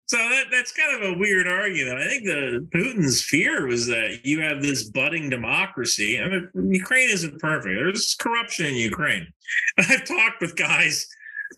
So 0.07 0.17
that, 0.17 0.45
that's 0.51 0.71
kind 0.71 1.03
of 1.03 1.09
a 1.09 1.19
weird 1.19 1.49
argument. 1.49 1.97
I 1.99 2.07
think 2.07 2.23
the 2.23 2.67
Putin's 2.73 3.21
fear 3.21 3.67
was 3.67 3.87
that 3.87 4.21
you 4.23 4.41
have 4.41 4.61
this 4.61 4.89
budding 4.89 5.29
democracy. 5.29 6.17
I 6.17 6.29
mean, 6.29 6.71
Ukraine 6.71 7.09
isn't 7.09 7.39
perfect. 7.39 7.75
There's 7.75 8.15
corruption 8.15 8.67
in 8.67 8.75
Ukraine. 8.75 9.27
I've 9.77 10.05
talked 10.05 10.39
with 10.39 10.55
guys 10.55 11.07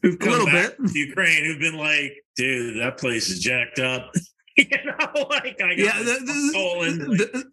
who've 0.02 0.18
come 0.18 0.30
a 0.30 0.32
little 0.32 0.46
back 0.48 0.78
bit. 0.78 0.92
to 0.92 1.00
Ukraine 1.00 1.46
who've 1.46 1.60
been 1.60 1.78
like, 1.78 2.14
dude, 2.38 2.82
that 2.82 2.98
place 2.98 3.30
is 3.30 3.40
jacked 3.40 3.80
up. 3.80 4.12
like 5.30 5.62
I 5.62 5.76
got 5.76 5.78
Yeah, 5.78 5.98
the, 6.00 6.20
the, 6.26 6.52
Poland. 6.54 7.08
like, 7.08 7.18
the- 7.18 7.46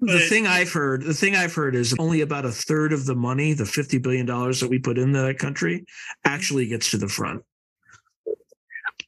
the 0.00 0.18
thing 0.20 0.46
I've 0.46 0.70
heard, 0.72 1.02
the 1.02 1.14
thing 1.14 1.34
I've 1.34 1.54
heard 1.54 1.74
is 1.74 1.94
only 1.98 2.20
about 2.20 2.44
a 2.44 2.50
third 2.50 2.92
of 2.92 3.06
the 3.06 3.14
money, 3.14 3.54
the 3.54 3.64
fifty 3.64 3.96
billion 3.96 4.26
dollars 4.26 4.60
that 4.60 4.68
we 4.68 4.78
put 4.78 4.98
into 4.98 5.22
that 5.22 5.38
country, 5.38 5.86
actually 6.24 6.66
gets 6.66 6.90
to 6.90 6.98
the 6.98 7.08
front. 7.08 7.42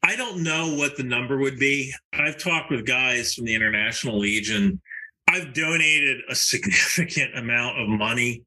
I 0.03 0.17
don't 0.17 0.43
know 0.43 0.75
what 0.77 0.97
the 0.97 1.03
number 1.03 1.37
would 1.37 1.59
be. 1.59 1.93
I've 2.15 2.39
talked 2.39 2.71
with 2.71 2.87
guys 2.87 3.35
from 3.35 3.45
the 3.45 3.55
International 3.55 4.19
Legion. 4.19 4.81
I've 5.29 5.53
donated 5.53 6.19
a 6.31 6.35
significant 6.35 7.37
amount 7.37 7.79
of 7.81 7.89
money 7.89 8.45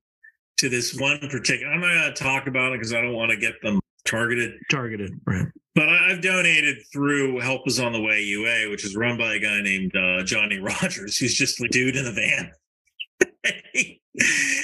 to 0.57 0.70
this 0.70 0.95
one 0.97 1.20
particular. 1.30 1.72
I'm 1.72 1.82
not 1.82 1.93
going 1.93 2.14
to 2.14 2.24
talk 2.24 2.47
about 2.47 2.72
it 2.74 2.80
because 2.80 2.93
I 2.93 3.01
don't 3.01 3.14
want 3.14 3.32
to 3.32 3.38
get 3.38 3.62
them 3.62 3.79
targeted. 4.10 4.53
Targeted, 4.70 5.20
right? 5.26 5.45
But 5.76 5.89
I've 5.89 6.22
donated 6.22 6.78
through 6.91 7.39
Help 7.39 7.68
Is 7.68 7.80
on 7.80 7.93
the 7.93 8.01
Way 8.01 8.24
UA, 8.24 8.70
which 8.70 8.84
is 8.84 8.95
run 8.95 9.18
by 9.18 9.36
a 9.36 9.39
guy 9.39 9.62
named 9.62 9.95
uh, 9.95 10.24
Johnny 10.24 10.60
Rogers, 10.60 11.18
who's 11.18 11.36
just 11.36 11.62
a 11.62 11.68
dude 11.70 11.95
in 11.95 12.05
a 12.05 12.12
van. 12.12 12.51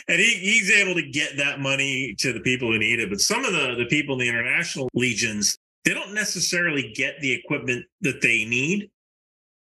and 0.08 0.20
he, 0.20 0.34
he's 0.34 0.72
able 0.72 0.96
to 0.96 1.10
get 1.10 1.38
that 1.38 1.60
money 1.60 2.16
to 2.20 2.34
the 2.34 2.42
people 2.42 2.72
who 2.72 2.80
need 2.80 3.00
it. 3.00 3.10
But 3.10 3.22
some 3.22 3.46
of 3.46 3.54
the, 3.54 3.76
the 3.78 3.86
people 3.86 4.16
in 4.16 4.20
the 4.20 4.30
international 4.30 4.90
legions, 4.94 5.58
they 5.86 5.94
don't 5.94 6.14
necessarily 6.14 6.92
get 6.96 7.20
the 7.22 7.32
equipment 7.32 7.86
that 8.02 8.22
they 8.22 8.46
need. 8.46 8.90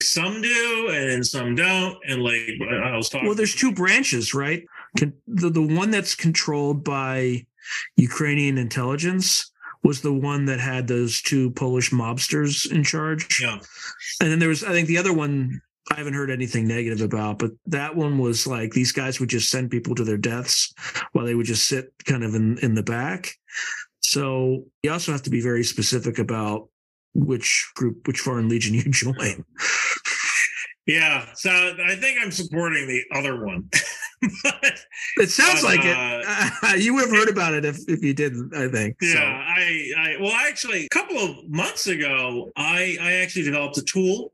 Some 0.00 0.42
do, 0.42 0.88
and 0.90 1.24
some 1.24 1.54
don't. 1.54 1.96
And 2.08 2.22
like 2.22 2.40
I 2.84 2.96
was 2.96 3.08
talking, 3.08 3.26
Well, 3.26 3.36
there's 3.36 3.54
two 3.54 3.72
branches, 3.72 4.34
right? 4.34 4.64
The 4.96 5.12
the 5.26 5.62
one 5.62 5.92
that's 5.92 6.16
controlled 6.16 6.82
by 6.82 7.46
Ukrainian 7.96 8.58
intelligence 8.58 9.51
was 9.82 10.00
the 10.00 10.12
one 10.12 10.44
that 10.46 10.60
had 10.60 10.86
those 10.86 11.20
two 11.22 11.50
Polish 11.52 11.90
mobsters 11.90 12.70
in 12.70 12.84
charge. 12.84 13.40
yeah, 13.40 13.58
And 14.20 14.30
then 14.30 14.38
there 14.38 14.48
was, 14.48 14.62
I 14.62 14.70
think, 14.72 14.88
the 14.88 14.98
other 14.98 15.12
one 15.12 15.60
I 15.90 15.96
haven't 15.96 16.14
heard 16.14 16.30
anything 16.30 16.68
negative 16.68 17.00
about, 17.00 17.38
but 17.38 17.50
that 17.66 17.96
one 17.96 18.18
was 18.18 18.46
like 18.46 18.70
these 18.70 18.92
guys 18.92 19.18
would 19.18 19.28
just 19.28 19.50
send 19.50 19.70
people 19.70 19.94
to 19.96 20.04
their 20.04 20.16
deaths 20.16 20.72
while 21.12 21.24
they 21.24 21.34
would 21.34 21.46
just 21.46 21.66
sit 21.66 21.92
kind 22.04 22.22
of 22.22 22.34
in 22.34 22.58
in 22.58 22.74
the 22.74 22.82
back. 22.84 23.34
So 24.00 24.64
you 24.82 24.92
also 24.92 25.12
have 25.12 25.22
to 25.22 25.30
be 25.30 25.40
very 25.40 25.64
specific 25.64 26.18
about 26.18 26.68
which 27.14 27.70
group, 27.74 28.06
which 28.06 28.20
foreign 28.20 28.48
legion 28.48 28.74
you 28.74 28.82
join. 28.90 29.44
yeah. 30.86 31.26
So 31.34 31.50
I 31.50 31.96
think 31.96 32.18
I'm 32.22 32.30
supporting 32.30 32.86
the 32.86 33.02
other 33.12 33.44
one. 33.44 33.68
It 35.18 35.30
sounds 35.30 35.62
But, 35.62 35.76
like 35.76 35.84
it. 35.84 35.96
Uh, 35.96 36.74
you 36.78 36.94
would 36.94 37.08
have 37.08 37.10
heard 37.10 37.28
about 37.28 37.54
it 37.54 37.64
if, 37.64 37.78
if 37.88 38.02
you 38.02 38.14
didn't. 38.14 38.54
I 38.54 38.68
think. 38.68 38.96
Yeah, 39.00 39.14
So, 39.14 39.18
I, 39.20 39.92
I 39.98 40.16
well 40.20 40.32
actually 40.32 40.86
a 40.86 40.88
couple 40.88 41.18
of 41.18 41.48
months 41.48 41.86
ago, 41.86 42.50
I 42.56 42.96
I 43.00 43.12
actually 43.14 43.44
developed 43.44 43.78
a 43.78 43.82
tool. 43.82 44.32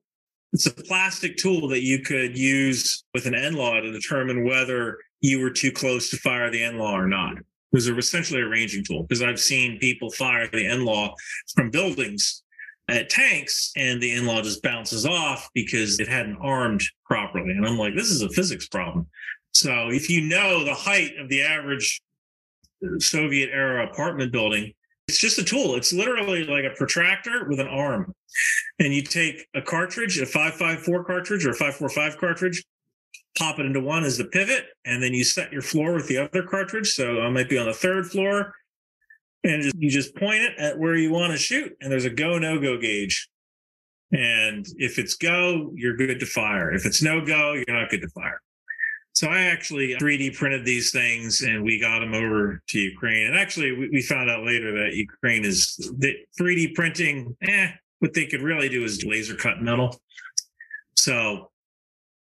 It's 0.53 0.67
a 0.67 0.71
plastic 0.71 1.37
tool 1.37 1.69
that 1.69 1.83
you 1.83 2.01
could 2.01 2.39
use 2.39 3.05
with 3.13 3.27
an 3.27 3.35
NLAW 3.35 3.83
to 3.83 3.93
determine 3.93 4.45
whether 4.45 4.99
you 5.21 5.41
were 5.41 5.51
too 5.51 5.71
close 5.71 6.11
to 6.11 6.17
fire 6.17 6.51
the 6.51 6.63
NLAW 6.63 6.93
or 6.93 7.07
not. 7.07 7.37
It 7.39 7.45
was 7.73 7.87
essentially 7.89 8.41
a 8.41 8.49
ranging 8.49 8.83
tool 8.83 9.03
because 9.03 9.23
I've 9.23 9.41
seen 9.41 9.79
people 9.79 10.11
fire 10.11 10.47
the 10.47 10.65
NLAW 10.65 11.13
from 11.55 11.71
buildings 11.71 12.43
at 12.89 13.11
tanks 13.11 13.73
and 13.77 14.01
the 14.01 14.11
NLAW 14.17 14.43
just 14.43 14.63
bounces 14.63 15.05
off 15.05 15.51
because 15.53 16.01
it 16.01 16.09
hadn't 16.09 16.39
armed 16.41 16.83
properly. 17.05 17.51
And 17.51 17.67
I'm 17.67 17.77
like, 17.77 17.95
this 17.95 18.11
is 18.11 18.23
a 18.23 18.31
physics 18.31 18.67
problem. 18.67 19.07
So 19.55 19.89
if 19.91 20.09
you 20.09 20.21
know 20.21 20.65
the 20.65 20.75
height 20.75 21.17
of 21.19 21.29
the 21.29 21.43
average 21.43 22.01
uh, 22.85 22.99
Soviet 22.99 23.51
era 23.53 23.87
apartment 23.87 24.33
building. 24.33 24.73
It's 25.09 25.19
just 25.19 25.39
a 25.39 25.45
tool. 25.45 25.75
It's 25.75 25.93
literally 25.93 26.45
like 26.45 26.65
a 26.65 26.75
protractor 26.77 27.49
with 27.49 27.61
an 27.61 27.67
arm. 27.67 28.15
And 28.79 28.93
you 28.93 29.03
take 29.03 29.47
a 29.55 29.63
cartridge, 29.63 30.19
a 30.19 30.27
554 30.27 31.05
cartridge 31.05 31.47
or 31.47 31.51
a 31.51 31.55
545 31.55 32.19
cartridge, 32.19 32.63
pop 33.39 33.59
it 33.59 33.67
into 33.67 33.81
one 33.81 34.05
as 34.05 34.19
the 34.19 34.27
pivot, 34.27 34.67
and 34.85 35.03
then 35.03 35.15
you 35.15 35.25
set 35.25 35.51
your 35.51 35.63
floor 35.63 35.95
with 35.95 36.09
the 36.09 36.19
other 36.19 36.43
cartridge. 36.43 36.93
So 36.93 37.21
I 37.21 37.31
might 37.31 37.49
be 37.49 37.59
on 37.59 37.67
the 37.67 37.73
third 37.73 38.07
floor. 38.07 38.53
And 39.45 39.63
just, 39.63 39.77
you 39.77 39.89
just 39.89 40.15
point 40.17 40.43
it 40.43 40.59
at 40.59 40.79
where 40.79 40.97
you 40.97 41.13
want 41.13 41.33
to 41.33 41.39
shoot, 41.39 41.73
and 41.81 41.91
there's 41.91 42.05
a 42.05 42.11
go 42.11 42.39
no 42.39 42.61
go 42.61 42.77
gauge. 42.77 43.29
And 44.11 44.67
if 44.77 44.99
it's 44.99 45.15
go, 45.15 45.73
you're 45.75 45.97
good 45.97 46.19
to 46.21 46.27
fire. 46.27 46.73
If 46.73 46.85
it's 46.85 47.03
no 47.03 47.25
go, 47.25 47.53
you're 47.55 47.81
not 47.81 47.89
good 47.89 48.03
to 48.03 48.09
fire. 48.09 48.41
So 49.19 49.27
I 49.27 49.47
actually 49.47 49.97
3D 49.97 50.37
printed 50.37 50.65
these 50.65 50.93
things 50.93 51.41
and 51.41 51.65
we 51.65 51.81
got 51.81 51.99
them 51.99 52.15
over 52.15 52.63
to 52.69 52.79
Ukraine. 52.79 53.27
And 53.27 53.37
actually, 53.37 53.73
we, 53.73 53.89
we 53.89 54.01
found 54.01 54.31
out 54.31 54.45
later 54.45 54.71
that 54.71 54.95
Ukraine 54.95 55.45
is 55.45 55.75
the 55.99 56.15
3D 56.41 56.77
printing. 56.77 57.37
Eh, 57.43 57.71
what 57.99 58.15
they 58.15 58.27
could 58.27 58.43
really 58.43 58.69
do 58.69 58.85
is 58.85 59.05
laser 59.05 59.35
cut 59.35 59.61
metal. 59.61 60.01
So 60.95 61.51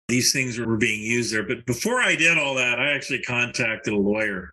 these 0.09 0.35
things 0.35 0.59
were 0.59 0.77
being 0.77 1.01
used 1.01 1.33
there. 1.33 1.45
But 1.45 1.65
before 1.65 2.03
I 2.03 2.15
did 2.15 2.37
all 2.37 2.57
that, 2.57 2.79
I 2.79 2.93
actually 2.93 3.23
contacted 3.23 3.95
a 3.95 3.99
lawyer 3.99 4.53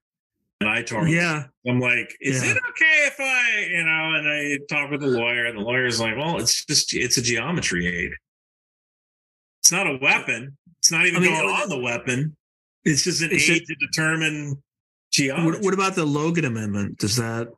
and 0.62 0.70
I 0.70 0.82
told 0.82 1.08
him, 1.08 1.16
yeah. 1.16 1.44
I'm 1.68 1.82
like, 1.82 2.16
is 2.22 2.42
Yeah. 2.42 2.52
it 2.52 2.58
okay 2.70 3.08
if 3.08 3.20
I, 3.20 3.68
you 3.70 3.84
know, 3.84 4.16
and 4.16 4.30
I 4.30 4.60
talk 4.74 4.92
with 4.92 5.02
the 5.02 5.08
lawyer, 5.08 5.46
and 5.46 5.58
the 5.58 5.62
lawyer's 5.62 6.00
like, 6.00 6.16
well, 6.16 6.38
it's 6.40 6.64
just, 6.64 6.94
it's 6.94 7.18
a 7.18 7.22
geometry 7.22 7.86
aid. 7.86 8.12
It's 9.70 9.74
not 9.76 9.86
a 9.86 10.00
weapon. 10.02 10.58
It's 10.80 10.92
not 10.92 11.06
even 11.06 11.18
I 11.18 11.28
mean, 11.28 11.32
going 11.32 11.48
on 11.48 11.70
the 11.70 11.78
weapon. 11.78 12.36
It's 12.86 13.04
just 13.04 13.22
an 13.22 13.32
aid 13.32 13.62
to 13.68 13.76
determine 13.76 14.56
geometry. 15.12 15.52
What, 15.52 15.62
what 15.62 15.74
about 15.76 15.94
the 15.94 16.06
Logan 16.06 16.46
Amendment? 16.46 16.98
Does 16.98 17.18
that 17.18 17.50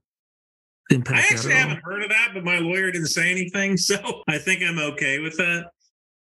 I 0.91 0.93
impact 0.95 1.29
that 1.29 1.35
actually 1.37 1.53
haven't 1.53 1.81
heard 1.85 2.03
of 2.03 2.09
that, 2.09 2.31
but 2.33 2.43
my 2.43 2.59
lawyer 2.59 2.91
didn't 2.91 3.07
say 3.07 3.31
anything, 3.31 3.77
so 3.77 4.23
I 4.27 4.39
think 4.39 4.61
I'm 4.61 4.77
okay 4.77 5.19
with 5.19 5.37
that. 5.37 5.67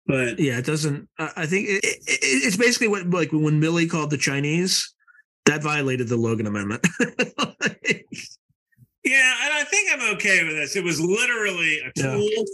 But 0.08 0.40
Yeah, 0.40 0.58
it 0.58 0.66
doesn't. 0.66 1.08
I 1.20 1.32
I 1.38 1.46
think 1.46 1.70
it, 1.70 1.86
it, 1.86 2.00
it's 2.08 2.58
basically 2.58 2.88
what 2.88 3.08
like 3.08 3.32
when 3.32 3.62
Milley 3.62 3.88
called 3.88 4.10
the 4.10 4.18
Chinese, 4.18 4.92
that 5.46 5.62
violated 5.62 6.08
the 6.08 6.18
Logan 6.18 6.48
Amendment. 6.48 6.84
yeah, 7.00 7.14
and 9.44 9.54
I 9.54 9.64
think 9.70 9.94
I'm 9.94 10.16
okay 10.16 10.44
with 10.46 10.56
this. 10.56 10.76
It 10.76 10.84
was 10.84 11.00
literally 11.00 11.78
a 11.82 11.92
Yeah. 11.96 12.16
tool 12.16 12.46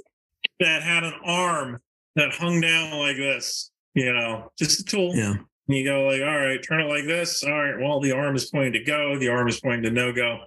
that 0.60 0.84
had 0.84 1.06
an 1.06 1.14
arm 1.24 1.80
that 2.16 2.32
hung 2.34 2.60
down 2.62 2.98
like 3.00 3.16
this, 3.18 3.72
you 3.94 4.12
know, 4.14 4.52
just 4.58 4.80
a 4.82 4.84
tool. 4.84 5.16
yeah, 5.16 5.32
And 5.34 5.78
you 5.78 5.84
go 5.86 6.04
like, 6.08 6.22
all 6.22 6.38
right, 6.40 6.60
turn 6.62 6.82
it 6.82 6.90
like 6.90 7.06
this. 7.06 7.44
All 7.44 7.52
right, 7.52 7.80
well, 7.80 8.00
the 8.02 8.12
arm 8.12 8.36
is 8.36 8.50
pointing 8.50 8.74
to 8.74 8.84
go, 8.84 9.18
the 9.18 9.30
arm 9.30 9.48
is 9.48 9.60
pointing 9.60 9.84
to 9.84 9.92
no 9.92 10.12
go. 10.12 10.40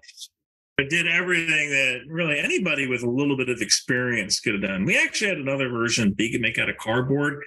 It 0.77 0.91
did 0.91 1.07
everything 1.07 1.71
that 1.71 2.01
really 2.09 2.39
anybody 2.39 2.89
with 2.89 3.03
a 3.05 3.09
little 3.11 3.37
bit 3.37 3.49
of 3.49 3.61
experience 3.61 4.41
could 4.41 4.55
have 4.55 4.63
done. 4.63 4.85
We 4.85 4.99
actually 4.99 5.29
had 5.29 5.39
another 5.39 5.69
version 5.69 6.13
that 6.19 6.25
you 6.25 6.33
could 6.33 6.41
make 6.41 6.59
out 6.59 6.69
of 6.69 6.77
cardboard 6.79 7.43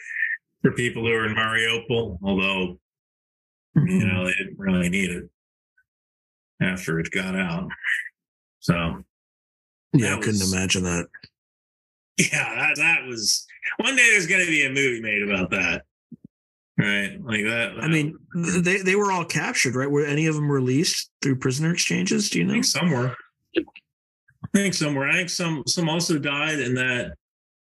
for 0.61 0.71
people 0.71 1.03
who 1.05 1.11
are 1.11 1.25
in 1.25 1.35
Mariupol, 1.35 2.19
although 2.23 2.79
you 3.75 4.05
know 4.07 4.25
they 4.25 4.31
didn't 4.33 4.57
really 4.57 4.87
need 4.89 5.09
it 5.11 5.23
after 6.61 6.99
it 6.99 7.11
got 7.11 7.35
out. 7.35 7.67
So 8.59 9.03
yeah, 9.93 10.13
I 10.15 10.19
couldn't 10.19 10.39
was- 10.39 10.53
imagine 10.53 10.83
that. 10.83 11.07
Yeah, 12.17 12.55
that 12.55 12.75
that 12.77 13.05
was 13.07 13.45
one 13.77 13.95
day 13.95 14.09
there's 14.11 14.27
going 14.27 14.43
to 14.43 14.51
be 14.51 14.65
a 14.65 14.69
movie 14.69 15.01
made 15.01 15.23
about 15.23 15.49
that, 15.51 15.83
right? 16.77 17.19
Like 17.21 17.43
that. 17.43 17.75
I 17.81 17.87
mean, 17.87 18.17
th- 18.33 18.63
they 18.63 18.77
they 18.77 18.95
were 18.95 19.11
all 19.11 19.25
captured, 19.25 19.75
right? 19.75 19.89
Were 19.89 20.05
any 20.05 20.27
of 20.27 20.35
them 20.35 20.49
released 20.49 21.11
through 21.21 21.37
prisoner 21.37 21.71
exchanges? 21.73 22.29
Do 22.29 22.39
you 22.39 22.45
I 22.45 22.47
know? 22.47 22.53
think 22.53 22.65
somewhere. 22.65 23.15
I 23.57 23.61
think 24.53 24.73
somewhere. 24.73 25.09
I 25.09 25.13
think 25.13 25.29
some 25.29 25.63
some 25.67 25.89
also 25.89 26.17
died 26.17 26.59
in 26.59 26.73
that. 26.75 27.13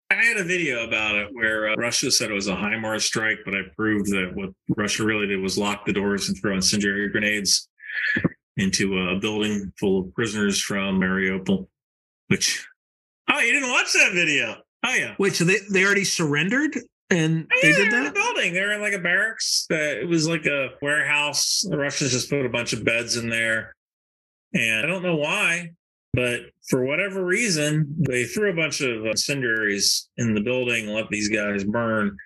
I 0.08 0.14
had 0.14 0.36
a 0.36 0.44
video 0.44 0.86
about 0.86 1.16
it 1.16 1.28
where 1.32 1.70
uh, 1.70 1.74
Russia 1.74 2.12
said 2.12 2.30
it 2.30 2.34
was 2.34 2.46
a 2.46 2.54
HIMARS 2.54 3.02
strike, 3.02 3.38
but 3.44 3.54
I 3.56 3.62
proved 3.74 4.08
that 4.12 4.30
what 4.34 4.50
Russia 4.76 5.04
really 5.04 5.26
did 5.26 5.40
was 5.40 5.58
lock 5.58 5.84
the 5.84 5.92
doors 5.92 6.28
and 6.28 6.38
throw 6.38 6.54
incendiary 6.54 7.08
grenades 7.08 7.68
into 8.56 8.96
a 8.98 9.18
building 9.18 9.72
full 9.80 10.02
of 10.02 10.14
prisoners 10.14 10.60
from 10.60 11.00
Mariupol. 11.00 11.66
Which, 12.28 12.68
oh, 13.36 13.40
you 13.40 13.52
didn't 13.52 13.70
watch 13.70 13.92
that 13.92 14.12
video? 14.14 14.56
Oh 14.84 14.94
yeah, 14.94 15.14
Wait, 15.18 15.34
so 15.34 15.44
they 15.44 15.58
they 15.72 15.84
already 15.84 16.04
surrendered 16.04 16.76
and 17.10 17.46
Oh, 17.52 17.58
they 17.62 17.72
did 17.72 17.90
they're 17.92 17.98
in 17.98 18.04
that? 18.04 18.14
building. 18.14 18.52
They're 18.52 18.72
in 18.72 18.80
like 18.80 18.92
a 18.92 18.98
barracks. 18.98 19.66
That 19.70 19.98
it 19.98 20.08
was 20.08 20.28
like 20.28 20.46
a 20.46 20.70
warehouse. 20.82 21.64
The 21.68 21.76
Russians 21.78 22.12
just 22.12 22.30
put 22.30 22.44
a 22.44 22.48
bunch 22.48 22.72
of 22.72 22.84
beds 22.84 23.16
in 23.16 23.28
there, 23.28 23.74
and 24.52 24.84
I 24.84 24.86
don't 24.86 25.02
know 25.02 25.16
why, 25.16 25.70
but 26.12 26.40
for 26.68 26.84
whatever 26.84 27.24
reason, 27.24 27.94
they 28.08 28.24
threw 28.24 28.50
a 28.50 28.56
bunch 28.56 28.80
of 28.80 29.06
incendiaries 29.06 30.08
in 30.16 30.34
the 30.34 30.40
building, 30.40 30.88
let 30.88 31.08
these 31.10 31.28
guys 31.28 31.64
burn. 31.64 32.16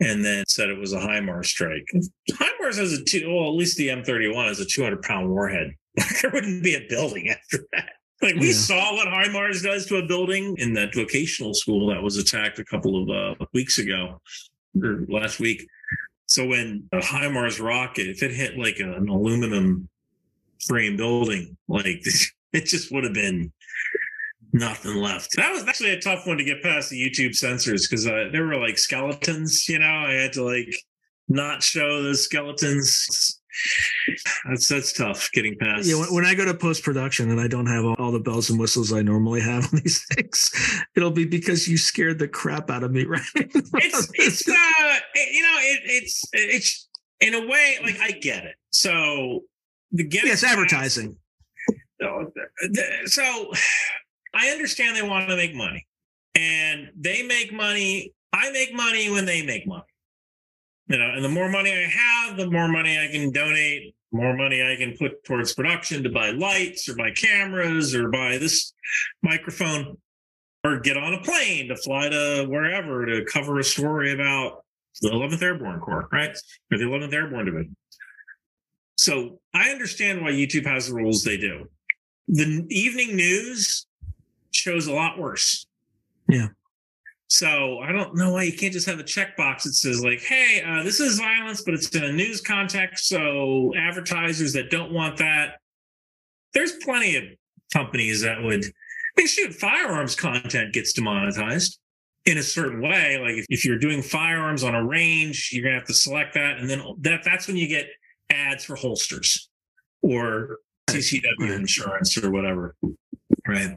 and 0.00 0.24
then 0.24 0.44
said 0.46 0.68
it 0.68 0.78
was 0.78 0.92
a 0.92 0.98
HIMARS 1.00 1.46
strike. 1.46 1.86
HIMARS 2.30 2.76
has 2.78 2.92
a 2.92 3.04
two, 3.04 3.28
well, 3.34 3.48
at 3.48 3.56
least 3.56 3.76
the 3.76 3.88
M31 3.88 4.50
is 4.50 4.60
a 4.60 4.64
200 4.64 5.02
pound 5.02 5.28
warhead. 5.28 5.72
there 6.22 6.30
wouldn't 6.32 6.62
be 6.62 6.74
a 6.74 6.86
building 6.88 7.28
after 7.30 7.58
that. 7.72 7.90
Like 8.20 8.34
we 8.36 8.48
Yeah. 8.48 8.52
saw 8.52 8.94
what 8.94 9.08
HIMARS 9.08 9.62
does 9.62 9.86
to 9.86 9.96
a 9.96 10.06
building 10.06 10.56
in 10.58 10.72
that 10.74 10.94
vocational 10.94 11.54
school 11.54 11.88
that 11.88 12.02
was 12.02 12.16
attacked 12.16 12.58
a 12.58 12.64
couple 12.64 13.02
of 13.02 13.10
uh, 13.40 13.44
weeks 13.52 13.78
ago 13.78 14.20
or 14.82 15.04
last 15.08 15.38
week. 15.38 15.66
So 16.26 16.46
when 16.46 16.88
a 16.92 16.98
HIMARS 16.98 17.60
rocket, 17.64 18.08
if 18.08 18.22
it 18.22 18.32
hit 18.32 18.58
like 18.58 18.80
an 18.80 19.08
aluminum 19.08 19.88
frame 20.66 20.96
building, 20.96 21.56
like 21.68 22.02
it 22.52 22.64
just 22.66 22.90
would 22.92 23.04
have 23.04 23.14
been 23.14 23.52
nothing 24.52 24.96
left. 24.96 25.36
That 25.36 25.52
was 25.52 25.62
actually 25.68 25.90
a 25.90 26.00
tough 26.00 26.26
one 26.26 26.38
to 26.38 26.44
get 26.44 26.62
past 26.62 26.90
the 26.90 27.00
YouTube 27.00 27.34
censors 27.36 27.86
because 27.86 28.06
uh, 28.06 28.28
there 28.32 28.46
were 28.46 28.56
like 28.56 28.78
skeletons. 28.78 29.68
You 29.68 29.78
know, 29.78 29.86
I 29.86 30.12
had 30.14 30.32
to 30.34 30.42
like 30.42 30.74
not 31.28 31.62
show 31.62 32.02
the 32.02 32.14
skeletons. 32.16 33.37
That's 34.48 34.68
that's 34.68 34.92
tough 34.92 35.30
getting 35.32 35.56
past. 35.58 35.86
Yeah, 35.86 35.96
when, 35.96 36.14
when 36.14 36.24
I 36.24 36.34
go 36.34 36.44
to 36.44 36.54
post 36.54 36.82
production 36.82 37.30
and 37.30 37.40
I 37.40 37.48
don't 37.48 37.66
have 37.66 37.84
all, 37.84 37.94
all 37.98 38.12
the 38.12 38.20
bells 38.20 38.50
and 38.50 38.58
whistles 38.58 38.92
I 38.92 39.02
normally 39.02 39.40
have 39.40 39.64
on 39.72 39.80
these 39.82 40.04
things, 40.14 40.50
it'll 40.96 41.10
be 41.10 41.24
because 41.24 41.68
you 41.68 41.76
scared 41.76 42.18
the 42.18 42.28
crap 42.28 42.70
out 42.70 42.82
of 42.82 42.92
me, 42.92 43.04
right? 43.06 43.20
it's 43.34 44.10
it's 44.14 44.48
uh 44.48 44.52
you 45.14 45.42
know 45.42 45.56
it, 45.60 45.80
it's 45.84 46.24
it's 46.32 46.88
in 47.20 47.34
a 47.34 47.46
way 47.46 47.78
like 47.82 47.98
I 48.00 48.12
get 48.12 48.44
it. 48.44 48.56
So 48.70 49.44
the 49.92 50.04
get 50.04 50.24
it's 50.24 50.44
advertising. 50.44 51.16
So 53.06 53.50
I 54.32 54.50
understand 54.50 54.94
they 54.94 55.02
want 55.02 55.28
to 55.28 55.34
make 55.34 55.52
money, 55.52 55.84
and 56.36 56.92
they 56.96 57.24
make 57.24 57.52
money. 57.52 58.14
I 58.32 58.52
make 58.52 58.72
money 58.72 59.10
when 59.10 59.24
they 59.24 59.44
make 59.44 59.66
money. 59.66 59.82
You 60.88 60.98
know, 60.98 61.10
and 61.14 61.24
the 61.24 61.28
more 61.28 61.50
money 61.50 61.72
I 61.72 61.82
have, 61.82 62.36
the 62.36 62.50
more 62.50 62.68
money 62.68 62.98
I 62.98 63.08
can 63.12 63.30
donate. 63.30 63.94
More 64.10 64.34
money 64.34 64.62
I 64.62 64.74
can 64.76 64.96
put 64.96 65.22
towards 65.24 65.52
production 65.52 66.02
to 66.02 66.08
buy 66.08 66.30
lights 66.30 66.88
or 66.88 66.96
buy 66.96 67.10
cameras 67.10 67.94
or 67.94 68.08
buy 68.08 68.38
this 68.38 68.72
microphone 69.22 69.98
or 70.64 70.80
get 70.80 70.96
on 70.96 71.12
a 71.12 71.20
plane 71.20 71.68
to 71.68 71.76
fly 71.76 72.08
to 72.08 72.46
wherever 72.48 73.04
to 73.04 73.26
cover 73.26 73.58
a 73.58 73.64
story 73.64 74.12
about 74.12 74.64
the 75.02 75.10
11th 75.10 75.42
Airborne 75.42 75.80
Corps, 75.80 76.08
right? 76.10 76.34
Or 76.72 76.78
the 76.78 76.84
11th 76.84 77.12
Airborne 77.12 77.44
Division. 77.44 77.76
So 78.96 79.40
I 79.54 79.68
understand 79.70 80.22
why 80.22 80.30
YouTube 80.30 80.64
has 80.64 80.88
the 80.88 80.94
rules 80.94 81.22
they 81.22 81.36
do. 81.36 81.68
The 82.28 82.64
evening 82.70 83.14
news 83.14 83.86
shows 84.52 84.86
a 84.86 84.92
lot 84.92 85.18
worse. 85.18 85.66
Yeah. 86.28 86.48
So 87.28 87.78
I 87.80 87.92
don't 87.92 88.14
know 88.16 88.32
why 88.32 88.44
you 88.44 88.54
can't 88.56 88.72
just 88.72 88.86
have 88.86 88.98
a 88.98 89.04
checkbox 89.04 89.64
that 89.64 89.74
says 89.74 90.02
like, 90.02 90.20
"Hey, 90.20 90.62
uh, 90.62 90.82
this 90.82 90.98
is 90.98 91.18
violence, 91.18 91.60
but 91.60 91.74
it's 91.74 91.88
in 91.94 92.04
a 92.04 92.12
news 92.12 92.40
context." 92.40 93.06
So 93.06 93.74
advertisers 93.76 94.54
that 94.54 94.70
don't 94.70 94.92
want 94.92 95.18
that, 95.18 95.60
there's 96.54 96.72
plenty 96.82 97.16
of 97.16 97.24
companies 97.72 98.22
that 98.22 98.42
would. 98.42 98.64
I 98.64 99.20
mean, 99.20 99.26
shoot, 99.26 99.52
firearms 99.54 100.14
content 100.14 100.72
gets 100.72 100.92
demonetized 100.94 101.78
in 102.24 102.38
a 102.38 102.42
certain 102.42 102.80
way. 102.80 103.18
Like 103.18 103.34
if, 103.34 103.46
if 103.50 103.64
you're 103.64 103.78
doing 103.78 104.00
firearms 104.00 104.62
on 104.62 104.74
a 104.74 104.84
range, 104.84 105.50
you're 105.52 105.64
gonna 105.64 105.74
have 105.74 105.88
to 105.88 105.94
select 105.94 106.32
that, 106.34 106.58
and 106.58 106.68
then 106.68 106.82
that 107.00 107.24
that's 107.24 107.46
when 107.46 107.58
you 107.58 107.68
get 107.68 107.88
ads 108.30 108.64
for 108.64 108.74
holsters 108.74 109.50
or 110.00 110.58
CCW 110.88 111.54
insurance 111.54 112.16
or 112.22 112.30
whatever. 112.30 112.74
Right. 113.46 113.76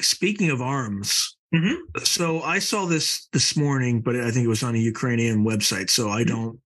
Speaking 0.00 0.50
of 0.50 0.60
arms, 0.60 1.36
Mhm. 1.54 1.76
so 2.04 2.40
I 2.42 2.58
saw 2.58 2.86
this 2.86 3.26
this 3.32 3.56
morning, 3.56 4.00
but 4.00 4.16
I 4.16 4.30
think 4.30 4.44
it 4.44 4.48
was 4.48 4.62
on 4.62 4.74
a 4.74 4.78
Ukrainian 4.78 5.44
website, 5.44 5.90
so 5.90 6.08
I 6.08 6.24
don't. 6.24 6.58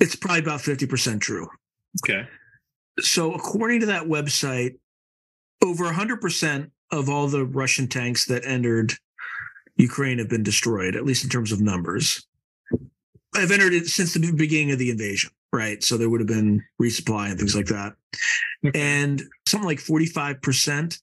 It's 0.00 0.16
probably 0.16 0.40
about 0.40 0.60
fifty 0.60 0.86
percent 0.86 1.22
true. 1.22 1.48
Okay. 2.04 2.26
So, 3.00 3.32
according 3.34 3.80
to 3.80 3.86
that 3.86 4.04
website, 4.04 4.76
over 5.62 5.84
100% 5.84 6.70
of 6.90 7.08
all 7.08 7.26
the 7.26 7.44
Russian 7.46 7.88
tanks 7.88 8.26
that 8.26 8.44
entered 8.44 8.92
Ukraine 9.76 10.18
have 10.18 10.28
been 10.28 10.42
destroyed, 10.42 10.94
at 10.94 11.04
least 11.04 11.24
in 11.24 11.30
terms 11.30 11.52
of 11.52 11.60
numbers. 11.60 12.26
I've 13.34 13.50
entered 13.50 13.72
it 13.72 13.86
since 13.86 14.12
the 14.12 14.30
beginning 14.32 14.72
of 14.72 14.78
the 14.78 14.90
invasion, 14.90 15.30
right? 15.52 15.82
So, 15.82 15.96
there 15.96 16.10
would 16.10 16.20
have 16.20 16.28
been 16.28 16.62
resupply 16.80 17.30
and 17.30 17.38
things 17.38 17.56
like 17.56 17.66
that. 17.66 17.94
Okay. 18.66 18.78
And 18.80 19.22
something 19.46 19.66
like 19.66 19.78
45% 19.78 20.98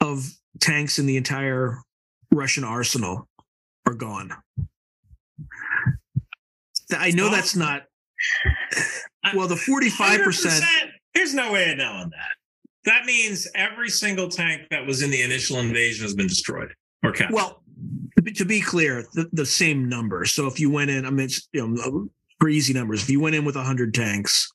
of 0.00 0.26
tanks 0.60 0.98
in 0.98 1.06
the 1.06 1.16
entire 1.16 1.78
Russian 2.32 2.64
arsenal 2.64 3.28
are 3.86 3.94
gone. 3.94 4.32
I 6.96 7.10
know 7.10 7.30
that's 7.30 7.56
not. 7.56 7.82
Well, 9.34 9.48
the 9.48 9.56
45%. 9.56 10.62
There's 11.14 11.34
no 11.34 11.52
way 11.52 11.72
of 11.72 11.78
knowing 11.78 12.10
that. 12.10 12.36
That 12.84 13.04
means 13.04 13.48
every 13.54 13.88
single 13.88 14.28
tank 14.28 14.62
that 14.70 14.86
was 14.86 15.02
in 15.02 15.10
the 15.10 15.22
initial 15.22 15.58
invasion 15.58 16.04
has 16.04 16.14
been 16.14 16.28
destroyed 16.28 16.72
or 17.02 17.10
captured. 17.10 17.34
Well, 17.34 17.62
to 18.34 18.44
be, 18.44 18.60
clear, 18.60 19.04
the, 19.14 19.28
the 19.32 19.46
same 19.46 19.88
number. 19.88 20.24
So 20.24 20.46
if 20.46 20.60
you 20.60 20.70
went 20.70 20.90
in, 20.90 21.04
I 21.04 21.10
mean, 21.10 21.26
it's, 21.26 21.48
you 21.52 21.66
know, 21.66 21.82
uh, 21.82 22.04
for 22.38 22.48
easy 22.48 22.72
numbers, 22.72 23.02
if 23.02 23.10
you 23.10 23.20
went 23.20 23.34
in 23.34 23.44
with 23.44 23.56
100 23.56 23.94
tanks 23.94 24.52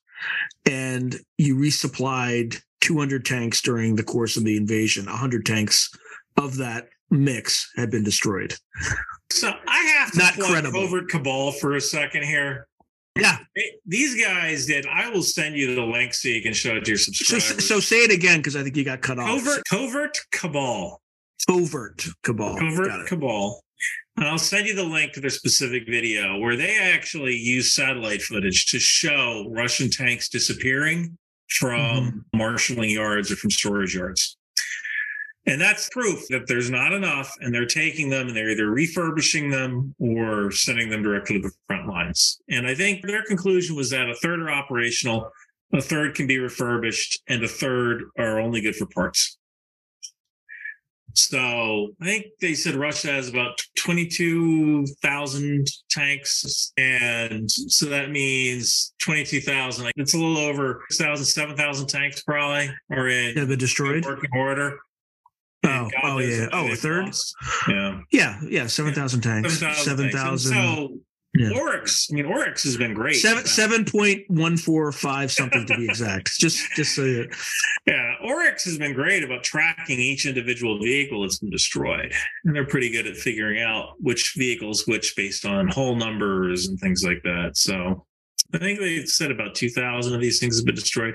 and 0.66 1.16
you 1.36 1.56
resupplied 1.56 2.60
200 2.82 3.24
tanks 3.24 3.62
during 3.62 3.96
the 3.96 4.02
course 4.04 4.36
of 4.36 4.44
the 4.44 4.56
invasion, 4.56 5.06
100 5.06 5.46
tanks 5.46 5.90
of 6.36 6.56
that 6.58 6.88
mix 7.10 7.70
had 7.76 7.90
been 7.90 8.04
destroyed. 8.04 8.54
so 9.30 9.52
I 9.66 9.78
have 9.98 10.12
to 10.12 10.18
Not 10.18 10.34
plug 10.34 10.50
credible. 10.50 10.82
Covert 10.86 11.08
Cabal 11.08 11.52
for 11.52 11.74
a 11.76 11.80
second 11.80 12.24
here. 12.24 12.66
Yeah. 13.18 13.38
These 13.86 14.22
guys 14.24 14.64
did. 14.66 14.86
I 14.86 15.10
will 15.10 15.22
send 15.22 15.54
you 15.54 15.74
the 15.74 15.82
link 15.82 16.14
so 16.14 16.28
you 16.28 16.40
can 16.42 16.54
show 16.54 16.76
it 16.76 16.84
to 16.86 16.90
your 16.92 16.98
subscribers. 16.98 17.68
so 17.68 17.78
say 17.78 17.96
it 17.98 18.10
again 18.10 18.38
because 18.38 18.56
I 18.56 18.62
think 18.62 18.76
you 18.76 18.84
got 18.84 19.02
cut 19.02 19.18
off. 19.18 19.28
covert, 19.28 19.62
covert 19.68 20.18
cabal, 20.32 21.02
Covert 21.46 22.04
cabal. 22.22 22.56
covert 22.56 23.06
cabal, 23.06 23.60
and 24.16 24.26
I'll 24.26 24.38
send 24.38 24.66
you 24.66 24.74
the 24.74 24.82
link 24.84 25.12
to 25.12 25.20
their 25.20 25.28
specific 25.28 25.82
video 25.86 26.38
where 26.38 26.56
they 26.56 26.78
actually 26.78 27.36
use 27.36 27.74
satellite 27.74 28.22
footage 28.22 28.64
to 28.70 28.78
show 28.78 29.46
Russian 29.50 29.90
tanks 29.90 30.30
disappearing 30.30 31.18
from 31.58 31.78
Mm-hmm. 31.78 32.38
marshalling 32.38 32.90
yards 32.90 33.30
or 33.30 33.36
from 33.36 33.50
storage 33.50 33.94
yards. 33.94 34.36
And 35.44 35.60
that's 35.60 35.88
proof 35.90 36.28
that 36.28 36.46
there's 36.46 36.70
not 36.70 36.92
enough, 36.92 37.34
and 37.40 37.52
they're 37.52 37.66
taking 37.66 38.08
them 38.10 38.28
and 38.28 38.36
they're 38.36 38.50
either 38.50 38.70
refurbishing 38.70 39.50
them 39.50 39.92
or 39.98 40.52
sending 40.52 40.88
them 40.88 41.02
directly 41.02 41.40
to 41.40 41.48
the 41.48 41.54
front 41.66 41.88
lines. 41.88 42.40
And 42.48 42.64
I 42.64 42.76
think 42.76 43.04
their 43.04 43.24
conclusion 43.24 43.74
was 43.74 43.90
that 43.90 44.08
a 44.08 44.14
third 44.14 44.40
are 44.40 44.50
operational, 44.50 45.30
a 45.72 45.80
third 45.82 46.14
can 46.14 46.28
be 46.28 46.38
refurbished, 46.38 47.20
and 47.28 47.42
a 47.42 47.48
third 47.48 48.04
are 48.18 48.38
only 48.38 48.60
good 48.60 48.76
for 48.76 48.86
parts. 48.86 49.36
So 51.14 51.94
I 52.00 52.04
think 52.04 52.26
they 52.40 52.54
said 52.54 52.74
Russia 52.74 53.12
has 53.12 53.28
about 53.28 53.58
22,000 53.78 55.66
tanks. 55.90 56.72
And 56.76 57.50
so 57.50 57.86
that 57.86 58.10
means 58.10 58.94
22,000. 59.00 59.84
Like 59.84 59.94
it's 59.96 60.14
a 60.14 60.18
little 60.18 60.38
over 60.38 60.82
6,000, 60.90 61.24
7,000 61.24 61.86
tanks 61.86 62.22
probably 62.22 62.70
are 62.90 63.08
in 63.08 63.36
Have 63.36 63.48
been 63.48 63.58
destroyed. 63.58 64.04
working 64.04 64.30
order. 64.34 64.78
Oh, 65.64 65.88
oh 66.02 66.18
yeah. 66.18 66.48
Oh, 66.52 66.72
a 66.72 66.74
third. 66.74 67.04
lost. 67.06 67.34
Yeah. 67.68 68.00
Yeah, 68.10 68.40
yeah. 68.48 68.66
Seven 68.66 68.94
thousand 68.94 69.20
tanks. 69.20 69.60
7,000 69.60 69.84
Seven 69.84 70.04
tanks. 70.10 70.14
And 70.14 70.24
thousand. 70.24 70.52
So 70.52 70.98
Yeah. 71.34 71.58
Oryx, 71.58 72.08
I 72.10 72.14
mean, 72.14 72.26
Oryx 72.26 72.62
has 72.64 72.76
been 72.76 72.92
great. 72.92 73.14
Seven 73.16 73.46
seven 73.46 73.84
point 73.86 74.28
one 74.28 74.58
four 74.58 74.92
five 74.92 75.32
something 75.32 75.64
to 75.66 75.76
be 75.76 75.86
exact. 75.86 76.30
Just 76.38 76.60
just 76.76 76.94
so 76.94 77.04
you 77.04 77.28
Yeah, 77.86 78.14
Oryx 78.22 78.64
has 78.64 78.76
been 78.76 78.92
great 78.92 79.24
about 79.24 79.42
tracking 79.42 79.98
each 79.98 80.26
individual 80.26 80.78
vehicle 80.78 81.22
that's 81.22 81.38
been 81.38 81.50
destroyed. 81.50 82.12
And 82.44 82.54
they're 82.54 82.66
pretty 82.66 82.90
good 82.90 83.06
at 83.06 83.16
figuring 83.16 83.62
out 83.62 83.94
which 83.98 84.34
vehicles 84.36 84.86
which 84.86 85.16
based 85.16 85.46
on 85.46 85.68
hull 85.68 85.96
numbers 85.96 86.68
and 86.68 86.78
things 86.78 87.02
like 87.02 87.22
that. 87.22 87.52
So 87.56 88.04
I 88.52 88.58
think 88.58 88.78
they 88.78 89.06
said 89.06 89.30
about 89.30 89.54
2,000 89.54 90.14
of 90.14 90.20
these 90.20 90.38
things 90.38 90.58
have 90.58 90.66
been 90.66 90.74
destroyed. 90.74 91.14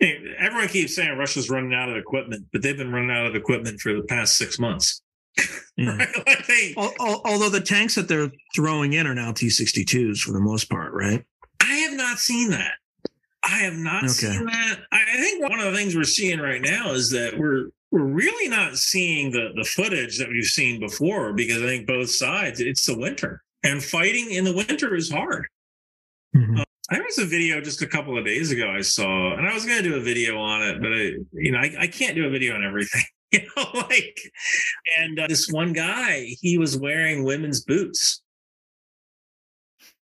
Everyone 0.00 0.68
keeps 0.68 0.94
saying 0.94 1.16
Russia's 1.16 1.48
running 1.48 1.74
out 1.74 1.88
of 1.88 1.96
equipment, 1.96 2.44
but 2.52 2.62
they've 2.62 2.76
been 2.76 2.92
running 2.92 3.10
out 3.10 3.26
of 3.26 3.34
equipment 3.34 3.80
for 3.80 3.94
the 3.94 4.02
past 4.02 4.36
six 4.36 4.58
months. 4.58 5.02
Right? 5.78 6.08
Like 6.26 6.44
they, 6.48 6.74
Al- 6.76 6.92
al- 7.00 7.22
Although 7.24 7.50
the 7.50 7.60
tanks 7.60 7.94
that 7.94 8.08
they're 8.08 8.32
throwing 8.54 8.94
in 8.94 9.06
are 9.06 9.14
now 9.14 9.30
T-62s 9.32 10.18
for 10.20 10.32
the 10.32 10.40
most 10.40 10.68
part, 10.68 10.92
right? 10.92 11.24
I 11.62 11.72
have 11.72 11.92
not 11.96 12.18
seen 12.18 12.50
that. 12.50 12.72
I 13.44 13.58
have 13.58 13.74
not 13.74 14.02
Okay. 14.04 14.10
seen 14.12 14.44
that. 14.46 14.80
I 14.90 15.04
think 15.16 15.48
one 15.48 15.60
of 15.60 15.70
the 15.70 15.78
things 15.78 15.94
we're 15.94 16.02
seeing 16.02 16.40
right 16.40 16.60
now 16.60 16.90
is 16.92 17.10
that 17.12 17.38
we're 17.38 17.68
we're 17.92 18.02
really 18.04 18.48
not 18.48 18.76
seeing 18.76 19.30
the 19.30 19.50
the 19.56 19.64
footage 19.64 20.18
that 20.18 20.28
we've 20.28 20.44
seen 20.44 20.80
before 20.80 21.32
because 21.32 21.62
I 21.62 21.66
think 21.66 21.86
both 21.86 22.10
sides 22.10 22.58
it's 22.60 22.84
the 22.84 22.98
winter 22.98 23.42
and 23.62 23.82
fighting 23.82 24.32
in 24.32 24.44
the 24.44 24.52
winter 24.54 24.96
is 24.96 25.08
hard. 25.10 25.46
Mhm. 26.36 26.64
There 26.90 27.02
was 27.04 27.18
a 27.18 27.24
video 27.24 27.60
just 27.60 27.82
a 27.82 27.86
couple 27.86 28.18
of 28.18 28.24
days 28.24 28.50
ago 28.50 28.68
I 28.68 28.80
saw, 28.80 29.36
and 29.36 29.46
I 29.46 29.54
was 29.54 29.64
going 29.64 29.82
to 29.82 29.88
do 29.88 29.94
a 29.96 30.00
video 30.00 30.38
on 30.38 30.62
it, 30.62 30.80
but 30.80 30.92
I, 30.92 31.12
you 31.34 31.52
know, 31.52 31.58
I, 31.58 31.74
I 31.80 31.86
can't 31.86 32.14
do 32.16 32.26
a 32.26 32.30
video 32.30 32.54
on 32.54 32.64
everything. 32.64 33.02
You 33.32 33.40
know, 33.56 33.64
like, 33.74 34.18
and 34.98 35.18
uh, 35.20 35.26
this 35.28 35.48
one 35.50 35.74
guy, 35.74 36.28
he 36.40 36.56
was 36.56 36.78
wearing 36.78 37.24
women's 37.24 37.62
boots. 37.62 38.22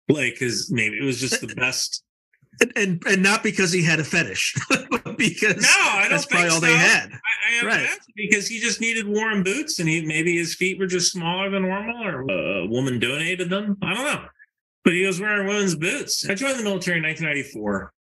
Like, 0.10 0.34
because 0.34 0.72
maybe 0.72 0.98
it 0.98 1.04
was 1.04 1.20
just 1.20 1.40
the 1.46 1.54
best. 1.56 2.04
And, 2.60 2.72
and 2.76 3.04
and 3.08 3.24
not 3.24 3.44
because 3.44 3.72
he 3.72 3.82
had 3.82 4.00
a 4.00 4.04
fetish, 4.04 4.54
because 5.18 5.62
No, 5.64 5.70
I 5.72 6.00
don't 6.02 6.12
that's 6.12 6.26
think 6.26 6.30
probably 6.32 6.50
all 6.50 6.60
so. 6.60 6.66
they 6.66 6.76
had. 6.76 7.10
I, 7.14 7.64
I 7.64 7.66
Right. 7.66 7.90
because 8.16 8.46
he 8.48 8.60
just 8.60 8.82
needed 8.82 9.08
warm 9.08 9.42
boots, 9.42 9.80
and 9.80 9.88
he 9.88 10.06
maybe 10.06 10.36
his 10.38 10.54
feet 10.54 10.78
were 10.78 10.86
just 10.86 11.12
smaller 11.14 11.50
than 11.50 11.62
normal, 11.64 12.04
or 12.06 12.22
a 12.30 12.68
woman 12.68 13.00
donated 13.00 13.50
them. 13.50 13.78
I 13.82 13.94
don't 13.96 14.04
know, 14.04 14.26
but 14.84 14.94
he 14.94 15.06
was 15.06 15.20
wearing 15.20 15.48
women's 15.48 15.76
boots. 15.76 16.30
I 16.30 16.36
joined 16.36 16.60
the 16.60 16.64
military 16.64 16.98
in 16.98 17.04
1994, 17.04 17.94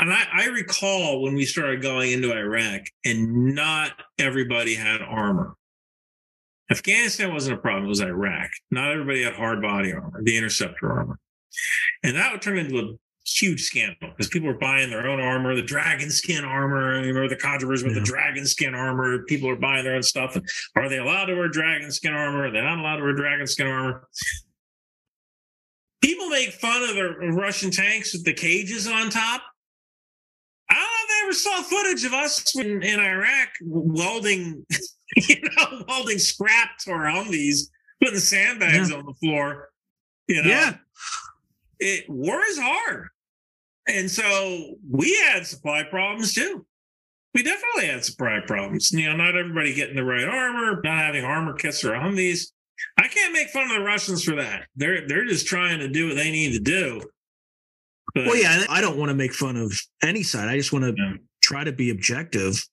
and 0.00 0.12
I, 0.12 0.24
I 0.32 0.46
recall 0.46 1.22
when 1.22 1.34
we 1.34 1.44
started 1.44 1.82
going 1.82 2.12
into 2.12 2.32
Iraq, 2.36 2.82
and 3.04 3.54
not 3.54 3.92
everybody 4.18 4.74
had 4.74 5.02
armor. 5.02 5.54
Afghanistan 6.70 7.32
wasn't 7.32 7.58
a 7.58 7.60
problem; 7.60 7.84
it 7.84 7.88
was 7.88 8.00
Iraq. 8.00 8.50
Not 8.70 8.92
everybody 8.92 9.22
had 9.22 9.34
hard 9.34 9.60
body 9.60 9.92
armor, 9.92 10.20
the 10.22 10.36
interceptor 10.36 10.90
armor, 10.90 11.18
and 12.02 12.16
that 12.16 12.32
would 12.32 12.42
turn 12.42 12.58
into 12.58 12.78
a 12.78 12.94
huge 13.26 13.62
scandal 13.62 13.96
because 14.10 14.28
people 14.28 14.48
were 14.48 14.58
buying 14.58 14.90
their 14.90 15.06
own 15.06 15.20
armor, 15.20 15.54
the 15.54 15.62
dragon 15.62 16.10
skin 16.10 16.44
armor. 16.44 17.00
You 17.00 17.08
remember 17.08 17.28
the 17.28 17.36
controversy 17.36 17.84
with 17.84 17.94
Yeah. 17.94 18.00
the 18.00 18.06
dragon 18.06 18.46
skin 18.46 18.74
armor? 18.74 19.24
People 19.24 19.50
are 19.50 19.56
buying 19.56 19.84
their 19.84 19.94
own 19.94 20.02
stuff. 20.02 20.36
Are 20.74 20.88
they 20.88 20.98
allowed 20.98 21.26
to 21.26 21.34
wear 21.34 21.48
dragon 21.48 21.92
skin 21.92 22.12
armor? 22.14 22.46
Are 22.46 22.50
they 22.50 22.60
not 22.60 22.78
allowed 22.78 22.96
to 22.96 23.02
wear 23.02 23.12
dragon 23.14 23.46
skin 23.46 23.66
armor? 23.66 24.08
People 26.00 26.28
make 26.30 26.52
fun 26.52 26.82
of 26.82 26.96
the 26.96 27.32
Russian 27.34 27.70
tanks 27.70 28.14
with 28.14 28.24
the 28.24 28.32
cages 28.32 28.86
on 28.86 29.10
top. 29.10 29.42
I 31.20 31.26
don't 31.26 31.28
know 31.28 31.32
if 31.32 31.42
they 31.42 31.52
ever 31.52 31.60
saw 31.60 31.62
footage 31.62 32.04
of 32.04 32.12
us 32.12 32.56
in, 32.56 32.82
in 32.82 33.00
Iraq 33.00 33.48
welding, 33.62 34.64
you 35.16 35.36
know, 35.42 35.84
welding 35.88 36.18
scrap 36.18 36.78
to 36.80 36.92
our 36.92 37.06
Humvees, 37.06 37.68
putting 38.02 38.18
sandbags 38.18 38.92
on 38.92 39.04
the 39.06 39.14
floor. 39.14 39.68
You 40.28 40.42
know, 40.42 40.48
Yeah, 40.48 40.76
it 41.78 42.08
war 42.08 42.40
is 42.48 42.58
hard. 42.58 43.08
And 43.88 44.10
so 44.10 44.74
we 44.88 45.16
had 45.32 45.46
supply 45.46 45.82
problems 45.82 46.34
too. 46.34 46.64
We 47.34 47.42
definitely 47.42 47.86
had 47.86 48.04
supply 48.04 48.40
problems. 48.46 48.90
You 48.92 49.08
know, 49.10 49.16
not 49.16 49.36
everybody 49.36 49.74
getting 49.74 49.96
the 49.96 50.04
right 50.04 50.28
armor, 50.28 50.80
not 50.82 50.98
having 50.98 51.24
armor 51.24 51.54
kits 51.54 51.84
or 51.84 51.92
Humvees. 51.92 52.48
I 52.98 53.08
can't 53.08 53.32
make 53.32 53.50
fun 53.50 53.64
of 53.64 53.76
the 53.76 53.84
Russians 53.84 54.24
for 54.24 54.36
that. 54.36 54.66
They're 54.76 55.06
they're 55.06 55.26
just 55.26 55.46
trying 55.46 55.80
to 55.80 55.88
do 55.88 56.08
what 56.08 56.16
they 56.16 56.30
need 56.30 56.52
to 56.52 56.60
do. 56.60 57.00
But, 58.14 58.26
well, 58.26 58.36
yeah. 58.36 58.64
I 58.68 58.80
don't 58.80 58.96
want 58.98 59.10
to 59.10 59.14
make 59.14 59.32
fun 59.34 59.56
of 59.56 59.72
any 60.02 60.22
side. 60.22 60.48
I 60.48 60.56
just 60.56 60.72
want 60.72 60.84
to 60.84 60.94
Yeah. 60.96 61.14
try 61.42 61.64
to 61.64 61.72
be 61.72 61.90
objective, 61.90 62.64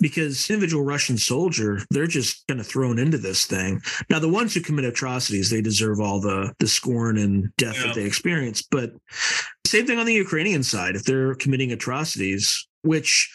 because 0.00 0.50
individual 0.50 0.84
Russian 0.84 1.16
soldier, 1.18 1.80
they're 1.90 2.06
just 2.06 2.46
kind 2.48 2.60
of 2.60 2.66
thrown 2.66 2.98
into 2.98 3.16
this 3.18 3.46
thing. 3.46 3.80
Now, 4.10 4.18
the 4.18 4.28
ones 4.28 4.52
who 4.54 4.60
commit 4.60 4.84
atrocities, 4.84 5.50
they 5.50 5.60
deserve 5.62 6.00
all 6.00 6.20
the 6.20 6.52
the 6.58 6.68
scorn 6.68 7.16
and 7.18 7.48
death 7.56 7.76
Yeah. 7.76 7.86
that 7.86 7.94
they 7.94 8.04
experience. 8.04 8.62
But 8.62 8.92
same 9.66 9.86
thing 9.86 9.98
on 9.98 10.06
the 10.06 10.14
Ukrainian 10.14 10.62
side. 10.62 10.96
If 10.96 11.04
they're 11.04 11.34
committing 11.36 11.72
atrocities, 11.72 12.66
which 12.82 13.30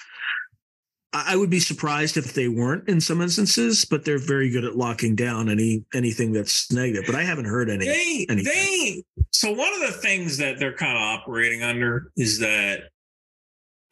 I 1.14 1.36
would 1.36 1.52
be 1.52 1.60
surprised 1.60 2.18
if 2.18 2.34
they 2.34 2.48
weren't 2.48 2.90
in 2.90 3.00
some 3.00 3.22
instances, 3.22 3.86
but 3.86 4.04
they're 4.04 4.18
very 4.18 4.50
good 4.50 4.66
at 4.66 4.76
locking 4.76 5.16
down 5.16 5.48
any 5.48 5.86
anything 5.94 6.32
that's 6.32 6.72
negative. 6.72 7.04
But 7.06 7.14
I 7.16 7.24
haven't 7.24 7.46
heard 7.46 7.70
any. 7.70 7.86
they 7.86 8.26
anything. 8.30 8.44
they 8.46 9.04
so 9.30 9.52
one 9.52 9.72
of 9.76 9.82
the 9.82 9.92
things 10.02 10.38
that 10.40 10.58
they're 10.58 10.76
kind 10.76 10.98
of 10.98 11.04
operating 11.04 11.62
under 11.62 12.12
is 12.18 12.40
that 12.40 12.90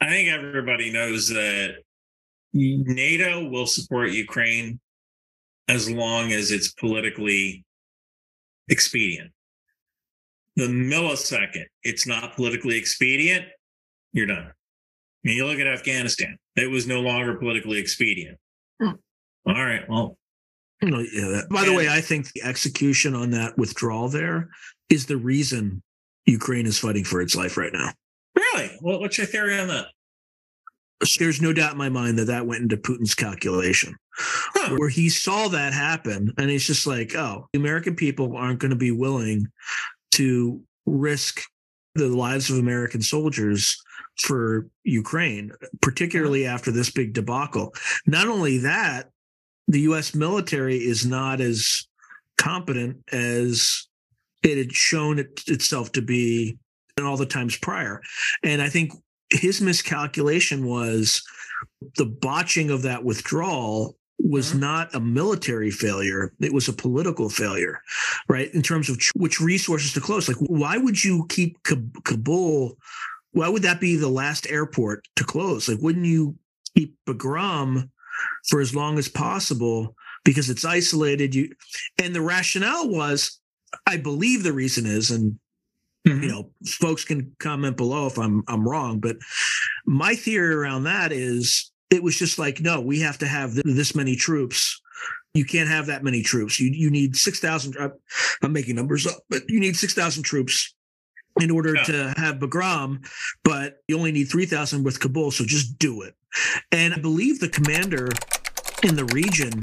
I 0.01 0.07
think 0.07 0.29
everybody 0.29 0.91
knows 0.91 1.27
that 1.29 1.75
NATO 2.53 3.47
will 3.47 3.67
support 3.67 4.11
Ukraine 4.11 4.79
as 5.67 5.91
long 5.91 6.31
as 6.31 6.51
it's 6.51 6.71
politically 6.73 7.63
expedient. 8.67 9.31
The 10.55 10.67
millisecond 10.67 11.65
it's 11.83 12.07
not 12.07 12.35
politically 12.35 12.77
expedient, 12.77 13.45
you're 14.11 14.25
done. 14.25 14.53
I 15.23 15.27
mean, 15.27 15.37
you 15.37 15.45
look 15.45 15.59
at 15.59 15.67
Afghanistan; 15.67 16.37
it 16.55 16.69
was 16.69 16.87
no 16.87 17.01
longer 17.01 17.35
politically 17.35 17.77
expedient. 17.77 18.37
Hmm. 18.81 18.91
All 19.45 19.53
right, 19.65 19.87
well, 19.89 20.17
No, 20.81 20.99
yeah. 20.99 21.27
that- 21.27 21.47
by 21.49 21.63
the 21.65 21.73
way, 21.73 21.87
I 21.89 22.01
think 22.01 22.31
the 22.31 22.43
execution 22.43 23.13
on 23.15 23.29
that 23.31 23.57
withdrawal 23.57 24.09
there 24.09 24.49
is 24.89 25.05
the 25.05 25.17
reason 25.17 25.81
Ukraine 26.25 26.65
is 26.65 26.77
fighting 26.79 27.03
for 27.03 27.21
its 27.21 27.35
life 27.35 27.57
right 27.57 27.73
now. 27.73 27.91
really, 28.35 28.69
what, 28.81 28.99
what's 28.99 29.17
your 29.17 29.27
theory 29.27 29.57
on 29.59 29.67
that? 29.67 29.87
There's 31.19 31.41
no 31.41 31.51
doubt 31.53 31.71
in 31.73 31.77
my 31.79 31.89
mind 31.89 32.17
that 32.19 32.25
that 32.25 32.45
went 32.45 32.61
into 32.61 32.77
Putin's 32.77 33.15
calculation, 33.15 33.95
Huh. 34.15 34.75
where 34.77 34.89
he 34.89 35.09
saw 35.09 35.47
that 35.47 35.73
happen, 35.73 36.31
and 36.37 36.49
he's 36.49 36.65
just 36.67 36.85
like, 36.85 37.15
"Oh, 37.15 37.47
the 37.53 37.59
American 37.59 37.95
people 37.95 38.35
aren't 38.37 38.59
going 38.59 38.69
to 38.71 38.75
be 38.77 38.91
willing 38.91 39.47
to 40.13 40.61
risk 40.85 41.41
the 41.95 42.07
lives 42.07 42.49
of 42.51 42.57
American 42.57 43.01
soldiers 43.01 43.81
for 44.21 44.67
Ukraine, 44.83 45.51
particularly 45.81 46.45
after 46.45 46.71
this 46.71 46.89
big 46.89 47.13
debacle." 47.13 47.73
Not 48.05 48.27
only 48.27 48.57
that, 48.59 49.09
the 49.67 49.81
U.S. 49.81 50.13
military 50.15 50.77
is 50.77 51.05
not 51.05 51.39
as 51.41 51.87
competent 52.37 52.97
as 53.11 53.87
it 54.43 54.57
had 54.57 54.73
shown 54.73 55.19
it, 55.19 55.41
itself 55.47 55.91
to 55.93 56.01
be 56.01 56.57
in 56.97 57.03
all 57.05 57.15
the 57.17 57.25
times 57.25 57.55
prior. 57.57 58.01
And 58.43 58.61
I 58.61 58.69
think 58.69 58.91
his 59.29 59.61
miscalculation 59.61 60.65
was 60.65 61.21
the 61.95 62.05
botching 62.05 62.69
of 62.71 62.81
that 62.81 63.03
withdrawal 63.03 63.97
was 64.23 64.51
Mhm. 64.53 64.59
not 64.59 64.93
a 64.95 64.99
military 64.99 65.71
failure 65.71 66.31
it 66.39 66.53
was 66.53 66.67
a 66.67 66.73
political 66.73 67.27
failure 67.27 67.81
right 68.29 68.53
in 68.53 68.61
terms 68.61 68.87
of 68.89 68.99
ch- 68.99 69.09
which 69.15 69.39
resources 69.41 69.93
to 69.93 70.01
close 70.01 70.27
like 70.27 70.37
why 70.41 70.77
would 70.77 71.03
you 71.03 71.25
keep 71.29 71.57
Kab- 71.63 72.03
kabul 72.03 72.77
why 73.31 73.47
would 73.49 73.63
that 73.63 73.79
be 73.79 73.95
the 73.95 74.09
last 74.09 74.49
airport 74.49 75.07
to 75.15 75.23
close? 75.23 75.69
Like 75.69 75.79
wouldn't 75.81 76.05
you 76.05 76.35
keep 76.75 76.95
bagram 77.07 77.89
for 78.47 78.61
as 78.61 78.75
long 78.75 78.97
as 78.97 79.07
possible 79.07 79.95
because 80.23 80.49
it's 80.49 80.65
isolated? 80.65 81.35
You 81.35 81.53
and 81.97 82.15
the 82.15 82.21
rationale 82.21 82.89
was 82.89 83.39
i 83.87 83.95
believe 83.95 84.43
the 84.43 84.51
reason 84.51 84.85
is 84.85 85.11
and 85.11 85.39
you 86.03 86.13
mm-hmm. 86.13 86.27
know 86.27 86.51
folks 86.65 87.05
can 87.05 87.33
comment 87.39 87.77
below 87.77 88.05
if 88.05 88.17
i'm 88.17 88.43
i'm 88.49 88.67
wrong 88.67 88.99
but 88.99 89.15
my 89.85 90.13
theory 90.13 90.53
around 90.53 90.83
that 90.83 91.13
is 91.13 91.71
it 91.91 92.01
was 92.01 92.17
just 92.17 92.39
like 92.39 92.59
no 92.61 92.81
we 92.81 92.99
have 93.01 93.17
to 93.19 93.27
have 93.27 93.53
this 93.53 93.93
many 93.95 94.15
troops. 94.15 94.81
You 95.33 95.45
can't 95.45 95.69
have 95.69 95.85
that 95.85 96.03
many 96.03 96.23
troops. 96.23 96.59
You 96.59 96.71
you 96.71 96.89
need 96.89 97.15
6000 97.15 97.77
I'm- 97.77 97.93
i'm 98.41 98.53
making 98.53 98.75
numbers 98.75 99.05
up 99.05 99.19
but 99.29 99.43
you 99.47 99.59
need 99.59 99.75
6000 99.75 100.23
troops 100.23 100.73
in 101.39 101.51
order 101.51 101.75
Yeah. 101.75 101.83
to 101.83 102.13
have 102.17 102.35
bagram 102.39 103.05
but 103.43 103.77
you 103.87 103.97
only 103.97 104.11
need 104.11 104.25
3000 104.25 104.83
with 104.83 104.99
kabul 104.99 105.31
so 105.31 105.45
just 105.45 105.77
do 105.79 106.01
it 106.01 106.15
and 106.71 106.93
i 106.93 106.99
believe 106.99 107.39
the 107.39 107.49
commander 107.49 108.09
in 108.83 108.95
the 108.95 109.05
region 109.13 109.53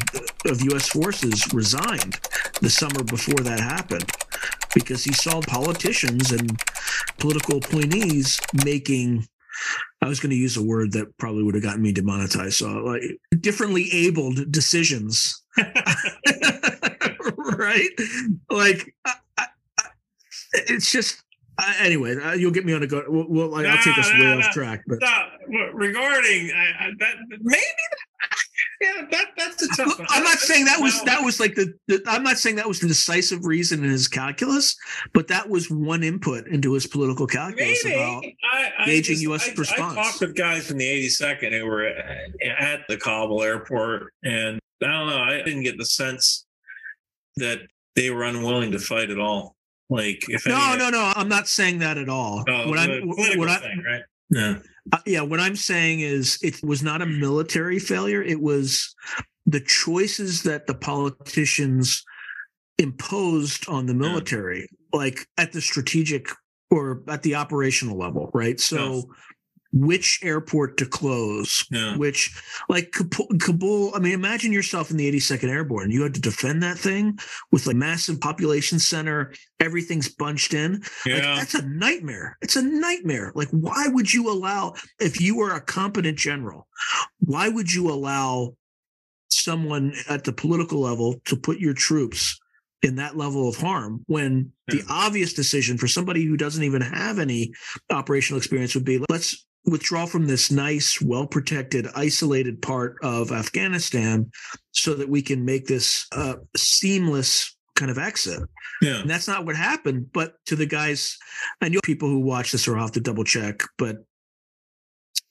of 0.46 0.62
us 0.62 0.88
forces 0.88 1.52
resigned 1.52 2.18
the 2.60 2.70
summer 2.70 3.02
before 3.02 3.42
that 3.44 3.58
happened 3.60 4.08
because 4.74 5.02
he 5.04 5.12
saw 5.12 5.40
politicians 5.40 6.30
and 6.30 6.60
political 7.18 7.58
appointees 7.58 8.40
making 8.64 9.26
I 10.00 10.06
was 10.06 10.20
going 10.20 10.30
to 10.30 10.36
use 10.36 10.56
a 10.56 10.62
word 10.62 10.92
that 10.92 11.18
probably 11.18 11.42
would 11.42 11.54
have 11.56 11.64
gotten 11.64 11.82
me 11.82 11.90
demonetized. 11.90 12.54
So, 12.58 12.68
like, 12.84 13.02
differently 13.40 13.88
abled 13.92 14.52
decisions, 14.52 15.42
right? 17.36 17.88
Like, 18.48 18.94
I, 19.04 19.14
I, 19.38 19.46
it's 20.52 20.92
just 20.92 21.22
uh, 21.58 21.72
anyway. 21.80 22.16
Uh, 22.16 22.32
you'll 22.32 22.50
get 22.52 22.64
me 22.64 22.72
on 22.72 22.82
a 22.82 22.86
go. 22.86 23.04
We'll, 23.08 23.26
we'll, 23.28 23.54
I'll 23.54 23.82
take 23.82 23.98
us 23.98 24.10
No, 24.12 24.18
way 24.18 24.24
no, 24.24 24.38
off 24.38 24.50
track, 24.52 24.82
but 24.86 24.98
regarding 25.74 26.50
I, 26.52 26.90
that, 26.98 27.14
maybe 27.40 27.62
yeah, 28.80 29.06
that 29.10 29.26
that's 29.36 29.62
a 29.62 29.68
tough 29.76 29.98
one. 29.98 30.06
I'm 30.10 30.22
not 30.22 30.38
saying 30.38 30.64
that 30.66 30.80
was 30.80 31.02
that 31.04 31.22
was 31.22 31.40
like 31.40 31.54
the, 31.54 31.72
the. 31.86 32.02
I'm 32.06 32.22
not 32.22 32.38
saying 32.38 32.56
that 32.56 32.66
was 32.66 32.80
the 32.80 32.88
decisive 32.88 33.44
reason 33.44 33.84
in 33.84 33.90
his 33.90 34.08
calculus, 34.08 34.76
but 35.12 35.28
that 35.28 35.48
was 35.48 35.70
one 35.70 36.02
input 36.02 36.46
into 36.48 36.72
his 36.74 36.86
political 36.86 37.26
calculus 37.26 37.84
Maybe 37.84 37.96
about 37.96 38.24
I, 38.52 38.72
I 38.78 38.84
gauging 38.86 39.16
just- 39.16 39.22
US 39.24 39.48
I, 39.48 39.52
response. 39.54 39.98
I 39.98 40.02
talked 40.02 40.20
with 40.20 40.34
guys 40.36 40.66
from 40.66 40.78
the 40.78 41.06
82nd 41.06 41.58
who 41.58 41.66
were 41.66 41.86
at, 41.86 42.30
at 42.58 42.80
the 42.88 42.96
Kabul 42.96 43.42
airport, 43.42 44.12
and 44.24 44.58
I 44.82 44.86
don't 44.86 45.08
know. 45.08 45.18
I 45.18 45.42
didn't 45.42 45.62
get 45.62 45.78
the 45.78 45.86
sense 45.86 46.46
that 47.36 47.60
they 47.94 48.10
were 48.10 48.24
unwilling 48.24 48.72
to 48.72 48.78
fight 48.78 49.10
at 49.10 49.18
all. 49.18 49.56
Like, 49.90 50.24
if 50.28 50.46
No, 50.46 50.76
no, 50.76 50.90
no. 50.90 51.12
I'm 51.16 51.28
not 51.28 51.48
saying 51.48 51.78
that 51.78 51.98
at 51.98 52.08
all. 52.08 52.44
Oh, 52.48 52.68
what 52.68 52.78
I'm, 52.78 53.08
what 53.08 53.48
I, 53.48 53.58
thing, 53.58 53.82
right? 53.86 54.02
No. 54.30 54.60
uh, 54.92 54.98
yeah, 55.06 55.22
what 55.22 55.40
I'm 55.40 55.56
saying 55.56 56.00
is 56.00 56.38
it 56.42 56.62
was 56.62 56.82
not 56.82 57.00
a 57.00 57.06
military 57.06 57.78
failure. 57.78 58.22
It 58.22 58.40
was 58.40 58.94
the 59.46 59.60
choices 59.60 60.42
that 60.42 60.66
the 60.66 60.74
politicians 60.74 62.04
imposed 62.78 63.68
on 63.68 63.86
the 63.86 63.94
military, 63.94 64.68
like 64.92 65.26
at 65.38 65.52
the 65.52 65.60
strategic 65.60 66.28
or 66.70 67.02
at 67.08 67.22
the 67.22 67.34
operational 67.34 67.98
level, 67.98 68.30
right? 68.34 68.60
So 68.60 69.08
which 69.72 70.20
airport 70.22 70.78
to 70.78 70.86
close, 70.86 71.64
Yeah. 71.70 71.96
which 71.96 72.34
like 72.68 72.90
Kabul. 72.92 73.92
I 73.94 73.98
mean, 73.98 74.12
imagine 74.12 74.52
yourself 74.52 74.90
in 74.90 74.96
the 74.96 75.06
82nd 75.06 75.50
Airborne. 75.50 75.90
You 75.90 76.02
had 76.02 76.14
to 76.14 76.20
defend 76.20 76.62
that 76.62 76.78
thing 76.78 77.18
with 77.52 77.66
a 77.66 77.74
massive 77.74 78.20
population 78.20 78.78
center. 78.78 79.34
Everything's 79.60 80.08
bunched 80.08 80.54
in. 80.54 80.80
Like, 80.80 81.22
Yeah. 81.22 81.36
that's 81.36 81.54
a 81.54 81.66
nightmare. 81.66 82.38
It's 82.40 82.56
a 82.56 82.62
nightmare. 82.62 83.32
Like, 83.34 83.48
why 83.50 83.88
would 83.88 84.12
you 84.12 84.30
allow, 84.30 84.74
if 85.00 85.20
you 85.20 85.36
were 85.36 85.52
a 85.54 85.60
competent 85.60 86.16
general, 86.18 86.66
why 87.18 87.48
would 87.48 87.72
you 87.72 87.90
allow 87.90 88.56
someone 89.30 89.92
at 90.08 90.24
the 90.24 90.32
political 90.32 90.80
level 90.80 91.20
to 91.26 91.36
put 91.36 91.58
your 91.58 91.74
troops 91.74 92.38
in 92.82 92.94
that 92.96 93.16
level 93.16 93.48
of 93.48 93.56
harm 93.56 94.02
when 94.06 94.52
the 94.68 94.82
obvious 94.88 95.32
decision 95.34 95.76
for 95.76 95.88
somebody 95.88 96.24
who 96.24 96.36
doesn't 96.36 96.62
even 96.62 96.80
have 96.80 97.18
any 97.18 97.52
operational 97.90 98.38
experience 98.38 98.74
would 98.74 98.84
be 98.84 99.04
let's 99.10 99.46
withdraw 99.64 100.06
from 100.06 100.26
this 100.26 100.50
nice, 100.50 101.00
well 101.02 101.26
protected, 101.26 101.86
isolated 101.94 102.62
part 102.62 102.96
of 103.02 103.32
Afghanistan 103.32 104.30
so 104.72 104.94
that 104.94 105.08
we 105.08 105.20
can 105.22 105.44
make 105.44 105.66
this 105.66 106.06
uh, 106.12 106.34
seamless 106.56 107.54
kind 107.76 107.90
of 107.90 107.98
exit. 107.98 108.40
Yeah. 108.82 109.00
And 109.00 109.10
that's 109.10 109.28
not 109.28 109.44
what 109.44 109.56
happened. 109.56 110.12
But 110.12 110.34
to 110.46 110.56
the 110.56 110.66
guys, 110.66 111.16
I 111.60 111.68
know 111.68 111.80
people 111.84 112.08
who 112.08 112.20
watch 112.20 112.52
this 112.52 112.66
will 112.66 112.76
have 112.76 112.92
to 112.92 113.00
double 113.00 113.24
check, 113.24 113.62
but 113.76 113.96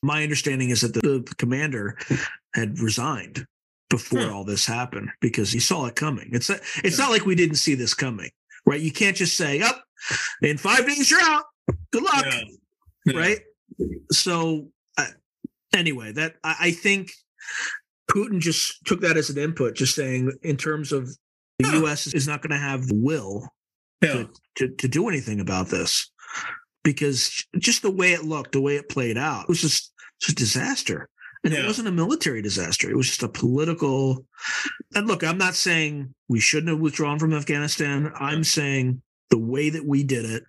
my 0.04 0.24
understanding 0.24 0.70
is 0.70 0.82
that 0.82 0.94
the, 0.94 1.02
the 1.02 1.36
commander 1.38 1.98
had 2.54 2.80
resigned 2.80 3.46
before 3.90 4.22
Hmm. 4.24 4.34
all 4.34 4.44
this 4.44 4.66
happened 4.66 5.10
because 5.22 5.52
he 5.52 5.60
saw 5.60 5.86
it 5.86 5.96
coming. 5.96 6.30
It's 6.34 6.50
it's 6.50 6.98
Yeah. 6.98 7.06
not 7.06 7.12
like 7.12 7.26
we 7.26 7.36
didn't 7.36 7.56
see 7.56 7.74
this 7.74 7.94
coming, 7.94 8.30
right? 8.66 8.80
You 8.82 8.92
can't 8.92 9.16
just 9.16 9.36
say, 9.38 9.62
"Up, 9.62 9.82
in 10.42 10.58
five 10.58 10.86
days 10.86 11.10
you're 11.10 11.22
out. 11.22 11.46
Good 11.92 12.04
luck." 12.04 12.26
Yeah. 12.26 12.42
Yeah. 13.06 13.18
right? 13.20 13.40
So 14.12 14.70
uh, 14.98 15.06
anyway, 15.76 16.12
that 16.14 16.36
I, 16.44 16.56
I 16.60 16.72
think 16.72 17.12
Putin 18.10 18.40
just 18.40 18.84
took 18.86 19.02
that 19.02 19.18
as 19.18 19.30
an 19.30 19.38
input, 19.38 19.76
just 19.76 19.96
saying 19.96 20.32
in 20.42 20.58
terms 20.58 20.92
of 20.92 21.10
the 21.60 21.68
Huh. 21.68 21.78
U.S. 21.80 22.08
is 22.08 22.28
not 22.28 22.42
going 22.42 22.52
to 22.52 22.58
have 22.58 22.88
the 22.88 22.96
will 22.96 23.50
Yeah. 24.02 24.26
to, 24.58 24.70
to 24.70 24.88
do 24.88 25.10
anything 25.10 25.40
about 25.40 25.68
this 25.70 26.12
because 26.84 27.44
just 27.58 27.82
the 27.82 27.92
way 27.92 28.14
it 28.14 28.24
looked, 28.24 28.52
the 28.52 28.62
way 28.62 28.76
it 28.76 28.90
played 28.90 29.18
out, 29.18 29.44
it 29.44 29.50
was 29.50 29.62
just, 29.62 29.92
just 30.22 30.32
a 30.32 30.36
disaster. 30.36 31.10
And 31.44 31.54
it 31.54 31.66
wasn't 31.66 31.88
a 31.88 31.92
military 31.92 32.42
disaster. 32.42 32.90
It 32.90 32.98
was 32.98 33.08
just 33.08 33.24
a 33.24 33.30
political. 33.30 34.26
And 34.96 35.08
look, 35.08 35.24
I'm 35.24 35.38
not 35.38 35.56
saying 35.56 36.14
we 36.28 36.40
shouldn't 36.42 36.70
have 36.70 36.80
withdrawn 36.80 37.20
from 37.20 37.34
Afghanistan. 37.34 38.12
I'm 38.20 38.44
saying 38.44 39.02
the 39.30 39.38
way 39.38 39.70
that 39.70 39.86
we 39.86 40.04
did 40.04 40.26
it 40.26 40.44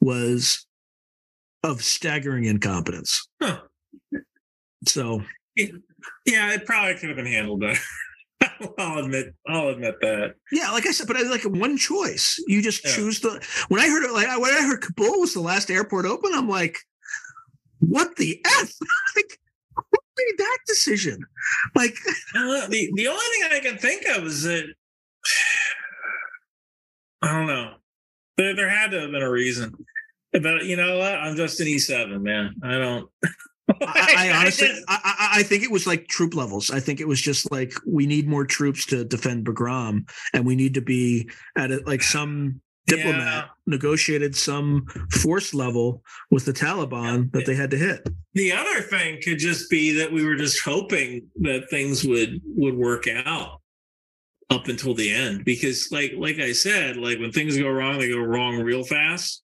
was 0.00 0.66
of 1.62 1.82
staggering 1.82 2.44
incompetence. 2.44 3.28
Huh. 3.42 3.60
So 4.86 5.22
Yeah, 5.56 6.52
it 6.54 6.64
probably 6.66 6.94
could 6.94 7.08
have 7.08 7.16
been 7.16 7.26
handled 7.26 7.60
better. 7.60 7.80
I'll 8.78 8.98
admit. 9.04 9.34
I'll 9.48 9.68
admit 9.68 9.96
that. 10.00 10.34
yeah, 10.52 10.70
like 10.70 10.86
I 10.86 10.92
said, 10.92 11.08
but 11.08 11.16
I 11.16 11.22
like 11.22 11.42
one 11.42 11.76
choice. 11.76 12.42
You 12.46 12.62
just 12.62 12.84
Yeah. 12.84 12.92
choose 12.94 13.20
the. 13.20 13.44
When 13.68 13.80
I 13.80 13.88
heard 13.88 14.04
it, 14.04 14.12
like 14.12 14.28
when 14.40 14.54
I 14.54 14.62
heard 14.62 14.80
Kabul 14.80 15.20
was 15.20 15.34
the 15.34 15.40
last 15.40 15.70
airport 15.70 16.06
open, 16.06 16.30
I'm 16.34 16.48
like, 16.48 16.78
what 17.80 18.14
the 18.16 18.40
f? 18.46 18.72
like, 19.16 19.38
who 19.74 19.98
made 20.16 20.38
that 20.38 20.58
decision? 20.68 21.24
Like, 21.74 21.96
Uh, 22.36 22.68
the 22.68 22.90
the 22.94 23.08
only 23.08 23.24
thing 23.32 23.48
I 23.50 23.60
can 23.60 23.78
think 23.78 24.06
of 24.06 24.24
is 24.24 24.44
that 24.44 24.64
I 27.22 27.32
don't 27.32 27.46
know. 27.48 27.74
There 28.36 28.54
there 28.54 28.68
had 28.70 28.92
to 28.92 29.00
have 29.00 29.10
been 29.10 29.22
a 29.22 29.30
reason. 29.30 29.74
But 30.32 30.64
you 30.66 30.76
know 30.76 30.98
what? 30.98 31.14
I'm 31.14 31.36
just 31.36 31.60
an 31.60 31.66
E7, 31.66 32.20
man. 32.20 32.54
I 32.62 32.78
don't. 32.78 33.08
I, 33.82 34.14
I 34.16 34.30
honestly, 34.40 34.68
I, 34.88 34.98
I, 35.04 35.40
I 35.40 35.42
think 35.42 35.62
it 35.62 35.70
was 35.70 35.86
like 35.86 36.08
troop 36.08 36.34
levels. 36.34 36.70
I 36.70 36.80
think 36.80 37.00
it 37.00 37.08
was 37.08 37.20
just 37.20 37.50
like 37.50 37.72
we 37.86 38.06
need 38.06 38.28
more 38.28 38.44
troops 38.44 38.86
to 38.86 39.04
defend 39.04 39.46
Bagram, 39.46 40.08
and 40.32 40.46
we 40.46 40.56
need 40.56 40.74
to 40.74 40.80
be 40.82 41.28
at 41.56 41.70
it 41.70 41.86
like 41.86 42.02
some 42.02 42.60
diplomat 42.86 43.44
Yeah. 43.44 43.44
negotiated 43.66 44.34
some 44.34 44.86
force 45.20 45.52
level 45.52 46.02
with 46.30 46.46
the 46.46 46.52
Taliban 46.54 47.30
that 47.32 47.44
they 47.44 47.54
had 47.54 47.70
to 47.72 47.76
hit. 47.76 48.08
the 48.32 48.52
other 48.52 48.80
thing 48.80 49.20
could 49.22 49.38
just 49.38 49.68
be 49.68 49.92
that 49.92 50.10
we 50.10 50.24
were 50.24 50.36
just 50.36 50.62
hoping 50.64 51.26
that 51.42 51.68
things 51.68 52.04
would 52.06 52.40
would 52.56 52.74
work 52.74 53.06
out 53.26 53.60
up 54.48 54.68
until 54.68 54.94
the 54.94 55.12
end 55.12 55.44
because 55.44 55.88
like 55.92 56.12
like 56.16 56.38
i 56.38 56.50
said 56.52 56.96
like 56.96 57.18
when 57.18 57.30
things 57.30 57.58
go 57.58 57.68
wrong 57.68 57.98
they 57.98 58.08
go 58.08 58.16
wrong 58.18 58.56
real 58.62 58.82
fast 58.82 59.42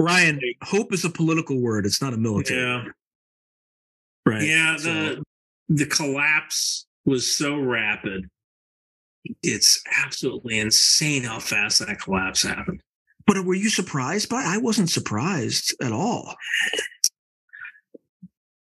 Ryan, 0.00 0.40
hope 0.62 0.92
is 0.92 1.04
a 1.04 1.10
political 1.10 1.60
word. 1.60 1.86
It's 1.86 2.00
not 2.02 2.14
a 2.14 2.16
military. 2.16 2.60
yeah 2.60 2.84
word, 2.84 2.92
right. 4.26 4.42
yeah 4.42 4.76
So- 4.76 4.92
the 4.92 5.22
the 5.68 5.86
collapse 5.86 6.86
was 7.04 7.32
so 7.34 7.58
rapid 7.58 8.28
it's 9.42 9.82
absolutely 10.02 10.58
insane 10.58 11.22
how 11.22 11.38
fast 11.38 11.78
that 11.86 12.00
collapse 12.00 12.42
happened 12.42 12.80
but 13.26 13.44
were 13.44 13.54
you 13.54 13.68
surprised 13.68 14.28
by? 14.28 14.42
I 14.44 14.56
wasn't 14.58 14.90
surprised 14.90 15.76
at 15.82 15.92
all. 15.92 16.34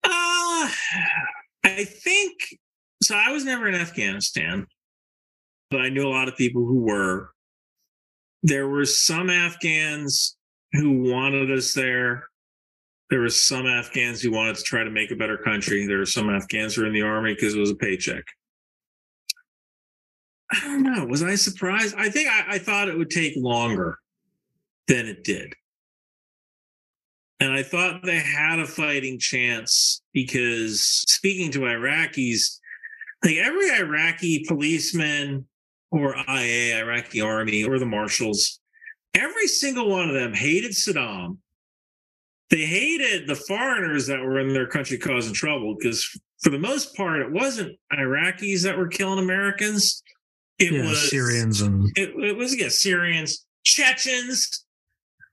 Uh, 0.02 0.68
I 1.64 1.84
think 1.84 2.32
so. 3.02 3.14
I 3.14 3.30
was 3.30 3.44
never 3.44 3.68
in 3.68 3.74
Afghanistan, 3.74 4.66
but 5.70 5.80
I 5.80 5.90
knew 5.90 6.08
a 6.08 6.10
lot 6.10 6.28
of 6.28 6.36
people 6.36 6.64
who 6.64 6.80
were. 6.80 7.30
There 8.42 8.66
were 8.68 8.84
some 8.84 9.30
Afghans 9.30 10.36
who 10.72 11.10
wanted 11.10 11.50
us 11.50 11.72
there. 11.74 12.28
There 13.10 13.20
were 13.20 13.30
some 13.30 13.66
Afghans 13.66 14.20
who 14.20 14.30
wanted 14.30 14.56
to 14.56 14.62
try 14.62 14.84
to 14.84 14.90
make 14.90 15.10
a 15.10 15.16
better 15.16 15.38
country. 15.38 15.86
There 15.86 15.98
were 15.98 16.06
some 16.06 16.28
Afghans 16.28 16.74
who 16.74 16.82
were 16.82 16.88
in 16.88 16.92
the 16.92 17.02
army 17.02 17.34
because 17.34 17.54
it 17.54 17.60
was 17.60 17.70
a 17.70 17.76
paycheck. 17.76 18.24
I 20.50 20.60
don't 20.60 20.82
know. 20.82 21.06
Was 21.06 21.22
I 21.22 21.34
surprised? 21.34 21.94
I 21.96 22.08
think 22.08 22.28
I, 22.28 22.54
I 22.54 22.58
thought 22.58 22.88
it 22.88 22.96
would 22.96 23.10
take 23.10 23.34
longer 23.36 23.98
than 24.88 25.06
it 25.06 25.24
did. 25.24 25.54
And 27.40 27.52
I 27.52 27.62
thought 27.62 28.02
they 28.02 28.18
had 28.18 28.58
a 28.58 28.66
fighting 28.66 29.18
chance 29.18 30.02
because 30.12 30.80
speaking 30.80 31.52
to 31.52 31.60
Iraqis, 31.60 32.58
like 33.24 33.36
every 33.36 33.70
Iraqi 33.70 34.44
policeman 34.48 35.46
or 35.90 36.16
IA, 36.16 36.78
Iraqi 36.78 37.20
army, 37.20 37.64
or 37.64 37.78
the 37.78 37.86
marshals, 37.86 38.60
every 39.18 39.46
single 39.46 39.88
one 39.88 40.08
of 40.08 40.14
them 40.14 40.32
hated 40.32 40.72
Saddam. 40.72 41.38
They 42.50 42.64
hated 42.64 43.28
the 43.28 43.34
foreigners 43.34 44.06
that 44.06 44.20
were 44.20 44.40
in 44.40 44.52
their 44.54 44.66
country 44.66 44.96
causing 44.96 45.34
trouble 45.34 45.76
because, 45.78 46.08
for 46.42 46.50
the 46.50 46.58
most 46.58 46.96
part, 46.96 47.20
it 47.20 47.30
wasn't 47.30 47.76
Iraqis 47.92 48.62
that 48.62 48.78
were 48.78 48.88
killing 48.88 49.18
Americans. 49.18 50.02
It 50.58 50.72
yeah, 50.72 50.88
was 50.88 51.10
Syrians 51.10 51.60
and 51.60 51.90
It, 51.96 52.10
it 52.16 52.36
was 52.36 52.58
yeah, 52.58 52.68
Syrians, 52.68 53.44
Chechens, 53.64 54.64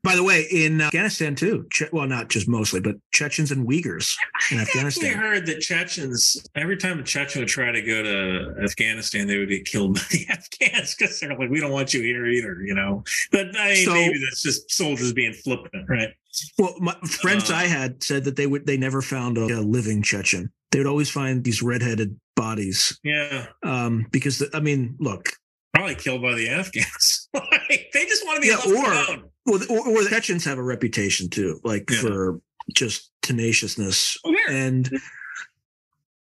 by 0.06 0.16
the 0.16 0.24
way, 0.24 0.46
in 0.52 0.80
Afghanistan 0.80 1.36
too. 1.36 1.66
Che- 1.72 1.90
well, 1.92 2.08
not 2.08 2.30
just 2.30 2.48
mostly, 2.48 2.80
but 2.80 2.96
Chechens 3.12 3.52
and 3.52 3.68
Uyghurs 3.68 4.14
in 4.52 4.60
I 4.60 4.62
Afghanistan. 4.62 5.14
heard 5.18 5.46
that 5.48 5.60
Chechens, 5.60 6.38
every 6.56 6.78
time 6.78 7.00
a 7.00 7.04
Chechen 7.04 7.42
would 7.42 7.50
try 7.50 7.72
to 7.72 7.82
go 7.82 8.02
to 8.04 8.56
Afghanistan, 8.64 9.28
they 9.28 9.38
would 9.38 9.50
get 9.50 9.66
killed 9.66 9.96
by 9.96 10.02
the 10.12 10.26
Afghans 10.30 10.96
because 10.96 11.20
they're 11.20 11.38
like, 11.38 11.50
we 11.50 11.60
don't 11.60 11.72
want 11.72 11.94
you 11.94 12.02
here 12.02 12.26
either, 12.28 12.62
you 12.64 12.74
know. 12.76 13.04
But 13.32 13.48
I 13.58 13.74
mean, 13.74 13.86
So- 13.86 13.94
maybe 13.94 14.20
that's 14.30 14.42
just 14.42 14.72
soldiers 14.72 15.12
being 15.12 15.34
flippant, 15.34 15.90
right? 15.90 16.10
Well, 16.58 16.76
my 16.80 16.94
friends 17.08 17.50
Uh, 17.50 17.56
I 17.56 17.64
had 17.66 18.04
said 18.04 18.26
that 18.26 18.36
they 18.36 18.46
would 18.48 18.66
they 18.68 18.78
never 18.78 19.02
found 19.02 19.38
a, 19.38 19.46
a 19.46 19.62
living 19.62 20.02
Chechen. 20.04 20.52
They 20.72 20.80
would 20.80 20.88
always 20.88 21.10
find 21.10 21.44
these 21.44 21.62
redheaded 21.62 22.20
bodies 22.36 23.00
Yeah, 23.04 23.48
um, 23.64 24.06
because 24.12 24.40
the, 24.40 24.50
I 24.54 24.60
mean, 24.60 24.98
look, 25.00 25.30
probably 25.74 25.96
killed 25.96 26.22
by 26.22 26.34
the 26.36 26.50
Afghans. 26.50 27.25
Like, 27.36 27.90
they 27.94 28.06
just 28.06 28.26
want 28.26 28.38
to 28.38 28.42
be 28.42 28.48
Yeah, 28.48 28.56
left 28.56 28.68
or- 28.68 28.92
alone. 29.14 29.30
well, 29.46 29.60
the- 29.60 29.68
or, 29.68 29.88
or 29.88 30.04
the 30.04 30.10
Chechens 30.10 30.46
have 30.46 30.58
a 30.58 30.64
reputation 30.64 31.30
too, 31.30 31.60
like 31.64 31.90
Yeah. 31.90 32.02
for 32.02 32.42
just 32.74 33.12
tenaciousness 33.22 34.18
oh, 34.26 34.32
there- 34.32 34.56
and 34.56 34.90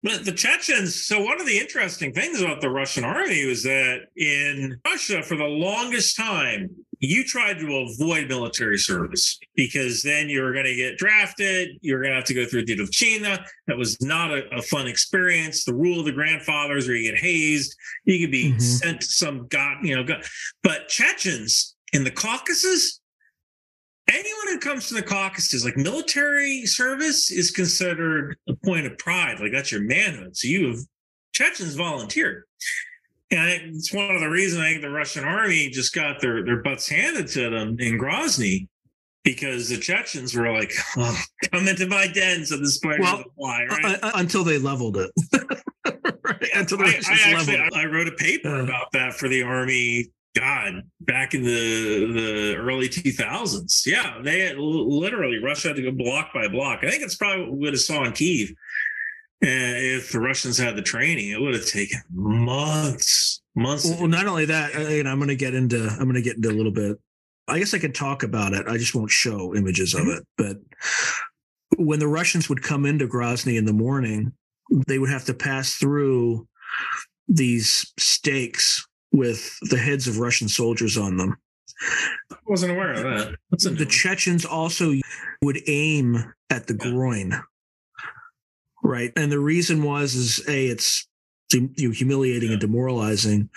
But 0.03 0.25
the 0.27 0.33
Chechens, 0.33 1.05
so 1.07 1.21
one 1.23 1.41
of 1.41 1.47
the 1.47 1.57
interesting 1.59 2.13
things 2.13 2.41
about 2.43 2.61
the 2.61 2.69
Russian 2.69 3.05
army 3.05 3.47
was 3.47 3.63
that 3.63 4.03
in 4.17 4.79
Russia, 4.85 5.23
for 5.23 5.37
the 5.37 5.45
longest 5.45 6.17
time, 6.17 6.69
you 7.01 7.25
tried 7.25 7.59
to 7.59 7.77
avoid 7.77 8.29
military 8.29 8.79
service 8.79 9.39
because 9.55 10.03
then 10.03 10.29
you 10.29 10.43
were 10.43 10.53
going 10.53 10.65
to 10.67 10.75
get 10.75 10.97
drafted. 10.99 11.71
You 11.81 11.95
were 11.95 12.01
going 12.01 12.11
to 12.13 12.17
have 12.17 12.25
to 12.25 12.35
go 12.35 12.45
through 12.45 12.61
a 12.69 12.87
China. 12.91 13.45
That 13.67 13.77
was 13.77 14.01
not 14.01 14.31
a, 14.31 14.43
a 14.55 14.63
fun 14.63 14.87
experience. 14.87 15.65
The 15.65 15.75
rule 15.75 16.01
of 16.01 16.07
the 16.07 16.13
grandfathers 16.13 16.87
where 16.87 16.97
you 16.97 17.11
get 17.11 17.21
hazed, 17.21 17.75
you 18.05 18.19
could 18.21 18.31
be 18.33 18.53
Mhm. 18.53 18.61
sent 18.61 19.01
to 19.01 19.07
some 19.07 19.47
god, 19.49 19.79
you 19.85 19.97
know, 19.97 20.05
god. 20.05 20.25
but 20.63 20.89
Chechens 20.89 21.75
in 21.93 22.05
the 22.05 22.11
Caucasus, 22.11 23.01
anyone 24.09 24.49
who 24.49 24.59
comes 24.59 24.89
to 24.89 24.95
the 24.95 25.03
Caucasus, 25.03 25.65
like 25.65 25.77
military 25.77 26.67
service 26.67 27.31
is 27.31 27.51
considered 27.51 28.37
a 28.49 28.55
point 28.65 28.87
of 28.87 28.97
pride. 28.99 29.41
Like 29.41 29.53
that's 29.53 29.73
your 29.73 29.83
manhood. 29.83 30.37
So 30.37 30.49
you 30.49 30.69
have 30.69 30.79
Chechens 31.33 31.75
volunteered. 31.75 32.45
And 33.31 33.75
it's 33.77 33.93
one 33.93 34.11
of 34.15 34.21
the 34.21 34.29
reasons 34.29 34.63
I 34.63 34.71
think 34.71 34.83
the 34.83 34.91
Russian 34.91 35.25
army 35.25 35.71
just 35.71 35.95
got 35.95 36.21
their, 36.21 36.45
their 36.45 36.63
butts 36.63 36.89
handed 36.89 37.27
to 37.29 37.51
them 37.51 37.77
in 37.81 37.99
Grozny 37.99 38.69
because 39.25 39.69
the 39.71 39.79
Chechens 39.79 40.35
were 40.35 40.53
like, 40.53 40.73
oh, 40.99 41.19
"Come 41.51 41.67
into 41.67 41.87
my 41.87 42.07
den," 42.07 42.45
so 42.45 42.59
the 42.59 42.69
spiders 42.71 43.01
Well, 43.01 43.25
fly. 43.39 43.65
Right? 43.69 43.85
Uh, 43.87 43.99
uh, 44.03 44.13
until 44.17 44.45
they 44.45 44.59
leveled 44.59 44.99
it. 44.99 45.11
right? 46.25 46.49
Until 46.55 46.79
the 46.79 46.85
I, 46.85 46.89
I 46.89 46.93
actually 46.97 47.35
leveled 47.57 47.73
it. 47.73 47.75
I 47.75 47.85
wrote 47.87 48.09
a 48.09 48.13
paper 48.13 48.55
Uh. 48.57 48.65
about 48.65 48.93
that 48.93 49.15
for 49.15 49.29
the 49.29 49.43
army. 49.43 50.11
God, 50.37 50.83
back 51.01 51.33
in 51.35 51.45
the 51.45 52.13
the 52.13 52.57
early 52.57 52.89
2000s. 52.89 53.87
Yeah, 53.87 54.19
they 54.21 54.53
literally 54.57 55.39
Russia 55.39 55.69
had 55.69 55.77
to 55.77 55.83
go 55.83 55.93
block 55.93 56.31
by 56.35 56.49
block. 56.49 56.81
I 56.83 56.91
think 56.91 57.05
it's 57.05 57.15
probably 57.15 57.45
what 57.45 57.53
we 57.53 57.59
would 57.61 57.73
have 57.75 57.81
saw 57.81 58.03
in 58.03 58.11
Kiev. 58.13 58.53
And 59.47 59.77
if 59.77 60.11
the 60.13 60.21
Russians 60.21 60.57
had 60.57 60.75
the 60.77 60.83
training, 60.83 61.31
it 61.31 61.41
would 61.41 61.55
have 61.55 61.67
taken 61.67 62.01
months, 62.11 63.43
months. 63.55 63.85
Well, 63.87 64.09
not 64.09 64.27
only 64.27 64.47
that, 64.47 64.75
uh, 64.75 64.79
and 64.81 65.09
I'm 65.09 65.19
going 65.19 65.29
to 65.29 65.37
get 65.37 65.55
into 65.55 65.87
I'm 65.87 66.05
going 66.05 66.15
to 66.15 66.23
get 66.23 66.37
into 66.37 66.51
a 66.51 66.53
little 66.57 66.73
bit. 66.73 66.99
I 67.47 67.59
guess 67.59 67.75
I 67.75 67.79
could 67.79 67.95
talk 67.95 68.23
about 68.23 68.55
it. 68.55 68.67
I 68.67 68.79
just 68.79 68.95
won't 68.95 69.11
show 69.11 69.55
images 69.55 69.93
of 69.95 70.07
it. 70.09 70.25
But 70.39 70.57
when 71.77 71.99
the 71.99 72.09
Russians 72.09 72.49
would 72.49 72.63
come 72.63 72.87
into 72.87 73.07
Grozny 73.07 73.59
in 73.59 73.67
the 73.67 73.73
morning, 73.75 74.33
they 74.87 74.99
would 74.99 75.11
have 75.11 75.27
to 75.27 75.35
pass 75.35 75.75
through 75.75 76.49
these 77.29 77.93
stakes 77.99 78.87
with 79.13 79.57
the 79.71 79.77
heads 79.77 80.09
of 80.09 80.19
Russian 80.19 80.49
soldiers 80.49 80.97
on 80.97 81.17
them. 81.19 81.37
I 82.33 82.37
wasn't 82.47 82.73
aware 82.73 82.93
of 82.93 83.03
that. 83.03 83.35
That's 83.51 83.67
a 83.67 83.71
new 83.73 83.77
The. 83.77 83.87
Chechens 83.87 84.45
also 84.47 84.95
would 85.43 85.61
aim 85.67 86.33
at 86.51 86.67
the 86.67 86.75
Yeah. 86.75 86.91
groin, 86.91 87.43
right? 88.85 89.13
And 89.17 89.33
the 89.33 89.41
reason 89.41 89.83
was 89.83 90.15
is 90.15 90.47
a 90.49 90.67
it's 90.69 91.09
you 91.53 91.91
humiliating 91.91 92.51
and 92.51 92.61
demoralizing, 92.61 93.49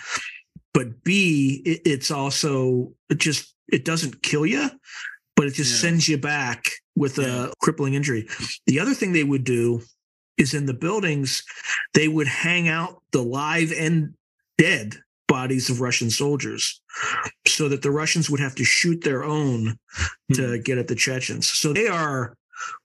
but 0.72 1.04
b 1.04 1.62
it, 1.64 1.82
it's 1.84 2.10
also 2.10 2.92
it 3.08 3.18
just 3.18 3.54
it 3.68 3.84
doesn't 3.84 4.22
kill 4.22 4.46
you, 4.46 4.68
but 5.36 5.46
it 5.46 5.54
just 5.54 5.72
Yeah. 5.72 5.90
sends 5.90 6.08
you 6.08 6.18
back 6.18 6.70
with 6.96 7.18
Yeah. 7.18 7.46
a 7.46 7.52
crippling 7.60 7.94
injury. 7.94 8.28
The 8.66 8.80
other 8.80 8.94
thing 8.94 9.12
they 9.12 9.24
would 9.24 9.44
do 9.44 9.82
is 10.38 10.54
in 10.54 10.66
the 10.66 10.74
buildings 10.74 11.42
they 11.94 12.08
would 12.08 12.28
hang 12.28 12.68
out 12.68 13.02
the 13.12 13.22
live 13.22 13.72
and 13.72 14.14
dead 14.56 14.96
bodies 15.26 15.68
of 15.68 15.80
Russian 15.80 16.10
soldiers 16.10 16.80
so 17.46 17.68
that 17.68 17.82
the 17.82 17.90
Russians 17.90 18.30
would 18.30 18.40
have 18.40 18.54
to 18.54 18.64
shoot 18.64 19.02
their 19.04 19.24
own 19.24 19.78
to 20.32 20.56
hmm. 20.56 20.62
get 20.62 20.78
at 20.78 20.88
the 20.88 20.94
Chechens. 20.94 21.48
So 21.48 21.72
they 21.72 21.86
are 21.86 22.34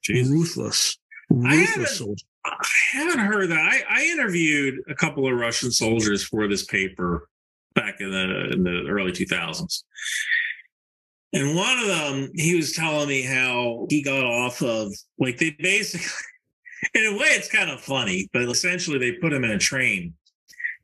Jesus. 0.02 0.30
ruthless, 0.30 0.98
ruthless 1.30 1.98
soldiers. 1.98 2.24
I 2.44 2.56
haven't 2.92 3.20
heard 3.20 3.50
that. 3.50 3.58
I, 3.58 3.82
I 3.88 4.04
interviewed 4.04 4.80
a 4.88 4.94
couple 4.94 5.26
of 5.26 5.38
Russian 5.38 5.70
soldiers 5.70 6.22
for 6.24 6.46
this 6.46 6.64
paper 6.64 7.28
back 7.74 8.00
in 8.00 8.10
the 8.10 8.50
in 8.52 8.62
the 8.64 8.86
early 8.88 9.12
2000s. 9.12 9.82
And 11.32 11.56
one 11.56 11.78
of 11.78 11.86
them, 11.88 12.30
he 12.34 12.54
was 12.54 12.72
telling 12.74 13.08
me 13.08 13.22
how 13.22 13.86
he 13.90 14.02
got 14.02 14.22
off 14.24 14.62
of 14.62 14.92
like 15.18 15.38
they 15.38 15.56
basically 15.58 16.06
in 16.94 17.14
a 17.14 17.18
way 17.18 17.26
it's 17.28 17.50
kind 17.50 17.70
of 17.70 17.80
funny, 17.80 18.28
but 18.32 18.42
essentially 18.42 18.98
they 18.98 19.12
put 19.12 19.32
him 19.32 19.44
in 19.44 19.50
a 19.50 19.58
train. 19.58 20.14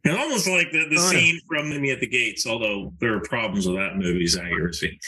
And 0.05 0.17
almost 0.17 0.49
like 0.49 0.73
the, 0.73 0.89
the 0.89 0.97
Oh, 0.99 1.11
scene 1.11 1.39
from 1.47 1.71
Enemy 1.71 1.91
at 1.91 2.01
the 2.01 2.07
Gates, 2.07 2.47
although 2.47 2.93
there 3.01 3.15
are 3.15 3.21
problems 3.21 3.67
with 3.67 3.77
that 3.77 3.97
movie's 3.97 4.37
accuracy. 4.37 4.99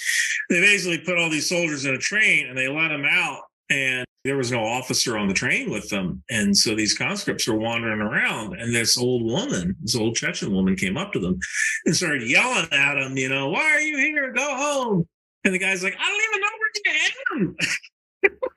They 0.50 0.60
basically 0.60 0.98
put 0.98 1.18
all 1.18 1.30
these 1.30 1.48
soldiers 1.48 1.86
in 1.86 1.94
a 1.94 1.98
train 1.98 2.46
and 2.46 2.58
they 2.58 2.68
let 2.68 2.88
them 2.88 3.06
out 3.06 3.40
and 3.70 4.04
there 4.24 4.36
was 4.36 4.52
no 4.52 4.64
officer 4.64 5.18
on 5.18 5.26
the 5.26 5.34
train 5.34 5.70
with 5.70 5.88
them. 5.88 6.22
And 6.30 6.56
so 6.56 6.74
these 6.74 6.96
conscripts 6.96 7.48
were 7.48 7.58
wandering 7.58 8.00
around, 8.00 8.54
and 8.60 8.74
this 8.74 8.96
old 8.96 9.24
woman, 9.24 9.76
this 9.80 9.96
old 9.96 10.14
Chechen 10.14 10.52
woman, 10.52 10.76
came 10.76 10.96
up 10.96 11.12
to 11.12 11.18
them 11.18 11.38
and 11.84 11.96
started 11.96 12.22
yelling 12.22 12.68
at 12.72 12.94
them, 12.94 13.16
you 13.16 13.28
know, 13.28 13.48
why 13.48 13.64
are 13.64 13.80
you 13.80 13.96
here? 13.98 14.32
Go 14.32 14.54
home. 14.54 15.08
And 15.44 15.52
the 15.52 15.58
guy's 15.58 15.82
like, 15.82 15.96
I 15.98 16.08
don't 16.08 16.22
even 16.30 16.40
know 16.40 16.48
where 16.58 16.70
I 16.86 17.10
am. 17.34 17.56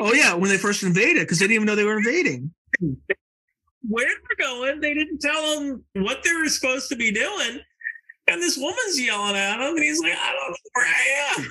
Oh 0.00 0.12
yeah, 0.12 0.34
when 0.34 0.50
they 0.50 0.58
first 0.58 0.82
invaded, 0.82 1.20
because 1.20 1.38
they 1.38 1.46
didn't 1.46 1.56
even 1.56 1.66
know 1.66 1.74
they 1.74 1.84
were 1.84 1.98
invading. 1.98 2.52
Where 3.88 4.06
they're 4.06 4.46
going, 4.46 4.80
they 4.80 4.94
didn't 4.94 5.18
tell 5.18 5.58
them 5.58 5.84
what 5.94 6.22
they 6.22 6.32
were 6.32 6.48
supposed 6.48 6.88
to 6.90 6.96
be 6.96 7.10
doing. 7.10 7.60
And 8.28 8.40
this 8.40 8.56
woman's 8.56 9.00
yelling 9.00 9.36
at 9.36 9.60
him, 9.60 9.74
and 9.74 9.82
he's 9.82 10.00
like, 10.00 10.12
I 10.12 10.32
don't 10.32 10.50
know 10.50 10.56
where 10.74 10.86
I 10.86 11.34
am. 11.38 11.50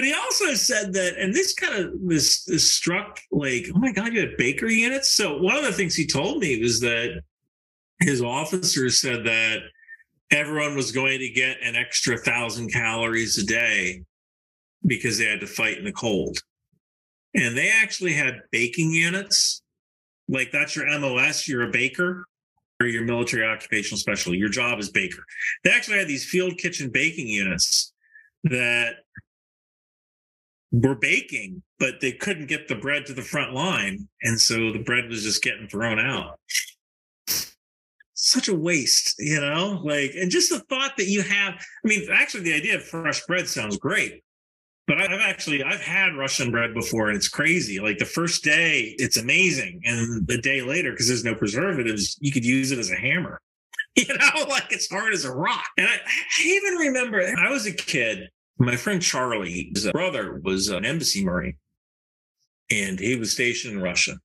But 0.00 0.06
he 0.06 0.14
also 0.14 0.54
said 0.54 0.94
that, 0.94 1.18
and 1.18 1.34
this 1.34 1.52
kind 1.52 1.74
of 1.74 1.92
this 2.08 2.44
this 2.44 2.72
struck 2.72 3.20
like, 3.30 3.66
oh 3.74 3.78
my 3.78 3.92
god, 3.92 4.14
you 4.14 4.20
had 4.20 4.38
bakery 4.38 4.76
units. 4.76 5.10
So 5.10 5.36
one 5.36 5.56
of 5.56 5.62
the 5.62 5.74
things 5.74 5.94
he 5.94 6.06
told 6.06 6.40
me 6.40 6.58
was 6.58 6.80
that 6.80 7.20
his 7.98 8.22
officers 8.22 8.98
said 8.98 9.26
that 9.26 9.58
everyone 10.30 10.74
was 10.74 10.90
going 10.90 11.18
to 11.18 11.28
get 11.28 11.58
an 11.62 11.76
extra 11.76 12.16
thousand 12.16 12.72
calories 12.72 13.36
a 13.36 13.44
day 13.44 14.02
because 14.86 15.18
they 15.18 15.26
had 15.26 15.40
to 15.40 15.46
fight 15.46 15.76
in 15.76 15.84
the 15.84 15.92
cold. 15.92 16.38
And 17.34 17.54
they 17.54 17.70
actually 17.70 18.14
had 18.14 18.40
baking 18.50 18.92
units. 18.92 19.60
Like 20.30 20.50
that's 20.50 20.74
your 20.74 20.86
MOS, 20.98 21.46
you're 21.46 21.68
a 21.68 21.70
baker 21.70 22.24
or 22.80 22.86
your 22.86 23.04
military 23.04 23.44
occupational 23.44 23.98
specialty. 23.98 24.38
Your 24.38 24.48
job 24.48 24.78
is 24.78 24.88
baker. 24.88 25.26
They 25.62 25.72
actually 25.72 25.98
had 25.98 26.08
these 26.08 26.24
field 26.24 26.56
kitchen 26.56 26.88
baking 26.88 27.26
units 27.26 27.92
that 28.44 28.94
were 30.72 30.94
baking, 30.94 31.62
but 31.78 32.00
they 32.00 32.12
couldn't 32.12 32.46
get 32.46 32.68
the 32.68 32.76
bread 32.76 33.06
to 33.06 33.14
the 33.14 33.22
front 33.22 33.52
line. 33.52 34.08
And 34.22 34.40
so 34.40 34.72
the 34.72 34.78
bread 34.78 35.08
was 35.08 35.22
just 35.22 35.42
getting 35.42 35.68
thrown 35.68 35.98
out. 35.98 36.38
Such 38.14 38.48
a 38.48 38.54
waste, 38.54 39.14
you 39.18 39.40
know? 39.40 39.80
Like, 39.82 40.12
and 40.14 40.30
just 40.30 40.50
the 40.50 40.60
thought 40.60 40.96
that 40.98 41.08
you 41.08 41.22
have, 41.22 41.54
I 41.54 41.88
mean, 41.88 42.06
actually, 42.12 42.44
the 42.44 42.54
idea 42.54 42.76
of 42.76 42.84
fresh 42.84 43.24
bread 43.26 43.48
sounds 43.48 43.78
great. 43.78 44.22
But 44.86 45.00
I've 45.00 45.20
actually 45.20 45.62
I've 45.62 45.80
had 45.80 46.16
Russian 46.16 46.50
bread 46.50 46.74
before, 46.74 47.08
and 47.08 47.16
it's 47.16 47.28
crazy. 47.28 47.78
Like 47.78 47.98
the 47.98 48.04
first 48.04 48.42
day, 48.42 48.96
it's 48.98 49.16
amazing, 49.16 49.80
and 49.84 50.26
the 50.26 50.38
day 50.38 50.62
later, 50.62 50.90
because 50.90 51.06
there's 51.06 51.22
no 51.22 51.32
preservatives, 51.32 52.18
you 52.20 52.32
could 52.32 52.44
use 52.44 52.72
it 52.72 52.78
as 52.78 52.90
a 52.90 52.96
hammer. 52.96 53.40
You 53.96 54.06
know, 54.06 54.46
like 54.48 54.70
it's 54.70 54.88
hard 54.88 55.12
as 55.12 55.24
a 55.24 55.32
rock. 55.32 55.66
And 55.76 55.86
I, 55.86 55.94
I 55.94 56.42
even 56.44 56.74
remember 56.74 57.20
I 57.20 57.50
was 57.50 57.66
a 57.66 57.72
kid. 57.72 58.30
My 58.60 58.76
friend 58.76 59.00
Charlie, 59.00 59.70
his 59.74 59.90
brother 59.90 60.40
was 60.44 60.68
an 60.68 60.84
embassy 60.84 61.24
marine, 61.24 61.56
and 62.70 63.00
he 63.00 63.16
was 63.16 63.32
stationed 63.32 63.74
in 63.74 63.82
Russia. 63.82 64.16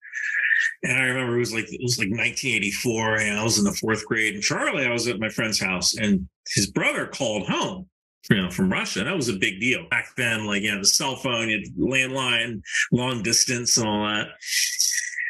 And 0.83 0.97
I 0.97 1.03
remember 1.03 1.35
it 1.35 1.39
was 1.39 1.53
like 1.53 1.71
it 1.71 1.81
was 1.81 1.97
like 1.97 2.09
1984, 2.09 3.15
and 3.15 3.39
I 3.39 3.43
was 3.43 3.57
in 3.57 3.63
the 3.63 3.73
fourth 3.73 4.05
grade. 4.05 4.35
And 4.35 4.43
Charlie, 4.43 4.85
I 4.85 4.91
was 4.91 5.07
at 5.07 5.19
my 5.19 5.29
friend's 5.29 5.59
house, 5.59 5.95
and 5.95 6.27
his 6.53 6.69
brother 6.69 7.07
called 7.07 7.47
home 7.47 7.87
you 8.29 8.41
know, 8.41 8.49
from 8.49 8.71
Russia. 8.71 8.99
And 8.99 9.07
That 9.07 9.15
was 9.15 9.29
a 9.29 9.33
big 9.33 9.59
deal 9.59 9.87
back 9.89 10.15
then. 10.17 10.45
Like, 10.45 10.63
you 10.63 10.71
know, 10.71 10.79
the 10.79 10.85
cell 10.85 11.15
phone, 11.15 11.49
you 11.49 11.59
had 11.59 11.75
landline, 11.77 12.61
long 12.91 13.23
distance, 13.23 13.77
and 13.77 13.87
all 13.87 14.05
that. 14.05 14.27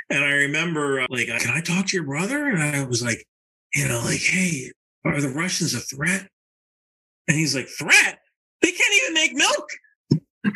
And 0.09 0.23
I 0.23 0.31
remember, 0.31 1.01
uh, 1.01 1.07
like, 1.09 1.27
can 1.27 1.55
I 1.55 1.61
talk 1.61 1.87
to 1.87 1.97
your 1.97 2.05
brother? 2.05 2.47
And 2.47 2.61
I 2.61 2.85
was 2.85 3.03
like, 3.03 3.25
you 3.73 3.87
know, 3.87 4.01
like, 4.05 4.21
hey, 4.21 4.71
are 5.03 5.19
the 5.19 5.29
Russians 5.29 5.73
a 5.73 5.79
threat? 5.79 6.27
And 7.27 7.37
he's 7.37 7.55
like, 7.55 7.67
threat? 7.67 8.19
They 8.65 8.71
can't 8.71 8.95
even 9.03 9.13
make 9.13 9.33
milk. 9.35 9.69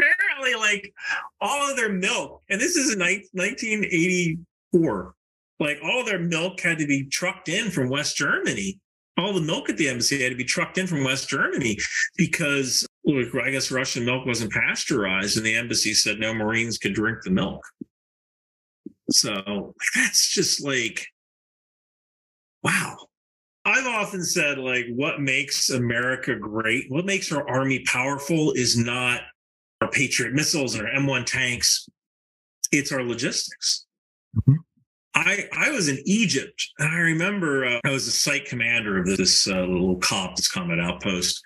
Apparently, 0.00 0.54
like, 0.58 0.92
all 1.40 1.70
of 1.70 1.76
their 1.76 1.92
milk, 1.92 2.42
and 2.50 2.60
this 2.60 2.74
is 2.74 2.92
in 2.92 2.98
ni- 2.98 3.28
1984. 3.32 5.14
Like, 5.60 5.78
all 5.84 6.04
their 6.04 6.18
milk 6.18 6.60
had 6.60 6.78
to 6.78 6.86
be 6.86 7.04
trucked 7.04 7.48
in 7.48 7.70
from 7.70 7.88
West 7.88 8.16
Germany 8.16 8.80
all 9.20 9.32
the 9.34 9.40
milk 9.40 9.68
at 9.68 9.76
the 9.76 9.88
embassy 9.88 10.22
had 10.22 10.30
to 10.30 10.36
be 10.36 10.44
trucked 10.44 10.78
in 10.78 10.86
from 10.86 11.04
West 11.04 11.28
Germany 11.28 11.78
because 12.16 12.86
look, 13.04 13.34
I 13.34 13.50
guess 13.50 13.70
Russian 13.70 14.04
milk 14.04 14.26
wasn't 14.26 14.52
pasteurized, 14.52 15.36
and 15.36 15.44
the 15.44 15.56
embassy 15.56 15.94
said 15.94 16.18
no 16.18 16.32
Marines 16.32 16.78
could 16.78 16.94
drink 16.94 17.18
the 17.22 17.30
milk. 17.30 17.62
So 19.10 19.74
that's 19.94 20.32
just 20.32 20.64
like, 20.64 21.06
wow. 22.62 22.96
I've 23.64 23.86
often 23.86 24.24
said, 24.24 24.58
like, 24.58 24.86
what 24.94 25.20
makes 25.20 25.70
America 25.70 26.34
great, 26.34 26.86
what 26.88 27.04
makes 27.04 27.30
our 27.30 27.48
army 27.48 27.80
powerful 27.86 28.52
is 28.52 28.76
not 28.76 29.20
our 29.80 29.90
Patriot 29.90 30.32
missiles 30.32 30.74
and 30.74 30.86
our 30.86 30.92
M1 30.94 31.26
tanks, 31.26 31.88
it's 32.72 32.92
our 32.92 33.02
logistics. 33.02 33.86
Mhm. 34.36 34.56
I 35.14 35.48
I 35.52 35.70
was 35.70 35.88
in 35.88 35.98
Egypt, 36.06 36.70
and 36.78 36.88
I 36.88 36.98
remember 36.98 37.66
uh, 37.66 37.80
I 37.84 37.90
was 37.90 38.06
the 38.06 38.12
site 38.12 38.44
commander 38.46 38.98
of 38.98 39.06
this 39.06 39.48
uh, 39.48 39.62
little 39.62 39.96
COP, 39.96 40.36
this 40.36 40.48
combat 40.48 40.78
outpost, 40.78 41.42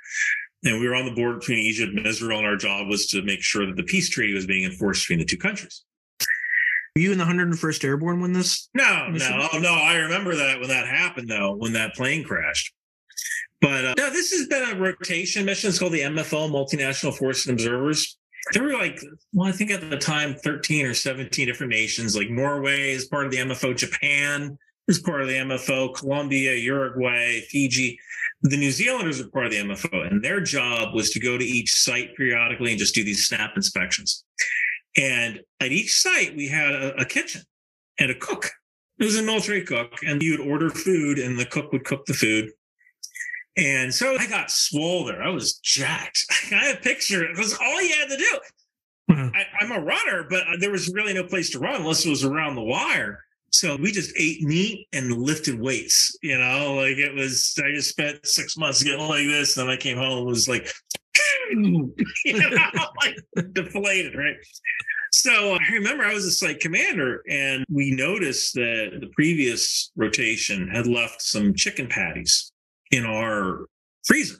and 0.64 0.78
we 0.80 0.86
were 0.86 0.94
on 0.94 1.06
the 1.06 1.14
border 1.14 1.38
between 1.38 1.58
Egypt 1.58 1.96
and 1.96 2.06
Israel, 2.06 2.38
and 2.38 2.46
our 2.46 2.56
job 2.56 2.88
was 2.88 3.06
to 3.08 3.22
make 3.22 3.42
sure 3.42 3.66
that 3.66 3.76
the 3.76 3.82
peace 3.82 4.10
treaty 4.10 4.34
was 4.34 4.46
being 4.46 4.64
enforced 4.64 5.02
between 5.02 5.18
the 5.18 5.24
two 5.24 5.38
countries. 5.38 5.82
Were 6.94 7.02
you 7.02 7.12
in 7.12 7.18
the 7.18 7.24
101st 7.24 7.84
Airborne 7.84 8.20
when 8.20 8.32
this? 8.32 8.68
No, 8.72 9.08
no, 9.08 9.48
no. 9.58 9.74
I 9.74 9.96
remember 9.96 10.36
that 10.36 10.60
when 10.60 10.68
that 10.68 10.86
happened, 10.86 11.28
though, 11.28 11.56
when 11.56 11.72
that 11.72 11.94
plane 11.94 12.22
crashed. 12.22 12.72
But 13.60 13.84
uh, 13.84 13.94
no, 13.98 14.10
this 14.10 14.30
has 14.30 14.46
been 14.46 14.70
a 14.70 14.78
rotation 14.78 15.44
mission. 15.44 15.70
It's 15.70 15.78
called 15.78 15.92
the 15.92 16.02
MFO, 16.02 16.48
Multinational 16.48 17.16
Force 17.16 17.46
and 17.46 17.54
Observers. 17.54 18.16
There 18.52 18.62
were 18.62 18.74
like, 18.74 19.00
well, 19.32 19.48
I 19.48 19.52
think 19.52 19.72
at 19.72 19.90
the 19.90 19.96
time, 19.96 20.34
13 20.34 20.86
or 20.86 20.94
17 20.94 21.46
different 21.48 21.72
nations, 21.72 22.14
like 22.14 22.30
Norway 22.30 22.92
is 22.92 23.06
part 23.06 23.24
of 23.24 23.32
the 23.32 23.38
MFO, 23.38 23.74
Japan 23.74 24.56
is 24.86 25.00
part 25.00 25.22
of 25.22 25.28
the 25.28 25.34
MFO, 25.34 25.94
Colombia, 25.94 26.54
Uruguay, 26.54 27.40
Fiji. 27.48 27.98
the 28.42 28.56
New 28.56 28.70
Zealanders 28.70 29.18
are 29.20 29.28
part 29.30 29.46
of 29.46 29.52
the 29.52 29.58
MFO, 29.58 30.06
and 30.06 30.22
their 30.22 30.40
job 30.40 30.94
was 30.94 31.10
to 31.10 31.20
go 31.20 31.38
to 31.38 31.44
each 31.44 31.74
site 31.74 32.14
periodically 32.16 32.70
and 32.70 32.78
just 32.78 32.94
do 32.94 33.02
these 33.02 33.26
snap 33.26 33.52
inspections. 33.56 34.24
And 34.96 35.40
at 35.60 35.72
each 35.72 36.00
site, 36.00 36.36
we 36.36 36.48
had 36.48 36.72
a, 36.72 37.00
a 37.00 37.04
kitchen 37.04 37.42
and 37.98 38.10
a 38.10 38.14
cook. 38.14 38.50
It 38.98 39.04
was 39.04 39.18
a 39.18 39.22
military 39.22 39.64
cook, 39.64 39.92
and 40.06 40.22
you 40.22 40.38
would 40.38 40.48
order 40.48 40.70
food, 40.70 41.18
and 41.18 41.38
the 41.38 41.46
cook 41.46 41.72
would 41.72 41.84
cook 41.84 42.06
the 42.06 42.14
food. 42.14 42.50
And 43.56 43.92
so 43.92 44.16
I 44.18 44.26
got 44.26 44.50
swole 44.50 45.04
there. 45.04 45.22
I 45.22 45.30
was 45.30 45.58
jacked. 45.58 46.24
I 46.52 46.56
had 46.56 46.76
a 46.76 46.80
picture. 46.80 47.24
It 47.24 47.36
was 47.36 47.54
all 47.54 47.82
you 47.82 47.94
had 47.94 48.08
to 48.08 48.16
do. 48.16 48.38
Wow. 49.08 49.30
I, 49.34 49.44
I'm 49.60 49.72
a 49.72 49.84
runner, 49.84 50.26
but 50.28 50.44
there 50.60 50.70
was 50.70 50.92
really 50.92 51.12
no 51.12 51.24
place 51.24 51.50
to 51.50 51.58
run 51.58 51.76
unless 51.76 52.06
it 52.06 52.10
was 52.10 52.24
around 52.24 52.54
the 52.54 52.62
wire. 52.62 53.20
So 53.50 53.76
we 53.76 53.92
just 53.92 54.12
ate 54.18 54.42
meat 54.42 54.88
and 54.92 55.12
lifted 55.12 55.60
weights. 55.60 56.16
You 56.22 56.38
know, 56.38 56.74
like 56.74 56.98
it 56.98 57.14
was. 57.14 57.56
I 57.64 57.70
just 57.72 57.90
spent 57.90 58.26
six 58.26 58.56
months 58.56 58.82
getting 58.82 59.06
like 59.06 59.26
this, 59.26 59.56
and 59.56 59.68
then 59.68 59.74
I 59.74 59.76
came 59.76 59.96
home 59.96 60.18
and 60.18 60.26
was 60.26 60.48
like, 60.48 60.68
know, 61.52 61.90
like 63.02 63.16
deflated, 63.52 64.14
right? 64.14 64.36
So 65.12 65.54
I 65.54 65.72
remember 65.72 66.04
I 66.04 66.12
was 66.12 66.24
a 66.24 66.30
site 66.30 66.60
commander, 66.60 67.22
and 67.28 67.64
we 67.70 67.92
noticed 67.92 68.54
that 68.54 68.98
the 69.00 69.06
previous 69.14 69.92
rotation 69.96 70.68
had 70.68 70.86
left 70.86 71.22
some 71.22 71.54
chicken 71.54 71.86
patties 71.86 72.50
in 72.90 73.04
our 73.04 73.66
freezer, 74.04 74.38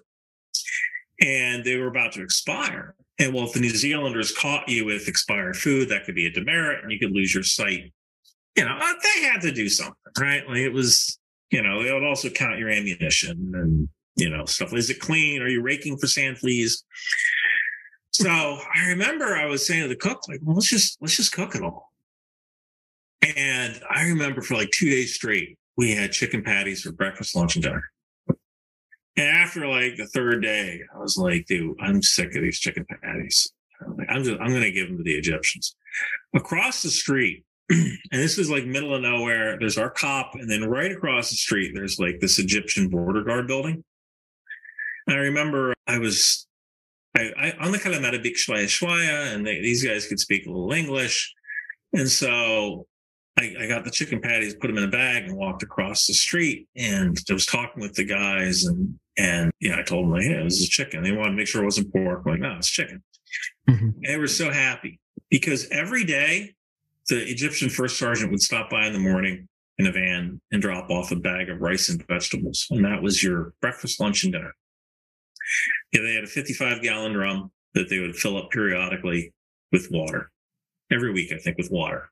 and 1.20 1.64
they 1.64 1.76
were 1.76 1.86
about 1.86 2.12
to 2.12 2.22
expire. 2.22 2.96
And 3.20 3.32
well, 3.32 3.44
if 3.44 3.52
the 3.52 3.60
New 3.60 3.70
Zealanders 3.70 4.32
caught 4.32 4.68
you 4.68 4.84
with 4.84 5.06
expired 5.06 5.56
food, 5.56 5.88
that 5.90 6.04
could 6.04 6.16
be 6.16 6.26
a 6.26 6.32
demerit, 6.32 6.82
and 6.82 6.90
you 6.90 6.98
could 6.98 7.12
lose 7.12 7.32
your 7.32 7.44
site. 7.44 7.92
You 8.56 8.64
know, 8.64 8.76
uh, 8.76 8.92
they 9.02 9.22
had 9.22 9.40
to 9.42 9.52
do 9.52 9.68
something, 9.68 9.94
right? 10.18 10.46
Like 10.48 10.58
it 10.58 10.72
was, 10.72 11.18
you 11.50 11.62
know, 11.62 11.82
they 11.82 11.92
would 11.92 12.04
also 12.04 12.30
count 12.30 12.58
your 12.58 12.70
ammunition 12.70 13.52
and 13.54 13.88
you 14.16 14.30
know 14.30 14.44
stuff. 14.44 14.72
Is 14.72 14.90
it 14.90 15.00
clean? 15.00 15.42
Are 15.42 15.48
you 15.48 15.62
raking 15.62 15.98
for 15.98 16.06
sand 16.06 16.38
fleas? 16.38 16.84
So 18.12 18.30
I 18.30 18.88
remember 18.88 19.36
I 19.36 19.46
was 19.46 19.66
saying 19.66 19.82
to 19.82 19.88
the 19.88 19.96
cook, 19.96 20.20
like, 20.28 20.40
well, 20.42 20.54
let's 20.54 20.68
just 20.68 20.98
let's 21.00 21.16
just 21.16 21.32
cook 21.32 21.54
it 21.54 21.62
all. 21.62 21.92
And 23.36 23.80
I 23.90 24.04
remember 24.04 24.42
for 24.42 24.54
like 24.54 24.70
two 24.70 24.90
days 24.90 25.14
straight, 25.14 25.58
we 25.76 25.92
had 25.92 26.12
chicken 26.12 26.42
patties 26.42 26.82
for 26.82 26.92
breakfast, 26.92 27.34
lunch, 27.34 27.56
and 27.56 27.64
dinner. 27.64 27.90
And 29.16 29.28
after 29.28 29.66
like 29.66 29.96
the 29.96 30.06
third 30.06 30.42
day, 30.42 30.80
I 30.94 30.98
was 30.98 31.16
like, 31.16 31.46
dude, 31.46 31.76
I'm 31.80 32.02
sick 32.02 32.34
of 32.34 32.42
these 32.42 32.58
chicken 32.58 32.84
patties. 33.02 33.52
I'm, 34.08 34.24
just 34.24 34.40
I'm 34.40 34.52
gonna 34.52 34.70
give 34.70 34.88
them 34.88 34.98
to 34.98 35.02
the 35.02 35.14
Egyptians. 35.14 35.74
Across 36.34 36.82
the 36.82 36.90
street, 36.90 37.44
and 37.70 37.98
this 38.10 38.38
is 38.38 38.50
like 38.50 38.64
middle 38.64 38.94
of 38.94 39.02
nowhere, 39.02 39.58
there's 39.58 39.78
our 39.78 39.90
COP, 39.90 40.34
and 40.34 40.50
then 40.50 40.64
right 40.64 40.92
across 40.92 41.30
the 41.30 41.36
street, 41.36 41.72
there's 41.74 41.98
like 41.98 42.20
this 42.20 42.38
Egyptian 42.38 42.88
border 42.88 43.22
guard 43.22 43.46
building. 43.46 43.84
And 45.06 45.16
I 45.16 45.20
remember 45.20 45.74
I 45.86 45.98
was 45.98 46.46
I, 47.16 47.32
I 47.38 47.52
on 47.64 47.72
the 47.72 47.78
Kalamata 47.78 48.22
Big 48.22 48.34
Shwaya 48.34 48.64
Shwaya, 48.64 49.34
and 49.34 49.46
they, 49.46 49.60
these 49.60 49.84
guys 49.84 50.06
could 50.06 50.20
speak 50.20 50.46
a 50.46 50.50
little 50.50 50.72
English. 50.72 51.34
And 51.92 52.08
so 52.08 52.86
I, 53.38 53.54
I, 53.60 53.66
got 53.68 53.84
the 53.84 53.90
chicken 53.90 54.20
patties, 54.20 54.54
put 54.54 54.68
them 54.68 54.78
in 54.78 54.84
a 54.84 54.90
bag, 54.90 55.24
and 55.24 55.36
walked 55.36 55.62
across 55.62 56.06
the 56.06 56.14
street. 56.14 56.68
And 56.76 57.16
I 57.28 57.32
was 57.32 57.46
talking 57.46 57.82
with 57.82 57.94
the 57.94 58.04
guys, 58.04 58.64
and 58.64 58.98
and 59.16 59.52
yeah, 59.60 59.78
I 59.78 59.82
told 59.82 60.04
them 60.04 60.12
like, 60.12 60.24
yeah, 60.24 60.42
this 60.42 60.60
is 60.60 60.68
chicken. 60.68 61.02
They 61.02 61.12
wanted 61.12 61.30
to 61.30 61.36
make 61.36 61.46
sure 61.46 61.62
it 61.62 61.66
wasn't 61.66 61.92
pork. 61.92 62.22
I'm 62.24 62.32
like, 62.32 62.40
no, 62.40 62.56
it's 62.56 62.68
chicken. 62.68 63.02
Mm-hmm. 63.68 63.90
They 64.02 64.16
were 64.16 64.26
so 64.26 64.50
happy 64.50 65.00
because 65.30 65.68
every 65.70 66.04
day 66.04 66.54
the 67.08 67.22
Egyptian 67.28 67.68
first 67.68 67.98
sergeant 67.98 68.30
would 68.30 68.42
stop 68.42 68.70
by 68.70 68.86
in 68.86 68.92
the 68.92 68.98
morning 68.98 69.48
in 69.78 69.86
a 69.86 69.92
van 69.92 70.40
and 70.52 70.62
drop 70.62 70.90
off 70.90 71.10
a 71.10 71.16
bag 71.16 71.48
of 71.48 71.60
rice 71.60 71.88
and 71.88 72.04
vegetables, 72.06 72.66
and 72.70 72.84
that 72.84 73.02
was 73.02 73.22
your 73.22 73.52
breakfast, 73.60 74.00
lunch, 74.00 74.24
and 74.24 74.32
dinner. 74.32 74.52
Yeah, 75.92 76.02
they 76.02 76.14
had 76.14 76.24
a 76.24 76.28
55 76.28 76.82
gallon 76.82 77.12
drum 77.12 77.50
that 77.74 77.88
they 77.88 77.98
would 77.98 78.16
fill 78.16 78.36
up 78.36 78.50
periodically 78.50 79.32
with 79.72 79.88
water 79.90 80.30
every 80.92 81.12
week, 81.12 81.32
I 81.32 81.38
think, 81.38 81.58
with 81.58 81.70
water. 81.70 82.08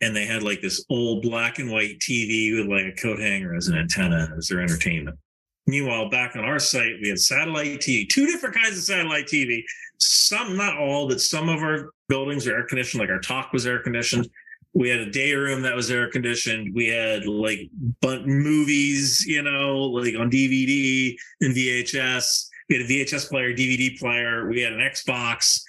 And 0.00 0.16
they 0.16 0.26
had 0.26 0.42
like 0.42 0.62
this 0.62 0.84
old 0.88 1.22
black 1.22 1.58
and 1.58 1.70
white 1.70 1.98
TV 1.98 2.56
with 2.56 2.66
like 2.66 2.86
a 2.92 2.96
coat 3.00 3.20
hanger 3.20 3.54
as 3.54 3.68
an 3.68 3.76
antenna 3.76 4.32
as 4.36 4.48
their 4.48 4.60
entertainment. 4.60 5.18
Meanwhile, 5.66 6.08
back 6.08 6.36
on 6.36 6.44
our 6.44 6.58
site, 6.58 6.94
we 7.02 7.10
had 7.10 7.18
satellite 7.18 7.80
TV, 7.80 8.08
two 8.08 8.26
different 8.26 8.56
kinds 8.56 8.76
of 8.76 8.82
satellite 8.82 9.26
TV. 9.26 9.62
Some, 9.98 10.56
not 10.56 10.78
all, 10.78 11.06
but 11.06 11.20
some 11.20 11.48
of 11.48 11.62
our 11.62 11.90
buildings 12.08 12.46
are 12.46 12.56
air 12.56 12.66
conditioned, 12.66 13.00
like 13.00 13.10
our 13.10 13.20
TOC 13.20 13.52
was 13.52 13.66
air 13.66 13.78
conditioned. 13.78 14.28
We 14.72 14.88
had 14.88 15.00
a 15.00 15.10
day 15.10 15.34
room 15.34 15.62
that 15.62 15.74
was 15.74 15.90
air 15.90 16.08
conditioned. 16.08 16.74
We 16.74 16.88
had 16.88 17.26
like 17.26 17.68
Bunt 18.00 18.26
movies, 18.26 19.24
you 19.26 19.42
know, 19.42 19.78
like 19.82 20.14
on 20.16 20.30
DVD 20.30 21.16
and 21.40 21.54
VHS. 21.54 22.46
We 22.68 22.76
had 22.76 22.86
a 22.86 22.88
VHS 22.88 23.28
player, 23.28 23.52
DVD 23.52 23.98
player. 23.98 24.48
We 24.48 24.60
had 24.60 24.72
an 24.72 24.80
Xbox, 24.80 25.60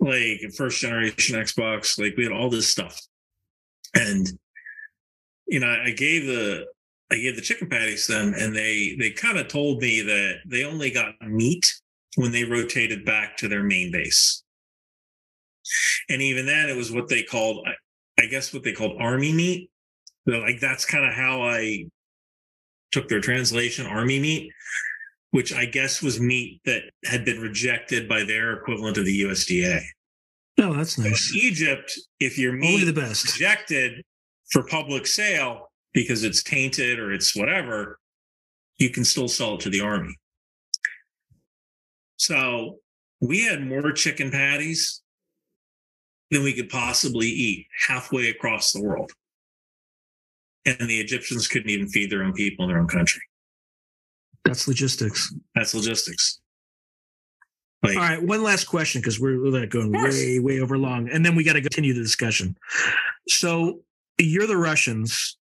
like 0.00 0.40
first 0.56 0.80
generation 0.80 1.36
Xbox. 1.36 1.98
Like 1.98 2.16
we 2.16 2.24
had 2.24 2.32
all 2.32 2.48
this 2.48 2.70
stuff. 2.70 2.98
And, 3.94 4.26
you 5.46 5.60
know, 5.60 5.68
I 5.84 5.90
gave 5.90 6.26
the, 6.26 6.66
I 7.10 7.16
gave 7.16 7.36
the 7.36 7.42
chicken 7.42 7.68
patties 7.68 8.06
to 8.06 8.12
them 8.12 8.34
and 8.34 8.56
they, 8.56 8.96
they 8.98 9.10
kind 9.10 9.38
of 9.38 9.48
told 9.48 9.82
me 9.82 10.00
that 10.02 10.36
they 10.46 10.64
only 10.64 10.90
got 10.90 11.14
meat 11.20 11.66
when 12.16 12.32
they 12.32 12.44
rotated 12.44 13.04
back 13.04 13.36
to 13.38 13.48
their 13.48 13.62
main 13.62 13.92
base. 13.92 14.42
And 16.08 16.22
even 16.22 16.46
then, 16.46 16.68
it 16.68 16.76
was 16.76 16.90
what 16.90 17.08
they 17.08 17.22
called, 17.22 17.66
I 18.18 18.26
guess, 18.26 18.52
what 18.52 18.62
they 18.64 18.72
called 18.72 18.96
army 19.00 19.32
meat. 19.32 19.70
So, 20.28 20.38
like, 20.38 20.60
that's 20.60 20.84
kind 20.84 21.06
of 21.06 21.14
how 21.14 21.42
I 21.42 21.86
took 22.90 23.08
their 23.08 23.20
translation, 23.20 23.86
army 23.86 24.18
meat, 24.18 24.52
which 25.30 25.52
I 25.52 25.66
guess 25.66 26.02
was 26.02 26.20
meat 26.20 26.60
that 26.64 26.82
had 27.04 27.24
been 27.24 27.40
rejected 27.40 28.08
by 28.08 28.24
their 28.24 28.54
equivalent 28.54 28.98
of 28.98 29.04
the 29.04 29.22
USDA. 29.22 29.80
Oh, 30.60 30.74
that's 30.74 30.98
nice. 30.98 31.30
In 31.32 31.40
Egypt, 31.40 31.98
if 32.18 32.38
your 32.38 32.52
meat 32.52 32.74
Only 32.74 32.84
the 32.84 33.00
best. 33.00 33.32
rejected 33.34 34.02
for 34.50 34.64
public 34.64 35.06
sale 35.06 35.70
because 35.92 36.24
it's 36.24 36.42
tainted 36.42 36.98
or 36.98 37.12
it's 37.12 37.36
whatever, 37.36 37.98
you 38.78 38.90
can 38.90 39.04
still 39.04 39.28
sell 39.28 39.54
it 39.54 39.60
to 39.60 39.70
the 39.70 39.80
army. 39.80 40.14
So 42.16 42.78
we 43.20 43.44
had 43.44 43.64
more 43.64 43.92
chicken 43.92 44.30
patties 44.30 45.02
than 46.30 46.42
we 46.42 46.52
could 46.52 46.68
possibly 46.68 47.26
eat 47.26 47.66
halfway 47.86 48.28
across 48.28 48.72
the 48.72 48.82
world. 48.82 49.10
And 50.66 50.88
the 50.88 51.00
Egyptians 51.00 51.48
couldn't 51.48 51.70
even 51.70 51.88
feed 51.88 52.10
their 52.10 52.22
own 52.22 52.34
people 52.34 52.64
in 52.64 52.70
their 52.70 52.80
own 52.80 52.88
country. 52.88 53.22
That's 54.44 54.68
logistics. 54.68 55.34
That's 55.54 55.74
logistics. 55.74 56.40
Like, 57.82 57.96
All 57.96 58.02
right, 58.02 58.22
one 58.22 58.42
last 58.42 58.64
question 58.64 59.00
because 59.00 59.20
we're, 59.20 59.40
we're 59.40 59.66
going 59.66 59.92
way, 59.92 60.40
way 60.40 60.60
over 60.60 60.76
long, 60.76 61.08
and 61.10 61.24
then 61.24 61.36
we 61.36 61.44
got 61.44 61.52
to 61.52 61.60
continue 61.60 61.94
the 61.94 62.02
discussion. 62.02 62.56
So 63.28 63.82
you're 64.18 64.48
the 64.48 64.56
Russians. 64.56 65.36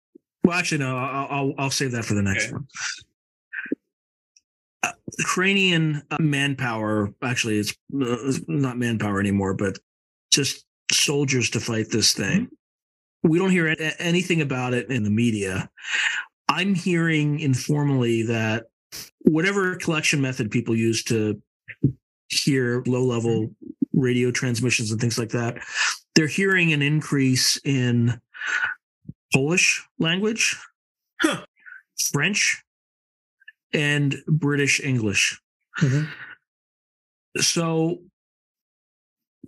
Well, 0.43 0.57
actually, 0.57 0.80
no, 0.80 0.97
I'll 0.97 1.27
I'll, 1.30 1.53
I'll 1.57 1.69
save 1.69 1.93
that 1.93 2.03
for 2.03 2.14
the 2.14 2.22
next 2.22 2.45
okay. 2.45 2.53
one. 2.53 2.68
Uh, 4.84 4.91
Ukrainian 5.18 6.03
uh, 6.11 6.18
manpower, 6.19 7.14
actually, 7.23 7.60
it's 7.60 7.73
uh, 7.99 8.31
not 8.47 8.77
manpower 8.77 9.22
anymore, 9.22 9.53
but 9.53 9.77
just 10.30 10.64
soldiers 10.95 11.49
to 11.51 11.59
fight 11.59 11.88
this 11.91 12.13
thing. 12.13 12.45
Mm-hmm. 12.45 13.30
We 13.30 13.39
don't 13.39 13.51
hear 13.51 13.76
anything 13.99 14.41
about 14.41 14.73
it 14.73 14.89
in 14.89 15.03
the 15.03 15.09
media. 15.09 15.69
I'm 16.47 16.76
hearing 16.76 17.39
informally 17.39 18.22
that 18.23 18.65
whatever 19.22 19.76
collection 19.77 20.22
method 20.22 20.51
people 20.51 20.76
use 20.76 21.03
to 21.05 21.41
hear 22.27 22.84
low 22.85 23.03
level 23.03 23.49
radio 23.93 24.30
transmissions 24.30 24.91
and 24.91 25.01
things 25.01 25.17
like 25.17 25.30
that, 25.30 25.57
they're 26.13 26.27
hearing 26.27 26.72
an 26.72 26.81
increase 26.81 27.59
in 27.65 28.22
Polish 29.34 29.84
language, 29.97 30.55
huh. 31.22 31.45
French, 32.11 32.63
and 33.73 34.15
British 34.27 34.80
English. 34.80 35.41
Mm-hmm. 35.80 36.05
So 37.41 37.99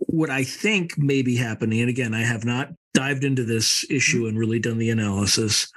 what 0.06 0.30
I 0.30 0.44
think 0.44 0.96
may 0.98 1.22
be 1.22 1.36
happening, 1.36 1.80
and 1.80 1.90
again, 1.90 2.14
I 2.14 2.22
have 2.22 2.44
not 2.44 2.70
dived 2.94 3.24
into 3.24 3.44
this 3.44 3.84
issue 3.90 4.26
and 4.26 4.38
really 4.38 4.58
done 4.58 4.78
the 4.78 4.90
analysis. 4.90 5.70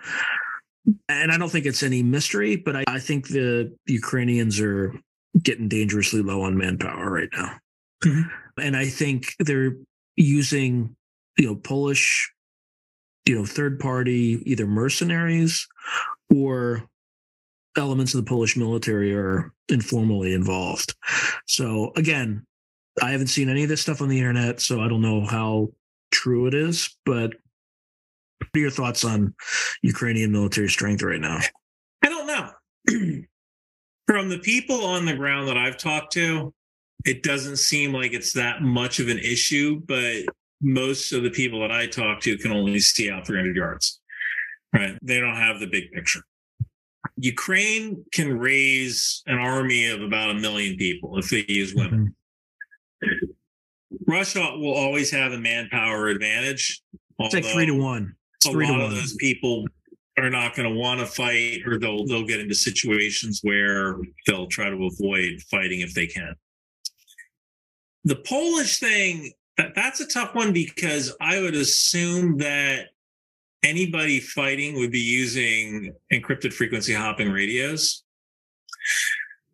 And 1.08 1.32
I 1.32 1.38
don't 1.38 1.50
think 1.50 1.66
it's 1.66 1.84
any 1.84 2.02
mystery, 2.02 2.56
but 2.56 2.76
I, 2.76 2.84
I 2.88 3.00
think 3.00 3.28
the 3.28 3.72
Ukrainians 3.86 4.60
are 4.60 4.94
getting 5.42 5.68
dangerously 5.68 6.22
low 6.22 6.42
on 6.42 6.58
manpower 6.58 7.12
right 7.12 7.30
now. 7.34 7.58
Mm-hmm. 8.04 8.22
And 8.60 8.76
I 8.76 8.86
think 8.88 9.36
they're 9.40 9.76
using, 10.16 10.96
you 11.38 11.46
know, 11.46 11.56
Polish, 11.56 12.32
you 13.26 13.36
know, 13.36 13.46
third 13.46 13.80
party, 13.80 14.42
either 14.46 14.66
mercenaries 14.66 15.68
or 16.34 16.88
elements 17.78 18.14
of 18.14 18.26
the 18.26 18.30
Polish 18.30 18.58
military 18.58 19.14
are 19.14 19.54
informally 19.70 20.34
involved. 20.34 20.96
So 21.48 21.94
again, 21.96 22.44
I 23.02 23.12
haven't 23.12 23.28
seen 23.28 23.50
any 23.50 23.64
of 23.64 23.70
this 23.70 23.82
stuff 23.82 24.02
on 24.02 24.10
the 24.10 24.18
internet, 24.18 24.60
so 24.60 24.82
I 24.82 24.88
don't 24.88 25.02
know 25.02 25.26
how 25.26 25.70
true 26.12 26.48
it 26.48 26.54
is. 26.54 26.96
But 27.06 27.32
what 28.40 28.50
are 28.56 28.60
your 28.60 28.72
thoughts 28.72 29.06
on 29.06 29.34
Ukrainian 29.82 30.32
military 30.32 30.68
strength 30.68 31.04
right 31.04 31.22
now? 31.22 31.40
I 32.04 32.10
don't 32.10 32.28
know. 32.28 32.52
From 34.08 34.30
the 34.30 34.40
people 34.40 34.84
on 34.84 35.06
the 35.06 35.14
ground 35.14 35.48
that 35.48 35.58
I've 35.58 35.78
talked 35.78 36.12
to, 36.14 36.54
it 37.06 37.24
doesn't 37.24 37.58
seem 37.58 37.94
like 37.94 38.14
it's 38.14 38.34
that 38.34 38.62
much 38.62 39.00
of 39.00 39.08
an 39.08 39.20
issue, 39.20 39.82
but 39.86 40.24
most 40.62 41.12
of 41.14 41.24
the 41.24 41.30
people 41.30 41.62
that 41.62 41.72
I 41.72 41.88
talk 41.88 42.20
to 42.22 42.38
can 42.38 42.52
only 42.52 42.80
see 42.80 43.10
out 43.10 43.26
300 43.26 43.56
yards, 43.56 44.00
right? 44.74 44.98
They 45.02 45.20
don't 45.20 45.36
have 45.36 45.60
the 45.60 45.68
big 45.68 45.92
picture. 45.92 46.22
Ukraine 47.18 48.04
can 48.12 48.38
raise 48.38 49.24
an 49.28 49.38
army 49.38 49.88
of 49.88 50.02
about 50.02 50.32
a 50.32 50.34
million 50.36 50.78
people 50.78 51.18
if 51.18 51.30
they 51.30 51.46
use 51.48 51.74
women. 51.74 51.92
Mm-hmm. 52.00 52.21
Russia 54.08 54.56
will 54.58 54.74
always 54.74 55.12
have 55.12 55.32
a 55.32 55.38
manpower 55.38 56.08
advantage. 56.08 56.82
It's 57.20 57.34
like 57.34 57.46
three 57.46 57.66
to 57.66 57.74
one. 57.74 58.16
It's 58.36 58.48
a 58.48 58.52
three 58.52 58.68
lot 58.68 58.78
to 58.78 58.86
of 58.86 58.92
those 58.92 59.16
people 59.16 59.68
are 60.18 60.30
not 60.30 60.56
going 60.56 60.72
to 60.72 60.76
want 60.76 61.00
to 61.00 61.06
fight, 61.06 61.62
or 61.66 61.78
they'll 61.78 62.06
they'll 62.06 62.26
get 62.26 62.40
into 62.40 62.56
situations 62.56 63.40
where 63.44 63.98
they'll 64.28 64.48
try 64.48 64.70
to 64.70 64.86
avoid 64.86 65.42
fighting 65.50 65.82
if 65.82 65.94
they 65.94 66.08
can. 66.08 66.36
The 68.04 68.16
Polish 68.16 68.80
thing 68.80 69.32
that, 69.58 69.76
that's 69.76 70.00
a 70.00 70.08
tough 70.08 70.34
one 70.34 70.54
because 70.54 71.16
I 71.22 71.40
would 71.42 71.56
assume 71.56 72.38
that 72.38 72.88
anybody 73.64 74.20
fighting 74.20 74.76
would 74.80 74.92
be 74.92 75.00
using 75.00 75.94
encrypted 76.12 76.54
frequency 76.54 76.94
hopping 76.94 77.32
radios. 77.32 78.04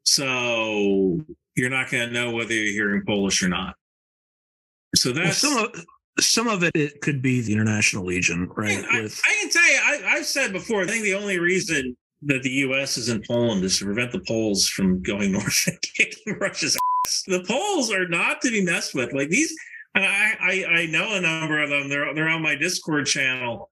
So 0.03 1.19
you're 1.57 1.71
not 1.71 1.89
going 1.89 2.07
to 2.07 2.13
know 2.13 2.31
whether 2.31 2.53
you're 2.53 2.71
hearing 2.71 3.03
Polish 3.05 3.41
or 3.43 3.49
not. 3.49 3.75
So 4.95 5.11
Well, 5.11 5.23
that's 5.23 5.37
some 5.37 5.57
of 5.57 5.85
some 6.19 6.47
of 6.47 6.63
it 6.63 6.71
it 6.75 7.01
could 7.01 7.21
be 7.21 7.41
the 7.41 7.53
International 7.53 8.05
Legion, 8.05 8.49
right? 8.55 8.83
I, 8.91 9.01
With 9.01 9.21
I 9.25 9.35
can 9.41 9.49
tell 9.49 9.71
you, 9.71 9.79
I, 9.83 10.15
I've 10.15 10.25
said 10.25 10.53
before, 10.53 10.83
I 10.83 10.87
think 10.87 11.03
the 11.03 11.13
only 11.13 11.39
reason 11.39 11.95
that 12.23 12.41
the 12.43 12.49
U.S. 12.49 12.97
is 12.97 13.09
in 13.09 13.21
Poland 13.27 13.63
is 13.63 13.77
to 13.79 13.85
prevent 13.85 14.11
the 14.11 14.21
Poles 14.21 14.67
from 14.67 15.01
going 15.01 15.31
north 15.33 15.63
and 15.67 15.81
kicking 15.81 16.37
Russia's 16.39 16.77
ass. 17.05 17.23
The 17.27 17.43
Poles 17.43 17.91
are 17.91 18.07
not 18.07 18.41
to 18.41 18.49
be 18.49 18.63
messed 18.63 18.95
with. 18.95 19.13
Like 19.13 19.29
these, 19.29 19.53
I, 19.95 20.35
I, 20.39 20.65
I 20.65 20.85
know 20.87 21.15
a 21.15 21.21
number 21.21 21.61
of 21.61 21.69
them. 21.69 21.89
They're 21.89 22.13
they're 22.13 22.29
on 22.29 22.41
my 22.41 22.55
Discord 22.55 23.05
channel, 23.05 23.69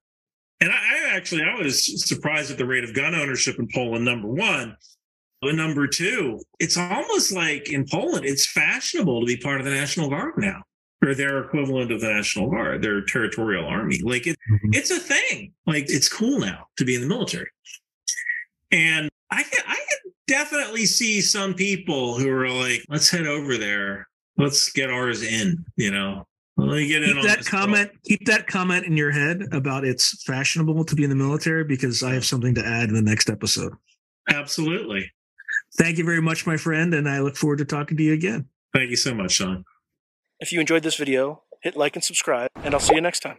and 0.60 0.70
I, 0.70 0.74
I 0.74 1.16
actually 1.16 1.42
I 1.42 1.54
was 1.54 2.06
surprised 2.06 2.50
at 2.50 2.58
the 2.58 2.66
rate 2.66 2.84
of 2.84 2.94
gun 2.94 3.14
ownership 3.14 3.58
in 3.58 3.68
Poland. 3.72 4.04
Number 4.04 4.28
one. 4.28 4.76
But 5.42 5.54
number 5.54 5.86
two, 5.86 6.40
it's 6.58 6.76
almost 6.76 7.32
like 7.32 7.70
in 7.70 7.86
Poland, 7.86 8.24
it's 8.24 8.50
fashionable 8.50 9.20
to 9.20 9.26
be 9.26 9.36
part 9.36 9.60
of 9.60 9.66
the 9.66 9.72
National 9.72 10.08
Guard 10.08 10.34
now, 10.38 10.62
or 11.04 11.14
their 11.14 11.44
equivalent 11.44 11.92
of 11.92 12.00
the 12.00 12.08
National 12.08 12.50
Guard, 12.50 12.82
their 12.82 13.04
territorial 13.04 13.66
army. 13.66 14.00
Like 14.02 14.26
it, 14.26 14.36
mm-hmm. 14.50 14.70
it's 14.72 14.90
a 14.90 14.98
thing. 14.98 15.52
Like 15.66 15.86
it's 15.88 16.08
cool 16.08 16.40
now 16.40 16.66
to 16.78 16.84
be 16.84 16.94
in 16.94 17.02
the 17.02 17.06
military. 17.06 17.48
And 18.72 19.10
I 19.30 19.42
can 19.42 19.62
I 19.66 19.74
can 19.74 20.12
definitely 20.26 20.86
see 20.86 21.20
some 21.20 21.54
people 21.54 22.18
who 22.18 22.30
are 22.30 22.48
like, 22.48 22.84
let's 22.88 23.10
head 23.10 23.26
over 23.26 23.56
there. 23.56 24.08
Let's 24.38 24.70
get 24.72 24.90
ours 24.90 25.22
in, 25.22 25.64
you 25.76 25.90
know. 25.90 26.26
Let 26.58 26.68
me 26.68 26.88
get 26.88 27.02
in 27.02 27.14
keep 27.14 27.24
that 27.24 27.44
comment. 27.44 27.90
Keep 28.04 28.26
that 28.26 28.46
comment 28.46 28.86
in 28.86 28.96
your 28.96 29.10
head 29.10 29.42
about 29.52 29.84
it's 29.84 30.22
fashionable 30.24 30.84
to 30.86 30.94
be 30.94 31.04
in 31.04 31.10
the 31.10 31.16
military 31.16 31.64
because 31.64 32.02
I 32.02 32.14
have 32.14 32.24
something 32.24 32.54
to 32.54 32.64
add 32.64 32.88
in 32.88 32.94
the 32.94 33.02
next 33.02 33.28
episode. 33.28 33.74
Absolutely. 34.28 35.10
Thank 35.76 35.98
you 35.98 36.04
very 36.04 36.22
much, 36.22 36.46
my 36.46 36.56
friend, 36.56 36.94
and 36.94 37.08
I 37.08 37.20
look 37.20 37.36
forward 37.36 37.58
to 37.58 37.64
talking 37.64 37.96
to 37.96 38.02
you 38.02 38.14
again. 38.14 38.48
Thank 38.74 38.90
you 38.90 38.96
so 38.96 39.14
much, 39.14 39.32
Sean. 39.32 39.64
If 40.40 40.52
you 40.52 40.60
enjoyed 40.60 40.82
this 40.82 40.96
video, 40.96 41.42
hit 41.62 41.76
like 41.76 41.96
and 41.96 42.04
subscribe, 42.04 42.50
and 42.56 42.74
I'll 42.74 42.80
see 42.80 42.94
you 42.94 43.00
next 43.00 43.20
time. 43.20 43.38